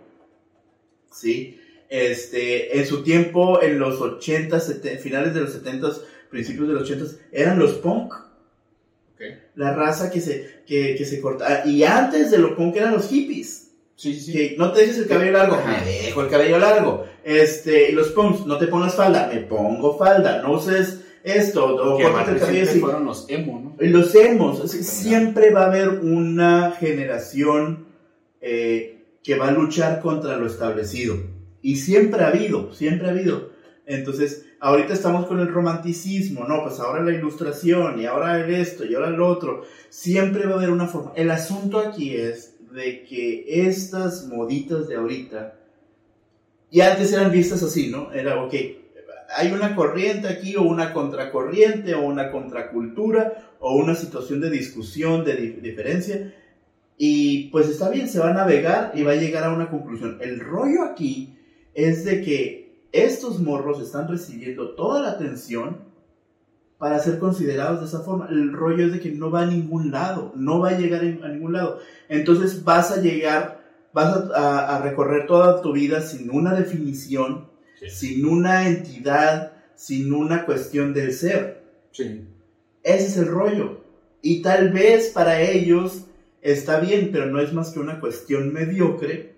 ¿sí? 1.12 1.60
Este, 1.90 2.78
en 2.78 2.86
su 2.86 3.04
tiempo, 3.04 3.62
en 3.62 3.80
los 3.80 4.00
80, 4.00 4.60
finales 5.02 5.34
de 5.34 5.42
los 5.42 5.54
70, 5.54 5.90
principios 6.30 6.68
de 6.68 6.74
los 6.76 6.84
80, 6.84 7.06
eran 7.32 7.58
los 7.58 7.74
punk, 7.74 8.14
la 9.56 9.74
raza 9.76 10.10
que 10.10 10.20
se, 10.20 10.64
que, 10.66 10.96
que 10.96 11.06
se 11.06 11.20
cortaba, 11.20 11.66
y 11.66 11.84
antes 11.84 12.32
de 12.32 12.38
los 12.38 12.52
punk 12.52 12.76
eran 12.76 12.94
los 12.94 13.08
hippies. 13.10 13.61
Sí, 13.96 14.20
sí. 14.20 14.34
Que 14.34 14.56
no 14.58 14.72
te 14.72 14.82
dejes 14.82 14.98
el 15.00 15.08
cabello 15.08 15.32
largo, 15.34 15.58
me 15.66 15.92
dejo 15.92 16.22
el 16.22 16.30
cabello 16.30 16.58
largo. 16.58 17.06
Este, 17.24 17.92
y 17.92 17.92
los 17.94 18.10
punks, 18.10 18.46
no 18.46 18.58
te 18.58 18.68
pongas 18.68 18.96
falda, 18.96 19.30
me 19.32 19.42
pongo 19.42 19.98
falda. 19.98 20.42
No 20.42 20.54
uses 20.54 21.02
esto, 21.24 21.66
o 21.66 22.00
el 22.00 22.40
cabello 22.40 22.64
así. 22.64 22.80
fueron 22.80 23.06
los 23.06 23.26
emo, 23.30 23.76
Los 23.78 24.12
sea, 24.12 24.84
siempre 24.84 25.52
va 25.52 25.64
a 25.64 25.68
haber 25.68 25.90
una 25.90 26.72
generación 26.72 27.86
eh, 28.42 29.04
que 29.24 29.36
va 29.36 29.50
a 29.50 29.52
luchar 29.52 30.02
contra 30.02 30.38
lo 30.38 30.48
establecido. 30.48 31.18
Y 31.62 31.76
siempre 31.76 32.24
ha 32.24 32.30
habido, 32.30 32.74
siempre 32.74 33.08
ha 33.08 33.12
habido. 33.12 33.52
Entonces, 33.86 34.46
ahorita 34.60 34.94
estamos 34.94 35.28
con 35.28 35.40
el 35.40 35.50
romanticismo, 35.50 36.46
¿no? 36.46 36.64
Pues 36.64 36.80
ahora 36.80 37.04
la 37.04 37.12
ilustración, 37.12 38.00
y 38.00 38.06
ahora 38.06 38.40
el 38.40 38.54
esto, 38.54 38.86
y 38.86 38.96
ahora 38.96 39.10
el 39.10 39.22
otro. 39.22 39.64
Siempre 39.90 40.48
va 40.48 40.54
a 40.54 40.58
haber 40.58 40.72
una 40.72 40.88
forma. 40.88 41.12
El 41.16 41.30
asunto 41.30 41.80
aquí 41.80 42.16
es 42.16 42.51
de 42.74 43.04
que 43.04 43.68
estas 43.68 44.28
moditas 44.28 44.88
de 44.88 44.96
ahorita, 44.96 45.56
y 46.70 46.82
antes 46.82 47.12
eran 47.12 47.32
vistas 47.32 47.62
así, 47.64 47.90
¿no? 47.90 48.12
Era, 48.14 48.44
ok, 48.44 48.54
hay 49.38 49.52
una 49.52 49.76
corriente 49.76 50.28
aquí, 50.28 50.56
o 50.56 50.62
una 50.64 50.94
contracorriente, 50.94 51.94
o 51.96 52.02
una 52.02 52.32
contracultura, 52.32 53.56
o 53.60 53.76
una 53.76 53.96
situación 53.96 54.42
de 54.42 54.50
discusión, 54.50 55.24
de 55.24 55.36
di- 55.36 55.60
diferencia, 55.62 56.34
y 56.98 57.50
pues 57.50 57.68
está 57.68 57.90
bien, 57.90 58.08
se 58.08 58.20
va 58.20 58.30
a 58.30 58.34
navegar 58.34 58.92
y 58.94 59.04
va 59.04 59.12
a 59.14 59.16
llegar 59.16 59.44
a 59.44 59.54
una 59.54 59.70
conclusión. 59.70 60.18
El 60.22 60.40
rollo 60.40 60.84
aquí 60.84 61.38
es 61.74 62.06
de 62.06 62.22
que 62.22 62.86
estos 62.92 63.40
morros 63.40 63.82
están 63.82 64.08
recibiendo 64.08 64.76
toda 64.76 65.02
la 65.02 65.12
atención 65.12 65.91
para 66.82 66.98
ser 66.98 67.20
considerados 67.20 67.80
de 67.80 67.86
esa 67.86 68.00
forma. 68.00 68.28
El 68.32 68.52
rollo 68.54 68.88
es 68.88 68.92
de 68.94 69.00
que 69.00 69.12
no 69.12 69.30
va 69.30 69.44
a 69.44 69.46
ningún 69.46 69.92
lado, 69.92 70.34
no 70.36 70.60
va 70.60 70.70
a 70.70 70.78
llegar 70.80 71.02
a 71.02 71.28
ningún 71.28 71.54
lado. 71.54 71.78
Entonces 72.10 72.64
vas 72.64 72.90
a 72.92 73.00
llegar, 73.00 73.62
vas 73.94 74.08
a, 74.18 74.36
a- 74.36 74.76
a 74.78 74.82
recorrer 74.82 75.28
toda 75.28 75.62
tu 75.62 75.74
vida 75.74 76.02
sin 76.02 76.32
una 76.32 76.56
definición, 76.56 77.46
sin 77.88 78.26
una 78.26 78.68
entidad, 78.68 79.54
sin 79.76 80.12
una 80.12 80.44
cuestión 80.44 80.92
del 80.96 81.14
ser. 81.14 81.64
Sí. 81.92 82.26
Ese 82.82 83.06
es 83.06 83.18
el 83.18 83.28
rollo. 83.28 83.82
Y 84.24 84.42
tal 84.42 84.74
vez 84.74 85.10
para 85.10 85.40
ellos 85.40 86.06
está 86.42 86.80
bien, 86.80 87.10
pero 87.12 87.28
no 87.28 87.40
es 87.40 87.54
más 87.54 87.70
que 87.70 87.80
una 87.80 88.00
cuestión 88.00 88.52
mediocre 88.52 89.36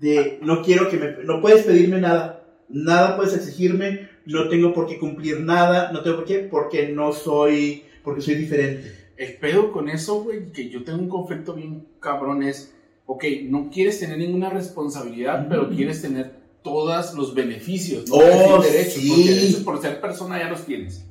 de 0.00 0.38
no 0.42 0.62
quiero 0.62 0.88
que 0.88 0.96
me... 0.96 1.24
No 1.24 1.40
puedes 1.40 1.64
pedirme 1.64 2.00
nada, 2.00 2.44
nada 2.68 3.16
puedes 3.16 3.34
exigirme, 3.34 4.08
no 4.28 4.48
tengo 4.48 4.72
por 4.74 4.86
qué 4.86 4.98
cumplir 4.98 5.40
nada, 5.40 5.90
no 5.92 6.02
tengo 6.02 6.16
por 6.16 6.24
qué, 6.26 6.38
porque 6.40 6.88
no 6.88 7.12
soy, 7.12 7.84
porque 8.04 8.20
soy 8.20 8.34
diferente. 8.34 8.92
El 9.16 9.34
pedo 9.38 9.72
con 9.72 9.88
eso, 9.88 10.22
güey, 10.22 10.52
que 10.52 10.68
yo 10.68 10.84
tengo 10.84 10.98
un 11.00 11.08
conflicto 11.08 11.54
bien 11.54 11.86
cabrón 11.98 12.42
es, 12.42 12.74
ok, 13.06 13.24
no 13.44 13.70
quieres 13.70 13.98
tener 13.98 14.18
ninguna 14.18 14.50
responsabilidad, 14.50 15.46
pero 15.48 15.68
quieres 15.70 16.02
tener 16.02 16.36
todos 16.62 17.14
los 17.14 17.34
beneficios, 17.34 18.08
no 18.08 18.16
Oh, 18.16 18.62
derechos, 18.62 18.94
sí. 19.02 19.08
porque 19.08 19.34
derechos 19.34 19.60
por 19.62 19.80
ser 19.80 20.00
persona 20.00 20.38
ya 20.38 20.48
los 20.50 20.64
tienes. 20.66 21.04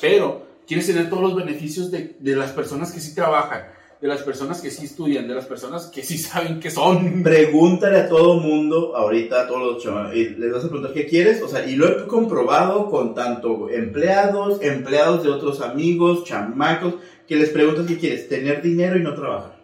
Pero 0.00 0.44
quieres 0.66 0.86
tener 0.86 1.08
todos 1.08 1.22
los 1.22 1.36
beneficios 1.36 1.90
de, 1.90 2.16
de 2.18 2.36
las 2.36 2.50
personas 2.52 2.92
que 2.92 3.00
sí 3.00 3.14
trabajan, 3.14 3.62
de 4.00 4.08
las 4.08 4.22
personas 4.22 4.60
que 4.60 4.70
sí 4.70 4.84
estudian, 4.84 5.26
de 5.26 5.34
las 5.34 5.46
personas 5.46 5.86
que 5.86 6.02
sí 6.02 6.18
saben 6.18 6.60
que 6.60 6.70
son. 6.70 7.22
Pregúntale 7.22 7.98
a 7.98 8.08
todo 8.08 8.34
mundo, 8.40 8.94
ahorita 8.96 9.42
a 9.42 9.46
todos 9.48 9.74
los 9.74 9.82
chavos, 9.82 10.14
y 10.14 10.30
les 10.30 10.52
vas 10.52 10.64
a 10.64 10.68
preguntar 10.68 10.92
qué 10.92 11.06
quieres, 11.06 11.42
o 11.42 11.48
sea, 11.48 11.66
y 11.66 11.76
lo 11.76 11.88
he 11.88 12.06
comprobado 12.06 12.90
con 12.90 13.14
tanto 13.14 13.70
empleados, 13.70 14.60
empleados 14.62 15.22
de 15.22 15.30
otros 15.30 15.60
amigos, 15.60 16.24
chamacos, 16.24 16.94
que 17.26 17.36
les 17.36 17.50
preguntas 17.50 17.86
qué 17.86 17.96
quieres, 17.98 18.28
tener 18.28 18.62
dinero 18.62 18.98
y 18.98 19.02
no 19.02 19.14
trabajar. 19.14 19.56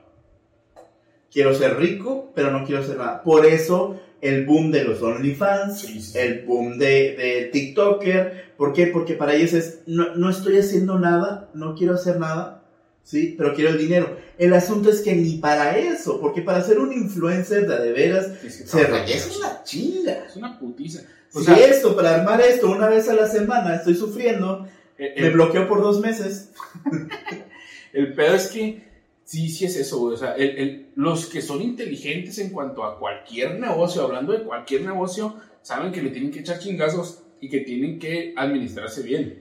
Quiero 1.31 1.55
ser 1.55 1.79
rico, 1.79 2.31
pero 2.35 2.51
no 2.51 2.65
quiero 2.67 2.83
hacer 2.83 2.99
nada. 2.99 3.23
Por 3.23 3.47
eso 3.47 4.01
el 4.21 4.47
boom 4.47 4.71
de 4.71 4.85
los 4.85 5.03
OnlyFans, 5.03 5.81
Sí, 5.81 6.01
sí. 6.01 6.19
el 6.19 6.45
boom 6.45 6.79
de, 6.79 7.17
de 7.17 7.51
TikToker, 7.53 8.53
¿por 8.57 8.73
qué? 8.73 8.87
Porque 8.87 9.15
para 9.15 9.35
ellos 9.35 9.53
es, 9.53 9.81
no, 9.87 10.15
no 10.15 10.31
estoy 10.31 10.59
haciendo 10.59 10.99
nada, 10.99 11.51
no 11.55 11.75
quiero 11.75 11.95
hacer 11.95 12.19
nada, 12.19 12.62
¿sí? 13.03 13.35
Pero 13.37 13.55
quiero 13.55 13.71
el 13.71 13.79
dinero. 13.79 14.17
El 14.39 14.53
asunto 14.55 14.91
es 14.91 15.01
que 15.01 15.15
ni 15.15 15.39
para 15.39 15.77
eso, 15.79 16.21
porque 16.21 16.43
para 16.43 16.63
ser 16.63 16.79
un 16.79 16.93
influencer 16.93 17.67
de, 17.69 17.79
de 17.79 17.93
veras, 17.93 18.27
Es 18.45 18.57
que 18.59 18.67
se 18.67 18.85
requiere 18.85 19.21
una 19.39 19.63
chinga. 19.65 20.25
Es 20.29 20.37
una 20.37 20.59
putiza. 20.59 21.03
O 21.35 21.39
Si 21.41 21.47
sea, 21.47 21.57
esto, 21.57 21.97
para 21.97 22.17
armar 22.17 22.41
esto 22.41 22.71
una 22.71 22.89
vez 22.89 23.09
a 23.09 23.15
la 23.15 23.27
semana, 23.27 23.77
estoy 23.77 23.95
sufriendo, 23.95 24.67
eh, 24.99 25.15
me 25.19 25.27
eh, 25.29 25.31
bloqueo 25.31 25.67
por 25.69 25.81
dos 25.83 26.01
meses. 26.01 26.51
El 27.93 28.15
pedo 28.15 28.35
es 28.35 28.49
que 28.49 28.83
sí, 29.25 29.49
sí 29.51 29.65
es 29.67 29.77
eso, 29.77 29.99
güey. 29.99 30.15
O 30.15 30.19
sea, 30.19 30.35
el- 30.35 30.89
los 30.95 31.27
que 31.27 31.43
son 31.43 31.63
inteligentes 31.63 32.39
en 32.39 32.51
cuanto 32.51 32.85
a 32.85 32.99
cualquier 32.99 33.59
negocio, 33.59 34.03
hablando 34.03 34.33
de 34.33 34.43
cualquier 34.45 34.83
negocio, 34.83 35.37
saben 35.63 35.93
que 35.93 36.03
le 36.03 36.11
tienen 36.11 36.31
que 36.31 36.41
echar 36.41 36.59
chingazos 36.59 37.23
y 37.41 37.49
que 37.49 37.61
tienen 37.61 37.99
que 37.99 38.35
administrarse 38.37 39.03
bien. 39.03 39.41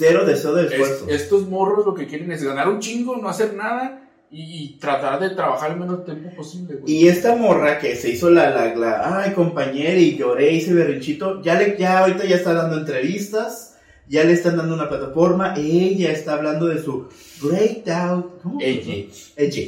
Cero 0.00 0.24
deseo 0.26 0.54
de 0.54 0.66
Es- 0.66 0.72
esfuerzo. 0.72 1.06
estos 1.08 1.48
morros 1.48 1.86
lo 1.86 1.94
que 1.94 2.06
quieren 2.06 2.32
es 2.32 2.42
ganar 2.42 2.68
un 2.68 2.80
chingo, 2.80 3.16
no 3.16 3.28
hacer 3.28 3.54
nada 3.54 4.08
y, 4.30 4.42
y 4.64 4.78
tratar 4.78 5.20
de 5.20 5.30
trabajar 5.30 5.72
el 5.72 5.76
menos 5.78 6.04
tiempo 6.04 6.30
posible, 6.36 6.76
güey. 6.76 6.92
Y 6.92 7.08
esta 7.08 7.34
morra 7.36 7.78
que 7.78 7.96
se 7.96 8.10
hizo 8.10 8.30
la, 8.30 8.50
la, 8.50 8.74
la, 8.74 9.22
ay 9.22 9.32
compañera 9.32 9.98
y 9.98 10.16
lloré, 10.16 10.52
hice 10.52 10.72
berrinchito, 10.72 11.42
ya 11.42 11.54
le, 11.58 11.76
ya 11.78 11.98
ahorita 12.00 12.24
ya 12.24 12.36
está 12.36 12.54
dando 12.54 12.78
entrevistas, 12.78 13.76
ya 14.08 14.24
le 14.24 14.32
están 14.32 14.56
dando 14.56 14.74
una 14.74 14.88
plataforma, 14.88 15.54
ella 15.56 16.10
está 16.12 16.34
hablando 16.34 16.66
de 16.66 16.82
su 16.82 17.08
breakdown. 17.42 18.30
¿Cómo? 18.42 18.58
Ella. 18.60 19.06
Ella. 19.36 19.62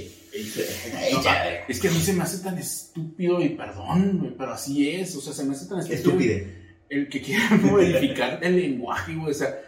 No, 1.12 1.20
es 1.68 1.78
que 1.80 1.88
a 1.88 1.90
mí 1.90 1.98
se 2.00 2.12
me 2.14 2.22
hace 2.22 2.42
tan 2.42 2.56
estúpido 2.58 3.40
y 3.40 3.50
perdón, 3.50 4.34
pero 4.38 4.52
así 4.52 4.88
es, 4.90 5.14
o 5.16 5.20
sea, 5.20 5.32
se 5.32 5.44
me 5.44 5.52
hace 5.52 5.66
tan 5.66 5.78
estúpido. 5.80 5.96
Estúpide. 5.96 6.62
el 6.88 7.08
que 7.08 7.20
quiera 7.20 7.50
modificar 7.62 8.38
el 8.42 8.56
lenguaje, 8.56 9.14
güey. 9.14 9.30
O 9.30 9.34
sea, 9.34 9.58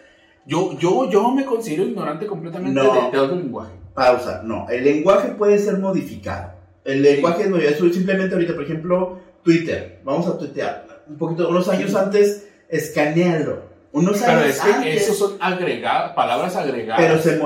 yo, 0.46 0.78
yo, 0.78 1.10
yo 1.10 1.30
me 1.32 1.44
considero 1.44 1.84
ignorante 1.84 2.26
completamente 2.26 2.80
No. 2.80 3.10
de, 3.10 3.18
de 3.18 3.36
lenguaje. 3.36 3.72
Pausa. 3.94 4.42
No, 4.44 4.66
el 4.68 4.84
lenguaje 4.84 5.28
puede 5.30 5.58
ser 5.58 5.78
modificado. 5.78 6.52
El 6.84 7.02
lenguaje 7.02 7.44
es 7.44 7.50
modificado. 7.50 7.92
Simplemente 7.92 8.34
ahorita, 8.34 8.54
por 8.54 8.64
ejemplo, 8.64 9.18
Twitter. 9.42 10.00
Vamos 10.04 10.26
a 10.26 10.36
tuitear. 10.36 11.04
Un 11.08 11.16
poquito, 11.16 11.48
unos 11.48 11.68
años 11.68 11.94
antes, 11.94 12.48
escanearlo. 12.68 13.74
Unos 13.92 14.18
Pero 14.18 14.32
años 14.32 14.48
es 14.56 14.60
que 14.60 14.72
antes. 14.72 15.02
esos 15.02 15.16
son 15.18 15.36
agregadas, 15.40 16.12
palabras 16.14 16.56
agregadas. 16.56 17.00
Pero 17.00 17.18
se 17.22 17.36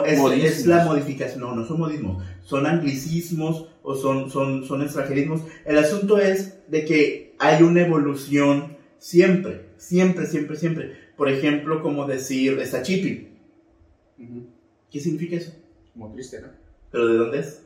es, 0.43 0.59
es 0.61 0.67
la 0.67 0.83
modificación, 0.87 1.41
no, 1.41 1.55
no 1.55 1.67
son 1.67 1.79
modismos, 1.79 2.25
son 2.43 2.67
anglicismos 2.67 3.67
o 3.83 3.95
son, 3.95 4.31
son, 4.31 4.65
son 4.65 4.81
extranjerismos. 4.81 5.43
El 5.67 5.77
asunto 5.77 6.19
es 6.19 6.59
de 6.71 6.87
que 6.87 7.35
hay 7.39 7.63
una 7.63 7.83
evolución 7.83 8.79
siempre, 8.97 9.67
siempre, 9.77 10.25
siempre, 10.25 10.57
siempre. 10.57 10.93
Por 11.19 11.29
ejemplo, 11.29 11.83
como 11.83 12.07
decir, 12.07 12.59
está. 12.61 12.81
Ujú. 12.81 14.47
¿Qué 14.89 15.01
significa 15.01 15.37
eso? 15.37 15.53
Como 15.93 16.13
triste, 16.13 16.41
¿no? 16.41 16.49
¿Pero 16.93 17.09
de 17.09 17.19
dónde 17.19 17.41
es? 17.41 17.63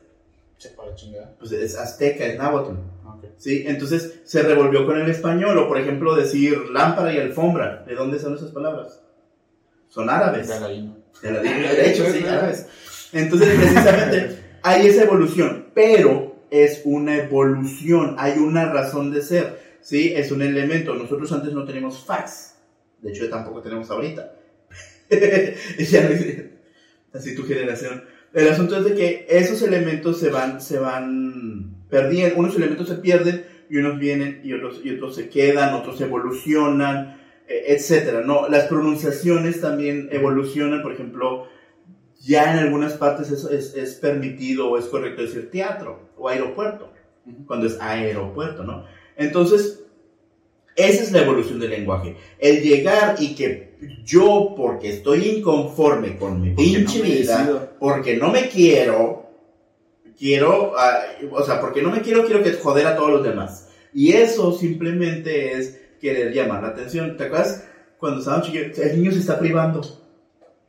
Sepa 0.57 0.87
la 0.87 0.95
chingada. 0.95 1.35
Pues 1.37 1.51
es 1.51 1.77
azteca, 1.77 2.25
es 2.25 2.37
náhuatl. 2.37 2.73
Ah. 3.05 3.15
¿sí? 3.37 3.63
Entonces 3.67 4.21
se 4.23 4.41
revolvió 4.41 4.87
con 4.87 4.99
el 4.99 5.09
español, 5.09 5.55
o 5.59 5.67
por 5.67 5.79
ejemplo 5.79 6.15
decir 6.15 6.69
lámpara 6.71 7.13
y 7.13 7.19
alfombra. 7.19 7.83
¿De 7.87 7.93
dónde 7.93 8.19
son 8.19 8.33
esas 8.35 8.49
palabras? 8.49 9.01
Son 9.87 10.09
árabes. 10.09 10.47
De 10.47 10.53
Aladino. 10.55 10.97
De 11.21 11.31
la 11.31 11.41
de 11.41 11.91
hecho, 11.91 12.09
sí, 12.09 12.23
árabes. 12.27 12.67
Entonces, 13.11 13.49
precisamente, 13.55 14.39
hay 14.63 14.87
esa 14.87 15.03
evolución, 15.03 15.67
pero 15.75 16.37
es 16.49 16.81
una 16.85 17.17
evolución, 17.17 18.15
hay 18.17 18.39
una 18.39 18.65
razón 18.65 19.11
de 19.11 19.21
ser, 19.21 19.59
¿sí? 19.81 20.13
Es 20.15 20.31
un 20.31 20.41
elemento. 20.41 20.95
Nosotros 20.95 21.31
antes 21.31 21.53
no 21.53 21.65
teníamos 21.65 22.03
fax, 22.03 22.52
de 23.03 23.11
hecho, 23.11 23.29
tampoco 23.29 23.61
tenemos 23.61 23.89
ahorita. 23.91 24.33
Ya 25.77 26.09
no- 26.09 27.19
así 27.19 27.35
tu 27.35 27.43
generación. 27.43 28.03
El 28.33 28.47
asunto 28.47 28.77
es 28.77 28.85
de 28.85 28.95
que 28.95 29.27
esos 29.29 29.61
elementos 29.61 30.19
se 30.19 30.29
van, 30.29 30.59
se 30.59 30.79
van 30.79 31.75
perdiendo, 31.89 32.37
unos 32.37 32.55
elementos 32.55 32.87
se 32.87 32.95
pierden 32.95 33.45
y 33.69 33.77
unos 33.77 33.99
vienen 33.99 34.41
y 34.43 34.53
otros, 34.53 34.81
y 34.83 34.95
otros 34.95 35.15
se 35.15 35.29
quedan, 35.29 35.73
otros 35.75 36.01
evolucionan, 36.01 37.21
eh, 37.47 37.65
etcétera, 37.67 38.21
¿no? 38.21 38.47
Las 38.49 38.63
pronunciaciones 38.65 39.61
también 39.61 40.09
evolucionan, 40.11 40.81
por 40.81 40.93
ejemplo, 40.93 41.47
ya 42.19 42.53
en 42.53 42.59
algunas 42.59 42.93
partes 42.93 43.29
es, 43.29 43.43
es, 43.45 43.75
es 43.75 43.95
permitido 43.95 44.69
o 44.71 44.77
es 44.79 44.85
correcto 44.85 45.21
decir 45.21 45.51
teatro 45.51 46.09
o 46.17 46.29
aeropuerto, 46.29 46.91
cuando 47.45 47.67
es 47.67 47.79
aeropuerto, 47.79 48.63
¿no? 48.63 48.85
Entonces, 49.15 49.83
esa 50.75 51.03
es 51.03 51.11
la 51.11 51.21
evolución 51.21 51.59
del 51.59 51.71
lenguaje. 51.71 52.15
El 52.39 52.61
llegar 52.61 53.15
y 53.19 53.35
que 53.35 53.73
yo, 54.03 54.53
porque 54.55 54.89
estoy 54.89 55.27
inconforme 55.27 56.17
con 56.17 56.41
mi 56.41 56.51
Porque 56.51 56.63
pinche 56.63 57.01
vida, 57.01 57.75
porque 57.79 58.17
no 58.17 58.31
me 58.31 58.47
quiero, 58.47 59.29
quiero, 60.17 60.73
ah, 60.77 61.01
o 61.31 61.43
sea, 61.43 61.59
porque 61.59 61.81
no 61.81 61.91
me 61.91 62.01
quiero, 62.01 62.25
quiero 62.25 62.43
que 62.43 62.53
joder 62.53 62.87
a 62.87 62.95
todos 62.95 63.11
los 63.11 63.23
demás. 63.23 63.69
Y 63.93 64.13
eso 64.13 64.51
simplemente 64.53 65.53
es 65.53 65.79
querer 66.01 66.33
llamar 66.33 66.63
la 66.63 66.69
atención. 66.69 67.17
¿Te 67.17 67.25
acuerdas 67.25 67.65
cuando 67.99 68.19
estábamos 68.19 68.47
chiquitos? 68.47 68.79
El 68.79 68.99
niño 68.99 69.11
se 69.11 69.19
está 69.19 69.39
privando. 69.39 69.81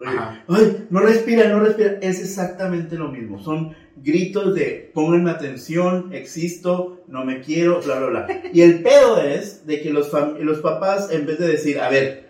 Oye. 0.08 0.60
Ay, 0.62 0.86
no 0.90 1.00
respira, 1.00 1.48
no 1.48 1.60
respira. 1.60 1.98
Es 2.00 2.20
exactamente 2.20 2.96
lo 2.96 3.08
mismo. 3.08 3.42
Son 3.42 3.74
gritos 3.96 4.54
de 4.54 4.90
pónganme 4.92 5.30
atención, 5.30 6.10
existo, 6.12 7.04
no 7.08 7.24
me 7.24 7.40
quiero, 7.40 7.80
bla, 7.80 7.98
bla, 7.98 8.06
bla. 8.08 8.42
Y 8.52 8.60
el 8.62 8.82
pedo 8.82 9.20
es 9.22 9.66
de 9.66 9.80
que 9.80 9.90
los, 9.90 10.10
los 10.40 10.58
papás, 10.58 11.10
en 11.10 11.26
vez 11.26 11.38
de 11.38 11.48
decir, 11.48 11.78
a 11.80 11.88
ver, 11.88 12.24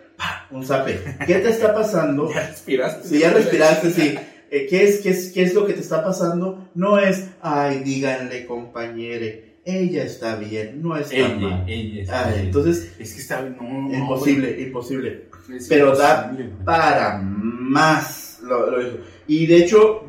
un 0.51 0.65
zape, 0.65 0.99
¿qué 1.25 1.35
te 1.35 1.49
está 1.49 1.73
pasando? 1.73 2.29
¿Ya 2.33 2.47
respiraste? 2.47 3.07
Si 3.07 3.19
ya 3.19 3.31
respiraste, 3.31 3.91
sí. 3.91 4.15
Eh, 4.51 4.67
¿qué, 4.69 4.83
es, 4.83 4.99
qué, 5.01 5.09
es, 5.09 5.31
¿Qué 5.31 5.41
es 5.43 5.53
lo 5.55 5.65
que 5.65 5.73
te 5.73 5.81
está 5.81 6.03
pasando? 6.03 6.69
No 6.75 6.99
es, 6.99 7.29
ay, 7.41 7.79
díganle, 7.83 8.45
compañere, 8.45 9.55
ella 9.65 10.03
está 10.03 10.35
bien, 10.35 10.81
no 10.83 10.95
está 10.95 11.15
Ella, 11.15 11.29
mal. 11.35 11.63
ella. 11.67 12.03
es- 12.03 12.09
Ay, 12.11 12.33
entonces, 12.45 12.93
es 12.99 13.13
que 13.15 13.21
está 13.21 13.41
no, 13.41 13.89
no, 13.89 13.93
imposible, 13.97 14.61
imposible. 14.61 15.23
Es 15.53 15.67
Pero 15.67 15.95
da 15.97 16.27
imposible. 16.31 16.55
Para 16.63 17.19
más. 17.65 18.39
Lo, 18.43 18.69
lo 18.69 18.81
hizo. 18.81 18.97
Y 19.27 19.45
de 19.47 19.57
hecho, 19.57 20.03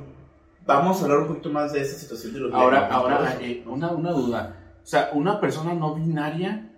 vamos 0.67 1.01
a 1.01 1.05
hablar 1.05 1.21
un 1.21 1.29
poquito 1.29 1.51
más 1.51 1.73
de 1.73 1.81
esa 1.81 1.99
situación 1.99 2.35
de 2.35 2.41
los 2.41 2.55
Ahora, 2.55 2.89
ahora 2.89 3.39
eh, 3.41 3.63
una, 3.67 3.93
una 3.93 4.13
duda. 4.13 4.57
O 4.83 4.87
sea, 4.87 5.11
una 5.15 5.41
persona 5.41 5.75
no 5.75 5.95
binaria, 5.95 6.71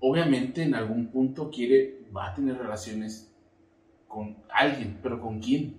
obviamente 0.00 0.62
en 0.62 0.74
algún 0.74 1.10
punto 1.10 1.50
quiere, 1.50 2.04
va 2.14 2.28
a 2.28 2.34
tener 2.34 2.56
relaciones 2.56 3.30
con 4.06 4.36
alguien, 4.52 4.98
pero 5.02 5.20
¿con 5.20 5.40
quién? 5.40 5.76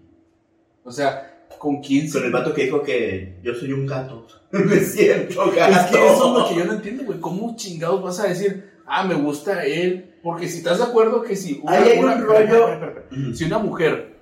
O 0.83 0.91
sea, 0.91 1.47
¿con 1.57 1.81
quién? 1.81 2.09
Con 2.11 2.23
el 2.23 2.31
vato 2.31 2.53
que 2.53 2.65
dijo 2.65 2.81
que 2.81 3.39
yo 3.43 3.53
soy 3.53 3.73
un 3.73 3.85
gato. 3.85 4.27
me 4.51 4.79
siento 4.79 5.51
gato. 5.55 5.71
Es 5.73 5.85
que 5.87 6.05
eso 6.07 6.27
es 6.27 6.39
lo 6.39 6.49
que 6.49 6.55
yo 6.55 6.65
no 6.65 6.73
entiendo, 6.73 7.03
güey. 7.03 7.19
¿Cómo 7.19 7.55
chingados 7.55 8.01
vas 8.01 8.19
a 8.19 8.27
decir, 8.27 8.71
ah, 8.91 9.03
me 9.05 9.15
gusta 9.15 9.63
él? 9.65 10.15
Porque 10.21 10.47
si 10.47 10.57
estás 10.59 10.77
de 10.79 10.83
acuerdo 10.83 11.21
que 11.23 11.35
si 11.35 11.59
una, 11.63 11.71
Ahí 11.73 11.89
hay 11.89 11.99
un 11.99 12.21
rollo- 12.23 13.33
si 13.33 13.45
una 13.45 13.57
mujer, 13.59 14.17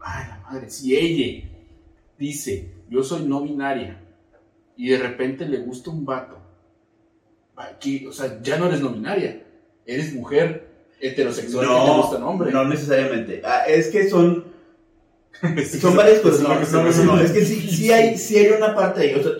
ay, 0.00 0.24
la 0.28 0.38
madre, 0.48 0.70
si 0.70 0.96
ella 0.96 1.48
dice, 2.18 2.70
yo 2.88 3.02
soy 3.02 3.24
no 3.24 3.42
binaria, 3.42 4.00
y 4.76 4.88
de 4.90 4.98
repente 4.98 5.46
le 5.46 5.58
gusta 5.58 5.90
un 5.90 6.04
vato, 6.04 6.38
va, 7.58 7.78
que, 7.78 8.06
o 8.06 8.12
sea, 8.12 8.40
ya 8.42 8.58
no 8.58 8.66
eres 8.66 8.80
no 8.80 8.90
binaria, 8.90 9.42
eres 9.86 10.14
mujer 10.14 10.68
heterosexual 11.00 11.66
que 11.66 11.74
te 11.74 11.96
gusta 11.96 12.16
un 12.18 12.22
hombre. 12.22 12.52
no 12.52 12.64
necesariamente. 12.64 13.42
Ah, 13.44 13.64
es 13.66 13.88
que 13.88 14.08
son 14.08 14.56
Son 15.80 15.94
varias 15.94 16.20
cosas. 16.20 16.40
No, 16.40 16.54
no, 16.54 16.90
no, 16.90 17.04
no, 17.16 17.20
Es 17.20 17.30
que 17.30 17.44
sí, 17.44 17.60
sí, 17.68 17.92
hay, 17.92 18.16
sí 18.16 18.38
hay 18.38 18.48
una 18.52 18.74
parte 18.74 19.02
ahí. 19.02 19.14
O 19.14 19.22
sea, 19.22 19.32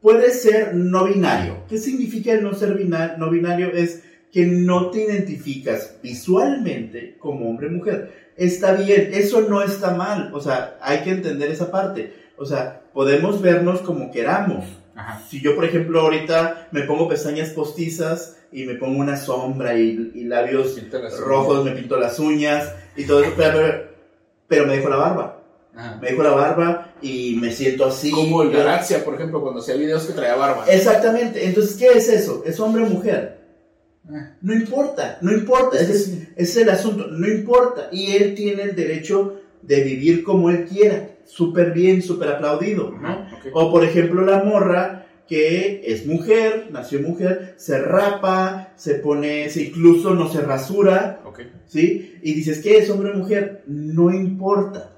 puede 0.00 0.30
ser 0.30 0.74
no 0.74 1.04
binario. 1.04 1.64
¿Qué 1.68 1.78
significa 1.78 2.32
el 2.32 2.42
no 2.42 2.54
ser 2.54 2.74
binario? 2.74 3.18
No 3.18 3.30
binario 3.30 3.72
es 3.72 4.02
que 4.32 4.46
no 4.46 4.90
te 4.90 5.02
identificas 5.04 5.96
visualmente 6.02 7.16
como 7.18 7.48
hombre 7.50 7.66
o 7.68 7.70
mujer. 7.70 8.30
Está 8.36 8.72
bien, 8.74 9.10
eso 9.12 9.42
no 9.42 9.62
está 9.62 9.94
mal. 9.94 10.30
O 10.32 10.40
sea, 10.40 10.78
hay 10.80 11.00
que 11.00 11.10
entender 11.10 11.50
esa 11.50 11.70
parte. 11.70 12.12
O 12.36 12.46
sea, 12.46 12.82
podemos 12.94 13.42
vernos 13.42 13.80
como 13.80 14.10
queramos. 14.10 14.64
Ajá. 14.94 15.20
Si 15.28 15.40
yo, 15.40 15.54
por 15.54 15.64
ejemplo, 15.64 16.00
ahorita 16.00 16.68
me 16.72 16.82
pongo 16.82 17.08
pestañas 17.08 17.50
postizas 17.50 18.38
y 18.52 18.64
me 18.64 18.74
pongo 18.74 19.00
una 19.00 19.16
sombra 19.16 19.76
y, 19.78 20.12
y 20.14 20.24
labios 20.24 20.76
rojos, 21.20 21.64
me 21.64 21.72
pinto 21.72 21.96
las 21.98 22.18
uñas 22.18 22.72
y 22.96 23.04
todo 23.04 23.22
eso, 23.22 23.32
pero, 23.36 23.52
pero- 23.58 23.90
pero 24.48 24.66
me 24.66 24.76
dejo 24.76 24.88
la 24.88 24.96
barba. 24.96 25.39
Ajá. 25.74 25.98
Me 26.00 26.10
dejo 26.10 26.22
la 26.22 26.32
barba 26.32 26.94
y 27.00 27.36
me 27.40 27.52
siento 27.52 27.84
así. 27.86 28.10
Como 28.10 28.42
el 28.42 28.50
Galaxia, 28.50 29.04
por 29.04 29.14
ejemplo, 29.14 29.40
cuando 29.40 29.60
hacía 29.60 29.76
videos 29.76 30.04
que 30.04 30.12
traía 30.12 30.36
barba. 30.36 30.64
Exactamente. 30.68 31.46
Entonces, 31.46 31.76
¿qué 31.76 31.86
es 31.98 32.08
eso? 32.08 32.42
¿Es 32.46 32.58
hombre 32.60 32.82
o 32.84 32.86
mujer? 32.86 33.40
Ah. 34.08 34.34
No 34.42 34.52
importa, 34.54 35.18
no 35.20 35.32
importa. 35.32 35.78
Ese 35.78 35.92
es, 35.92 36.08
ese 36.08 36.26
es 36.36 36.56
el 36.56 36.70
asunto. 36.70 37.06
No 37.06 37.28
importa. 37.28 37.88
Y 37.92 38.16
él 38.16 38.34
tiene 38.34 38.62
el 38.62 38.74
derecho 38.74 39.40
de 39.62 39.82
vivir 39.84 40.24
como 40.24 40.50
él 40.50 40.66
quiera. 40.66 41.10
Súper 41.24 41.72
bien, 41.72 42.02
súper 42.02 42.28
aplaudido. 42.28 42.92
O 43.52 43.70
por 43.70 43.84
ejemplo 43.84 44.24
la 44.24 44.42
morra 44.42 45.06
que 45.28 45.82
es 45.86 46.06
mujer, 46.06 46.70
nació 46.72 47.00
mujer, 47.00 47.54
se 47.56 47.80
rapa, 47.80 48.72
se 48.74 48.94
pone, 48.94 49.48
se 49.48 49.62
incluso 49.62 50.12
no 50.12 50.28
se 50.28 50.40
rasura, 50.40 51.20
Ok. 51.24 51.42
¿sí? 51.66 52.16
Y 52.20 52.34
dices, 52.34 52.58
¿qué 52.60 52.78
es 52.78 52.90
hombre 52.90 53.12
o 53.12 53.14
mujer? 53.14 53.62
No 53.68 54.12
importa, 54.12 54.90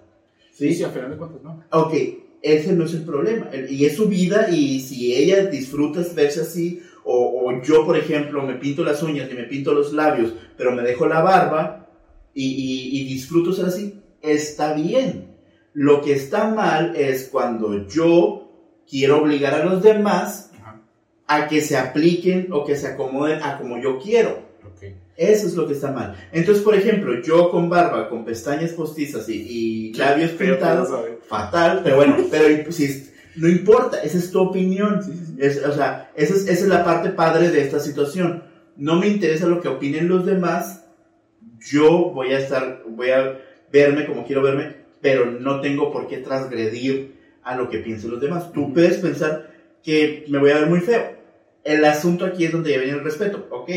Sí, 0.53 0.69
¿sí? 0.69 0.75
sí, 0.77 0.85
al 0.85 0.91
final 0.93 1.11
de 1.11 1.17
cuentas, 1.17 1.43
no. 1.43 1.65
Ok, 1.73 1.95
ese 2.43 2.73
no 2.75 2.85
es 2.85 2.95
el 2.95 3.05
problema. 3.05 3.49
Y 3.69 3.85
es 3.85 3.97
su 3.97 4.07
vida 4.09 4.49
y 4.51 4.81
si 4.81 5.15
ella 5.15 5.47
disfruta 5.47 6.01
verse 6.15 6.43
así, 6.43 6.83
o, 7.05 7.43
o 7.47 7.63
yo, 7.63 7.85
por 7.85 7.97
ejemplo, 7.97 8.43
me 8.43 8.55
pinto 8.55 8.85
las 8.85 9.03
uñas 9.03 9.29
y 9.31 9.35
me 9.35 9.45
pinto 9.45 9.73
los 9.73 9.93
labios, 9.93 10.33
pero 10.57 10.73
me 10.73 10.83
dejo 10.83 11.07
la 11.07 11.21
barba 11.23 11.89
y, 12.35 12.45
y- 12.47 13.01
y 13.01 13.05
disfruto 13.05 13.53
ser 13.53 13.67
así, 13.67 14.01
está 14.21 14.75
bien. 14.75 15.33
Lo 15.75 16.01
que 16.03 16.13
está 16.13 16.49
mal 16.49 16.95
es 16.97 17.29
cuando 17.33 17.89
yo 17.89 18.51
quiero 18.89 19.23
obligar 19.23 19.55
a 19.55 19.65
los 19.65 19.83
demás 19.83 20.51
Ajá. 20.61 20.81
a 21.27 21.49
que 21.49 21.61
se 21.63 21.77
apliquen 21.79 22.49
o 22.53 22.65
que 22.65 22.77
se 22.77 22.89
acomoden 22.89 23.43
a 23.43 23.57
como 23.59 23.81
yo 23.81 23.99
quiero. 23.99 24.52
Ok. 24.67 24.83
Eso 25.17 25.47
es 25.47 25.55
lo 25.55 25.67
que 25.67 25.75
está 25.75 25.91
mal. 25.93 26.17
Entonces, 26.33 26.63
por 26.65 26.75
ejemplo, 26.75 27.21
yo 27.23 27.51
con 27.51 27.69
barba, 27.69 28.09
con 28.09 28.25
pestañas 28.25 28.73
postizas 28.73 29.29
y, 29.29 29.91
y 29.91 29.95
labios 29.95 30.33
pintados, 30.33 30.89
fatal, 31.29 31.81
pero 31.85 31.97
bueno, 31.97 32.17
pero 32.31 32.71
si, 32.73 33.09
no 33.37 33.49
importa, 33.49 34.03
esa 34.03 34.19
es 34.19 34.31
tu 34.31 34.41
opinión. 34.41 35.03
Sí, 35.03 35.13
sí. 35.13 35.35
Es- 35.39 35.65
o 35.65 35.73
sea, 35.73 36.11
esa 36.17 36.35
es, 36.35 36.43
esa 36.43 36.53
es 36.65 36.69
la 36.69 36.85
parte 36.85 37.11
padre 37.11 37.51
de 37.51 37.61
esta 37.63 37.79
situación. 37.81 38.45
No 38.77 38.97
me 38.97 39.07
interesa 39.09 39.47
lo 39.47 39.61
que 39.61 39.69
opinen 39.69 40.09
los 40.09 40.25
demás, 40.25 40.85
yo 41.71 42.11
voy 42.11 42.33
a 42.33 42.39
estar, 42.39 42.83
voy 42.89 43.11
a 43.11 43.39
verme 43.73 44.07
como 44.07 44.27
quiero 44.27 44.43
verme, 44.43 44.77
pero 45.01 45.27
no 45.31 45.61
tengo 45.61 45.93
por 45.93 46.09
qué 46.09 46.19
transgredir 46.19 47.17
a 47.43 47.57
lo 47.57 47.69
que 47.69 47.79
piensen 47.79 48.11
los 48.11 48.21
demás. 48.21 48.53
Tú 48.53 48.73
puedes 48.73 48.97
pensar 48.99 49.51
que 49.83 50.25
me 50.29 50.39
voy 50.39 50.51
a 50.51 50.59
ver 50.61 50.67
muy 50.69 50.81
feo. 50.81 51.17
El 51.65 51.85
asunto 51.85 52.25
aquí 52.25 52.45
es 52.45 52.53
donde 52.53 52.73
ya 52.73 52.79
viene 52.79 52.99
el 52.99 53.05
respeto. 53.05 53.47
Ok, 53.51 53.71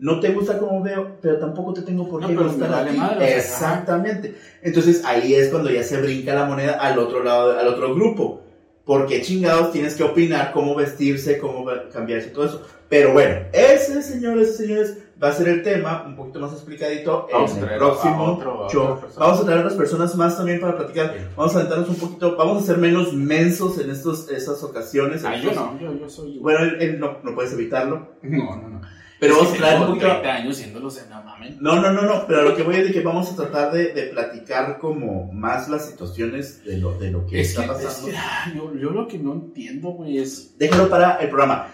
no 0.00 0.18
te 0.18 0.30
gusta 0.32 0.58
como 0.58 0.82
veo, 0.82 1.16
pero 1.22 1.38
tampoco 1.38 1.72
te 1.74 1.82
tengo 1.82 2.08
por 2.08 2.26
qué 2.26 2.34
gustar 2.34 2.74
a 2.74 2.86
ti. 2.86 2.96
madre, 2.96 3.36
Exactamente. 3.36 4.34
Entonces 4.62 5.04
ahí 5.04 5.34
es 5.34 5.48
cuando 5.50 5.70
ya 5.70 5.82
se 5.82 6.00
brinca 6.00 6.34
la 6.34 6.44
moneda 6.46 6.72
al 6.80 6.98
otro 6.98 7.22
lado, 7.22 7.58
al 7.58 7.68
otro 7.68 7.94
grupo. 7.94 8.42
Porque 8.84 9.20
chingados 9.22 9.70
tienes 9.72 9.94
que 9.94 10.02
opinar 10.02 10.50
cómo 10.52 10.74
vestirse, 10.74 11.38
cómo 11.38 11.64
cambiarse, 11.92 12.30
todo 12.30 12.46
eso. 12.46 12.62
Pero 12.88 13.12
bueno, 13.12 13.36
ese, 13.52 14.02
señores, 14.02 14.56
señores, 14.56 14.98
va 15.22 15.28
a 15.28 15.32
ser 15.32 15.46
el 15.48 15.62
tema, 15.62 16.02
un 16.08 16.16
poquito 16.16 16.40
más 16.40 16.52
explicadito 16.52 17.28
Vamos 17.32 17.56
en 17.56 17.62
el 17.64 17.74
a 17.74 17.76
próximo 17.76 18.24
otro- 18.24 18.64
a 18.66 18.68
show. 18.70 18.98
Vamos 19.16 19.40
a 19.40 19.44
traer 19.44 19.58
a 19.58 19.60
otras 19.60 19.74
personas 19.78 20.16
más 20.16 20.36
también 20.36 20.60
para 20.60 20.76
platicar. 20.76 21.14
Vamos 21.36 21.54
a 21.54 21.58
aventarnos 21.58 21.88
un 21.90 21.96
poquito, 21.96 22.36
vamos 22.36 22.62
a 22.64 22.66
ser 22.66 22.78
menos 22.78 23.12
mensos 23.12 23.78
en 23.78 23.90
estos, 23.90 24.28
esas 24.30 24.60
ocasiones. 24.64 25.24
Ah, 25.24 25.36
yo 25.36 25.52
no, 25.52 25.78
yo, 25.78 25.92
yo 25.94 26.08
soy. 26.08 26.38
Bueno, 26.38 26.60
él, 26.64 26.76
él 26.80 26.98
no, 26.98 27.18
no 27.22 27.34
puedes 27.34 27.52
evitarlo. 27.52 28.08
No, 28.22 28.56
no, 28.56 28.68
no. 28.70 28.80
Pero 29.20 29.34
Es 29.34 29.38
vamos 29.38 29.54
a 29.54 29.56
traer 29.58 29.74
un 29.74 29.80
tengo 29.80 29.94
poquito... 29.94 30.10
30 30.20 30.34
años 30.34 30.56
siéndolos 30.56 31.02
en 31.02 31.10
la 31.10 31.20
mamen. 31.20 31.56
No, 31.60 31.76
no, 31.80 31.92
no, 31.92 32.02
no, 32.02 32.26
pero 32.26 32.40
a 32.40 32.42
lo 32.44 32.56
que 32.56 32.62
voy 32.62 32.76
es 32.76 32.86
de 32.86 32.92
que 32.92 33.00
vamos 33.00 33.30
a 33.30 33.36
tratar 33.36 33.70
de, 33.72 33.92
de 33.92 34.02
platicar 34.04 34.78
como 34.78 35.30
más 35.32 35.68
las 35.68 35.86
situaciones 35.90 36.64
de 36.64 36.78
lo, 36.78 36.98
de 36.98 37.10
lo 37.10 37.26
que 37.26 37.40
Es 37.40 37.50
está 37.50 37.66
que, 37.66 37.78
es 37.80 37.84
pasando. 37.84 38.08
que, 38.08 38.56
yo, 38.56 38.74
yo 38.76 38.90
lo 38.90 39.06
que 39.06 39.18
no 39.18 39.34
entiendo, 39.34 39.90
güey, 39.90 40.18
es. 40.18 40.56
Déjalo 40.58 40.88
para 40.88 41.16
el 41.16 41.28
programa. 41.28 41.68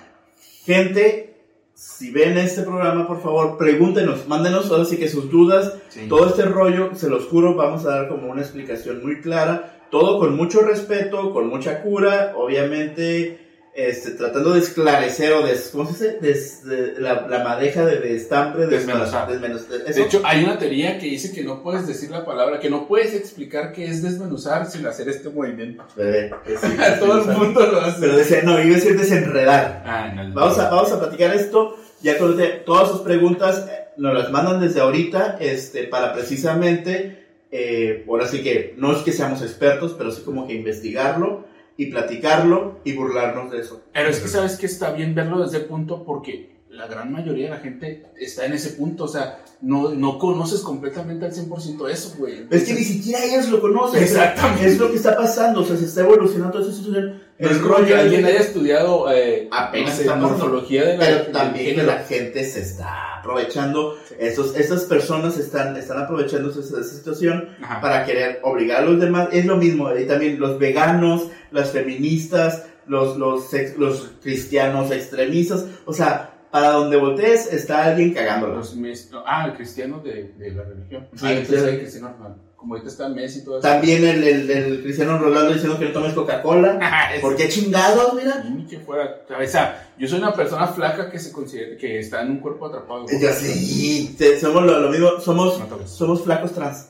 Gente, 0.65 1.37
si 1.75 2.11
ven 2.11 2.37
este 2.39 2.63
programa, 2.63 3.07
por 3.07 3.23
favor, 3.23 3.57
pregúntenos, 3.59 4.27
mándenos 4.27 4.71
ahora 4.71 4.85
sí 4.85 4.97
que 4.97 5.09
sus 5.09 5.31
dudas, 5.31 5.75
todo 6.09 6.29
este 6.29 6.43
rollo, 6.47 6.95
se 6.95 7.09
los 7.09 7.27
juro, 7.27 7.55
vamos 7.55 7.85
a 7.87 7.91
dar 7.91 8.09
como 8.09 8.29
una 8.31 8.41
explicación 8.43 9.03
muy 9.05 9.21
clara, 9.21 9.87
todo 9.91 10.19
con 10.19 10.35
mucho 10.35 10.63
respeto, 10.63 11.33
con 11.33 11.49
mucha 11.49 11.83
cura, 11.83 12.33
obviamente, 12.37 13.46
este, 13.77 14.13
tratando 14.13 14.55
de 14.55 14.61
esclarecer 14.61 15.33
o 15.35 15.47
de, 15.47 15.55
¿cómo 15.71 15.87
se 15.87 15.93
dice? 15.93 16.19
Des- 16.21 16.65
de- 16.65 16.95
la, 16.99 17.27
la 17.29 17.45
madeja 17.45 17.85
de, 17.85 17.99
de 18.01 18.17
estambre, 18.17 18.67
de 18.67 18.79
Desmenuzar. 18.79 19.29
desmenuzar, 19.31 19.85
De 19.85 20.03
hecho, 20.03 20.23
hay 20.25 20.45
una 20.45 20.59
teoría 20.59 20.99
que 20.99 21.07
dice 21.07 21.31
que 21.33 21.45
no 21.45 21.63
puedes 21.63 21.87
decir 21.87 22.11
la 22.11 22.25
palabra, 22.25 22.59
que 22.59 22.71
no 22.71 22.89
puedes 22.89 23.13
explicar 23.15 23.73
qué 23.73 23.85
es 23.85 24.03
desmenuzar 24.03 24.67
sin 24.71 24.87
hacer 24.87 25.09
este 25.11 25.29
movimiento. 25.29 25.85
Bebé, 25.95 26.31
es- 26.47 26.61
Todo 27.01 27.21
el 27.31 27.37
mundo 27.39 27.67
lo 27.67 27.81
hace. 27.83 28.01
Pero 28.01 28.17
decía, 28.17 28.41
no, 28.43 28.53
iba 28.53 28.73
a 28.77 28.79
decir 28.79 28.99
desenredar. 28.99 29.83
Ah, 29.87 30.11
no. 30.15 30.33
Vamos 30.35 30.59
a, 30.59 30.71
vamos 30.71 30.91
a 30.93 30.99
platicar 30.99 31.35
esto. 31.35 31.77
Ya 32.03 32.19
con 32.19 32.37
todas 32.65 32.91
sus 32.91 33.01
preguntas 33.03 33.67
eh, 33.71 33.89
nos 33.97 34.15
las 34.15 34.31
mandan 34.31 34.61
desde 34.61 34.81
ahorita 34.81 35.39
este, 35.41 35.85
para 35.85 36.13
precisamente, 36.15 37.27
eh, 37.51 38.05
ahora 38.09 38.27
sí 38.29 38.43
que 38.43 38.75
no 38.77 38.93
es 38.97 38.99
que 39.03 39.13
seamos 39.13 39.43
expertos, 39.43 39.95
pero 39.97 40.11
sí 40.11 40.23
como 40.23 40.47
que 40.47 40.55
investigarlo 40.55 41.45
y 41.77 41.87
platicarlo 41.87 42.81
y 42.85 42.95
burlarnos 42.95 43.51
de 43.51 43.61
eso. 43.61 43.83
Pero 43.93 44.09
es 44.09 44.21
que 44.21 44.29
sabes 44.29 44.57
que 44.57 44.67
está 44.67 44.93
bien 44.93 45.15
verlo 45.15 45.43
desde 45.43 45.59
el 45.59 45.65
punto 45.65 46.05
porque 46.05 46.56
la 46.77 46.87
gran 46.87 47.11
mayoría 47.13 47.47
de 47.47 47.51
la 47.51 47.61
gente 47.61 48.07
está 48.19 48.45
en 48.47 48.53
ese 48.53 48.71
punto, 48.71 49.05
o 49.05 49.09
sea, 49.09 49.43
no, 49.63 49.91
no 49.91 50.19
conoces 50.19 50.61
completamente 50.61 51.25
al 51.25 51.33
100% 51.33 51.89
eso, 51.91 52.15
güey. 52.19 52.47
Es 52.51 52.65
que 52.65 52.75
ni 52.75 52.85
siquiera 52.85 53.25
ellos 53.25 53.49
lo 53.49 53.61
conocen. 53.61 54.03
Exactamente. 54.03 54.67
Es 54.67 54.79
lo 54.79 54.91
que 54.91 54.97
está 54.97 55.17
pasando, 55.17 55.61
o 55.61 55.65
sea, 55.65 55.77
se 55.77 55.87
está 55.87 56.03
evolucionando 56.03 56.61
esa 56.61 56.73
situación. 56.73 57.23
No 57.39 57.51
es 57.51 57.59
que 57.87 57.95
alguien 57.95 58.25
haya 58.25 58.41
estudiado 58.41 59.11
eh, 59.13 59.49
Apenas 59.51 59.99
pasando. 59.99 60.29
morfología 60.29 60.85
de 60.85 60.97
la 60.97 61.05
Pero 61.05 61.27
también 61.33 61.87
la 61.87 61.99
gente 62.05 62.45
se 62.45 62.61
está 62.61 63.19
aprovechando, 63.19 63.97
Sí. 64.09 64.15
esos, 64.21 64.55
esas 64.57 64.85
personas 64.85 65.37
están, 65.39 65.77
están 65.77 65.99
aprovechando 65.99 66.51
esa, 66.51 66.61
esa 66.61 66.85
situación 66.85 67.49
Ajá. 67.63 67.81
para 67.81 68.05
querer 68.05 68.41
obligar 68.43 68.83
a 68.83 68.87
los 68.87 69.01
demás. 69.01 69.29
Es 69.33 69.45
lo 69.47 69.57
mismo, 69.57 69.95
y 69.97 70.07
también 70.07 70.39
los 70.39 70.59
veganos, 70.59 71.29
las 71.51 71.71
feministas, 71.71 72.65
los, 72.87 73.17
los, 73.17 73.51
los 73.77 74.11
cristianos 74.23 74.91
extremistas, 74.93 75.67
o 75.87 75.93
sea, 75.93 76.36
para 76.57 76.71
donde 76.71 76.97
voltees 76.97 77.53
está 77.53 77.85
alguien 77.85 78.15
cagándola. 78.15 78.55
Los 78.55 78.75
no, 78.75 79.23
ah, 79.27 79.45
el 79.45 79.57
cristiano 79.57 80.01
de, 80.01 80.33
de 80.39 80.53
la 80.53 80.63
religión. 80.63 81.07
Sí, 81.15 81.27
ah, 81.27 81.33
entonces 81.33 81.63
sí. 81.63 81.69
hay 81.69 81.79
cristiano 81.81 82.09
normal. 82.09 82.37
Como 82.57 82.73
ahorita 82.73 82.91
está 82.91 83.09
Messi 83.11 83.41
y 83.41 83.45
todo 83.45 83.59
eso. 83.59 83.69
También 83.69 84.03
el, 84.07 84.25
el, 84.25 84.51
el 84.51 84.83
cristiano 84.83 85.19
Rolando 85.19 85.53
diciendo 85.53 85.79
que 85.79 85.85
no 85.85 85.93
tomes 85.93 86.15
Coca-Cola. 86.15 86.79
Ah, 86.83 87.11
¿Por 87.21 87.37
qué 87.37 87.51
chingados, 87.51 88.15
mira? 88.15 88.43
Ni 88.49 88.65
que 88.65 88.79
fuera. 88.79 89.21
O 89.29 89.47
sea, 89.47 89.91
yo 89.99 90.09
soy 90.09 90.19
una 90.19 90.33
persona 90.33 90.67
flaca 90.69 91.11
que 91.11 91.19
se 91.19 91.31
considera 91.31 91.77
que 91.77 91.99
está 91.99 92.23
en 92.23 92.31
un 92.31 92.39
cuerpo 92.39 92.69
atrapado. 92.69 93.05
Yo 93.21 93.33
sí, 93.35 94.15
te- 94.17 94.41
somos 94.41 94.65
lo, 94.65 94.81
lo 94.81 94.89
mismo, 94.89 95.21
somos, 95.21 95.59
No 95.59 95.87
somos 95.87 96.25
flacos 96.25 96.53
trans. 96.53 96.89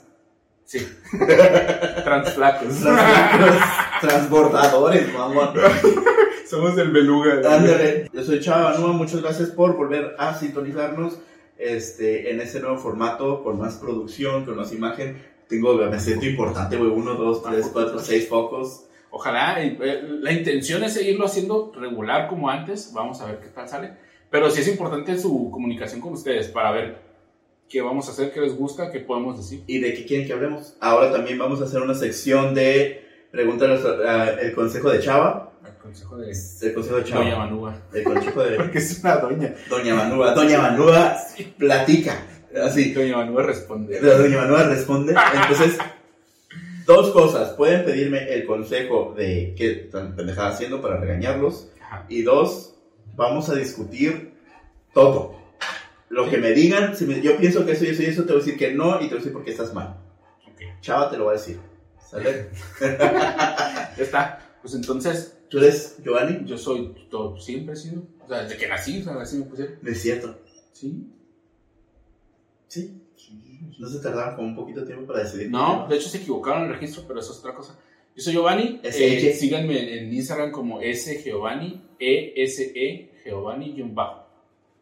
Sí. 0.64 0.79
Transflacos. 2.05 2.73
Flacos 2.73 3.57
transbordadores, 4.01 5.12
mamón. 5.12 5.51
Somos 6.49 6.76
del 6.76 6.90
beluga. 6.90 7.34
Ándale. 7.34 8.09
Yo 8.12 8.22
soy 8.22 8.40
Chava 8.40 8.72
Banúa, 8.72 8.92
muchas 8.92 9.20
gracias 9.20 9.51
por 9.51 9.76
volver 9.76 10.14
a 10.18 10.34
sintonizarnos 10.38 11.18
este, 11.59 12.30
en 12.30 12.40
este 12.40 12.61
nuevo 12.61 12.78
formato, 12.78 13.42
con 13.42 13.59
más 13.59 13.76
producción, 13.76 14.44
con 14.44 14.57
más 14.57 14.72
imagen. 14.72 15.20
Tengo, 15.49 15.74
me 15.74 15.99
siento 15.99 16.26
importante, 16.26 16.76
güey, 16.76 16.90
uno, 16.90 17.14
dos, 17.14 17.42
tres, 17.42 17.68
cuatro, 17.72 17.99
seis 17.99 18.28
focos. 18.28 18.84
Ojalá, 19.11 19.62
eh, 19.62 19.76
la 20.20 20.32
intención 20.32 20.84
es 20.84 20.94
seguirlo 20.94 21.26
haciendo 21.26 21.72
regular 21.74 22.28
como 22.28 22.49
antes, 22.49 22.92
vamos 22.92 23.20
a 23.20 23.26
ver 23.26 23.40
qué 23.40 23.49
tal 23.49 23.68
sale, 23.68 23.92
pero 24.30 24.51
sí 24.51 24.61
es 24.61 24.68
importante 24.68 25.18
su 25.18 25.51
comunicación 25.51 26.01
con 26.01 26.12
ustedes 26.12 26.49
para 26.49 26.72
ver 26.72 26.99
qué 27.68 27.80
vamos 27.80 28.09
a 28.09 28.12
hacer, 28.12 28.32
qué 28.32 28.40
les 28.40 28.57
gusta, 28.57 28.90
qué 28.90 29.01
podemos 29.01 29.36
decir. 29.36 29.62
¿Y 29.66 29.78
de 29.78 29.94
qué 29.94 30.05
quieren 30.05 30.26
que 30.26 30.32
hablemos? 30.32 30.76
Ahora 30.80 31.11
también 31.12 31.38
vamos 31.38 31.61
a 31.61 31.64
hacer 31.64 31.80
una 31.80 31.94
sección 31.94 32.55
de 32.55 33.05
Pregúntale 33.30 33.78
al 34.09 34.53
consejo 34.55 34.90
de 34.90 35.01
Chava. 35.01 35.45
El 35.67 35.83
consejo 35.83 36.17
de 36.19 36.31
El 36.62 36.75
consejo 36.75 36.97
de 36.97 37.05
Chava. 37.05 37.23
Doña 37.25 37.37
Manúa. 37.37 37.83
El 37.93 38.05
consejo 38.05 38.43
de 38.45 38.57
Porque 38.57 38.79
es 38.79 39.01
una 39.01 39.17
doña. 39.17 39.55
Doña 39.69 39.95
Manúa. 39.95 40.33
Doña 40.33 40.61
Manúa 40.61 41.17
platica. 41.59 42.23
Así. 42.64 42.93
Doña 42.93 43.17
Manúa 43.17 43.43
responde. 43.43 44.01
Doña 44.01 44.39
Manúa 44.39 44.62
responde. 44.64 45.14
Entonces, 45.35 45.79
Dos 46.87 47.11
cosas. 47.11 47.51
Pueden 47.55 47.85
pedirme 47.85 48.33
el 48.33 48.47
consejo 48.47 49.12
de 49.17 49.55
qué 49.59 49.73
están 49.87 50.14
pendejadas 50.14 50.55
haciendo 50.55 50.81
para 50.81 50.99
regañarlos. 51.01 51.69
Y 52.09 52.23
dos, 52.23 52.75
vamos 53.17 53.49
a 53.49 53.57
discutir 53.57 54.35
todo. 54.95 55.35
Lo 56.11 56.31
que 56.31 56.39
me 56.39 56.53
digan, 56.53 56.97
si 56.97 57.05
me- 57.05 57.21
yo 57.21 57.37
pienso 57.39 57.67
que 57.67 57.73
eso 57.73 57.85
y 57.85 57.89
eso 57.89 58.03
y 58.03 58.07
eso, 58.07 58.23
te 58.23 58.33
voy 58.33 58.41
a 58.41 58.45
decir 58.45 58.57
que 58.57 58.73
no 58.73 58.97
y 59.01 59.01
te 59.01 59.07
voy 59.07 59.14
a 59.14 59.19
decir 59.19 59.33
por 59.33 59.43
qué 59.45 59.51
estás 59.51 59.75
mal. 59.75 59.97
Ok. 60.47 60.61
Chava 60.81 61.11
te 61.11 61.17
lo 61.19 61.25
va 61.25 61.33
a 61.33 61.35
decir. 61.35 61.59
¿Sale? 62.09 62.51
Ya 62.81 63.93
está. 63.99 64.39
Pues 64.62 64.75
entonces, 64.75 65.36
¿Tú 65.49 65.59
eres 65.59 65.99
Giovanni? 66.03 66.44
yo 66.44 66.59
soy, 66.59 66.94
todo, 67.11 67.38
siempre 67.38 67.74
he 67.74 67.76
sido. 67.76 68.03
O 68.24 68.28
sea, 68.28 68.42
desde 68.42 68.57
que 68.57 68.68
nací, 68.68 69.01
o 69.01 69.05
sea, 69.05 69.14
así 69.20 69.38
me 69.38 69.44
pusieron. 69.44 69.76
Es 69.84 70.03
cierto. 70.03 70.36
Sí. 70.72 71.07
Sí. 72.68 73.03
No 73.78 73.88
se 73.88 74.01
tardaron 74.01 74.36
como 74.36 74.49
un 74.49 74.57
poquito 74.57 74.80
de 74.80 74.86
tiempo 74.86 75.07
para 75.07 75.22
decidir. 75.24 75.51
No, 75.51 75.86
de 75.88 75.97
hecho 75.97 76.09
se 76.09 76.18
equivocaron 76.18 76.62
en 76.64 76.68
el 76.68 76.74
registro, 76.74 77.05
pero 77.07 77.20
eso 77.20 77.32
es 77.32 77.38
otra 77.38 77.55
cosa. 77.55 77.78
Yo 78.14 78.22
soy 78.22 78.32
Giovanni. 78.32 78.80
Eh, 78.82 79.34
síganme 79.34 79.99
en 79.99 80.12
Instagram 80.12 80.51
como 80.51 80.80
S 80.80 81.22
Giovanni, 81.22 81.82
E 81.99 82.32
S 82.36 82.72
E 82.74 83.11
Giovanni 83.24 83.74
y 83.76 83.82
un 83.82 83.94
bajo. 83.94 84.26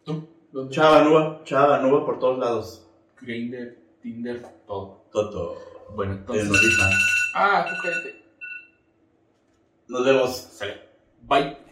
¿Tú? 0.04 0.28
¿Dónde? 0.52 0.74
Chava 0.74 1.02
Nuba, 1.02 1.42
Chava 1.44 1.80
Nuba 1.80 2.06
por 2.06 2.18
todos 2.20 2.38
lados. 2.38 2.86
Grindr, 3.20 3.76
Tinder, 4.00 4.40
todo. 4.66 5.04
Toto. 5.12 5.58
Bueno, 5.96 6.12
En 6.12 6.18
entonces. 6.20 6.48
Ah, 7.34 7.66
tú 7.68 7.74
cállate. 7.82 8.13
Nos 9.88 10.04
vemos. 10.04 10.36
Sale. 10.36 10.80
Bye. 11.22 11.63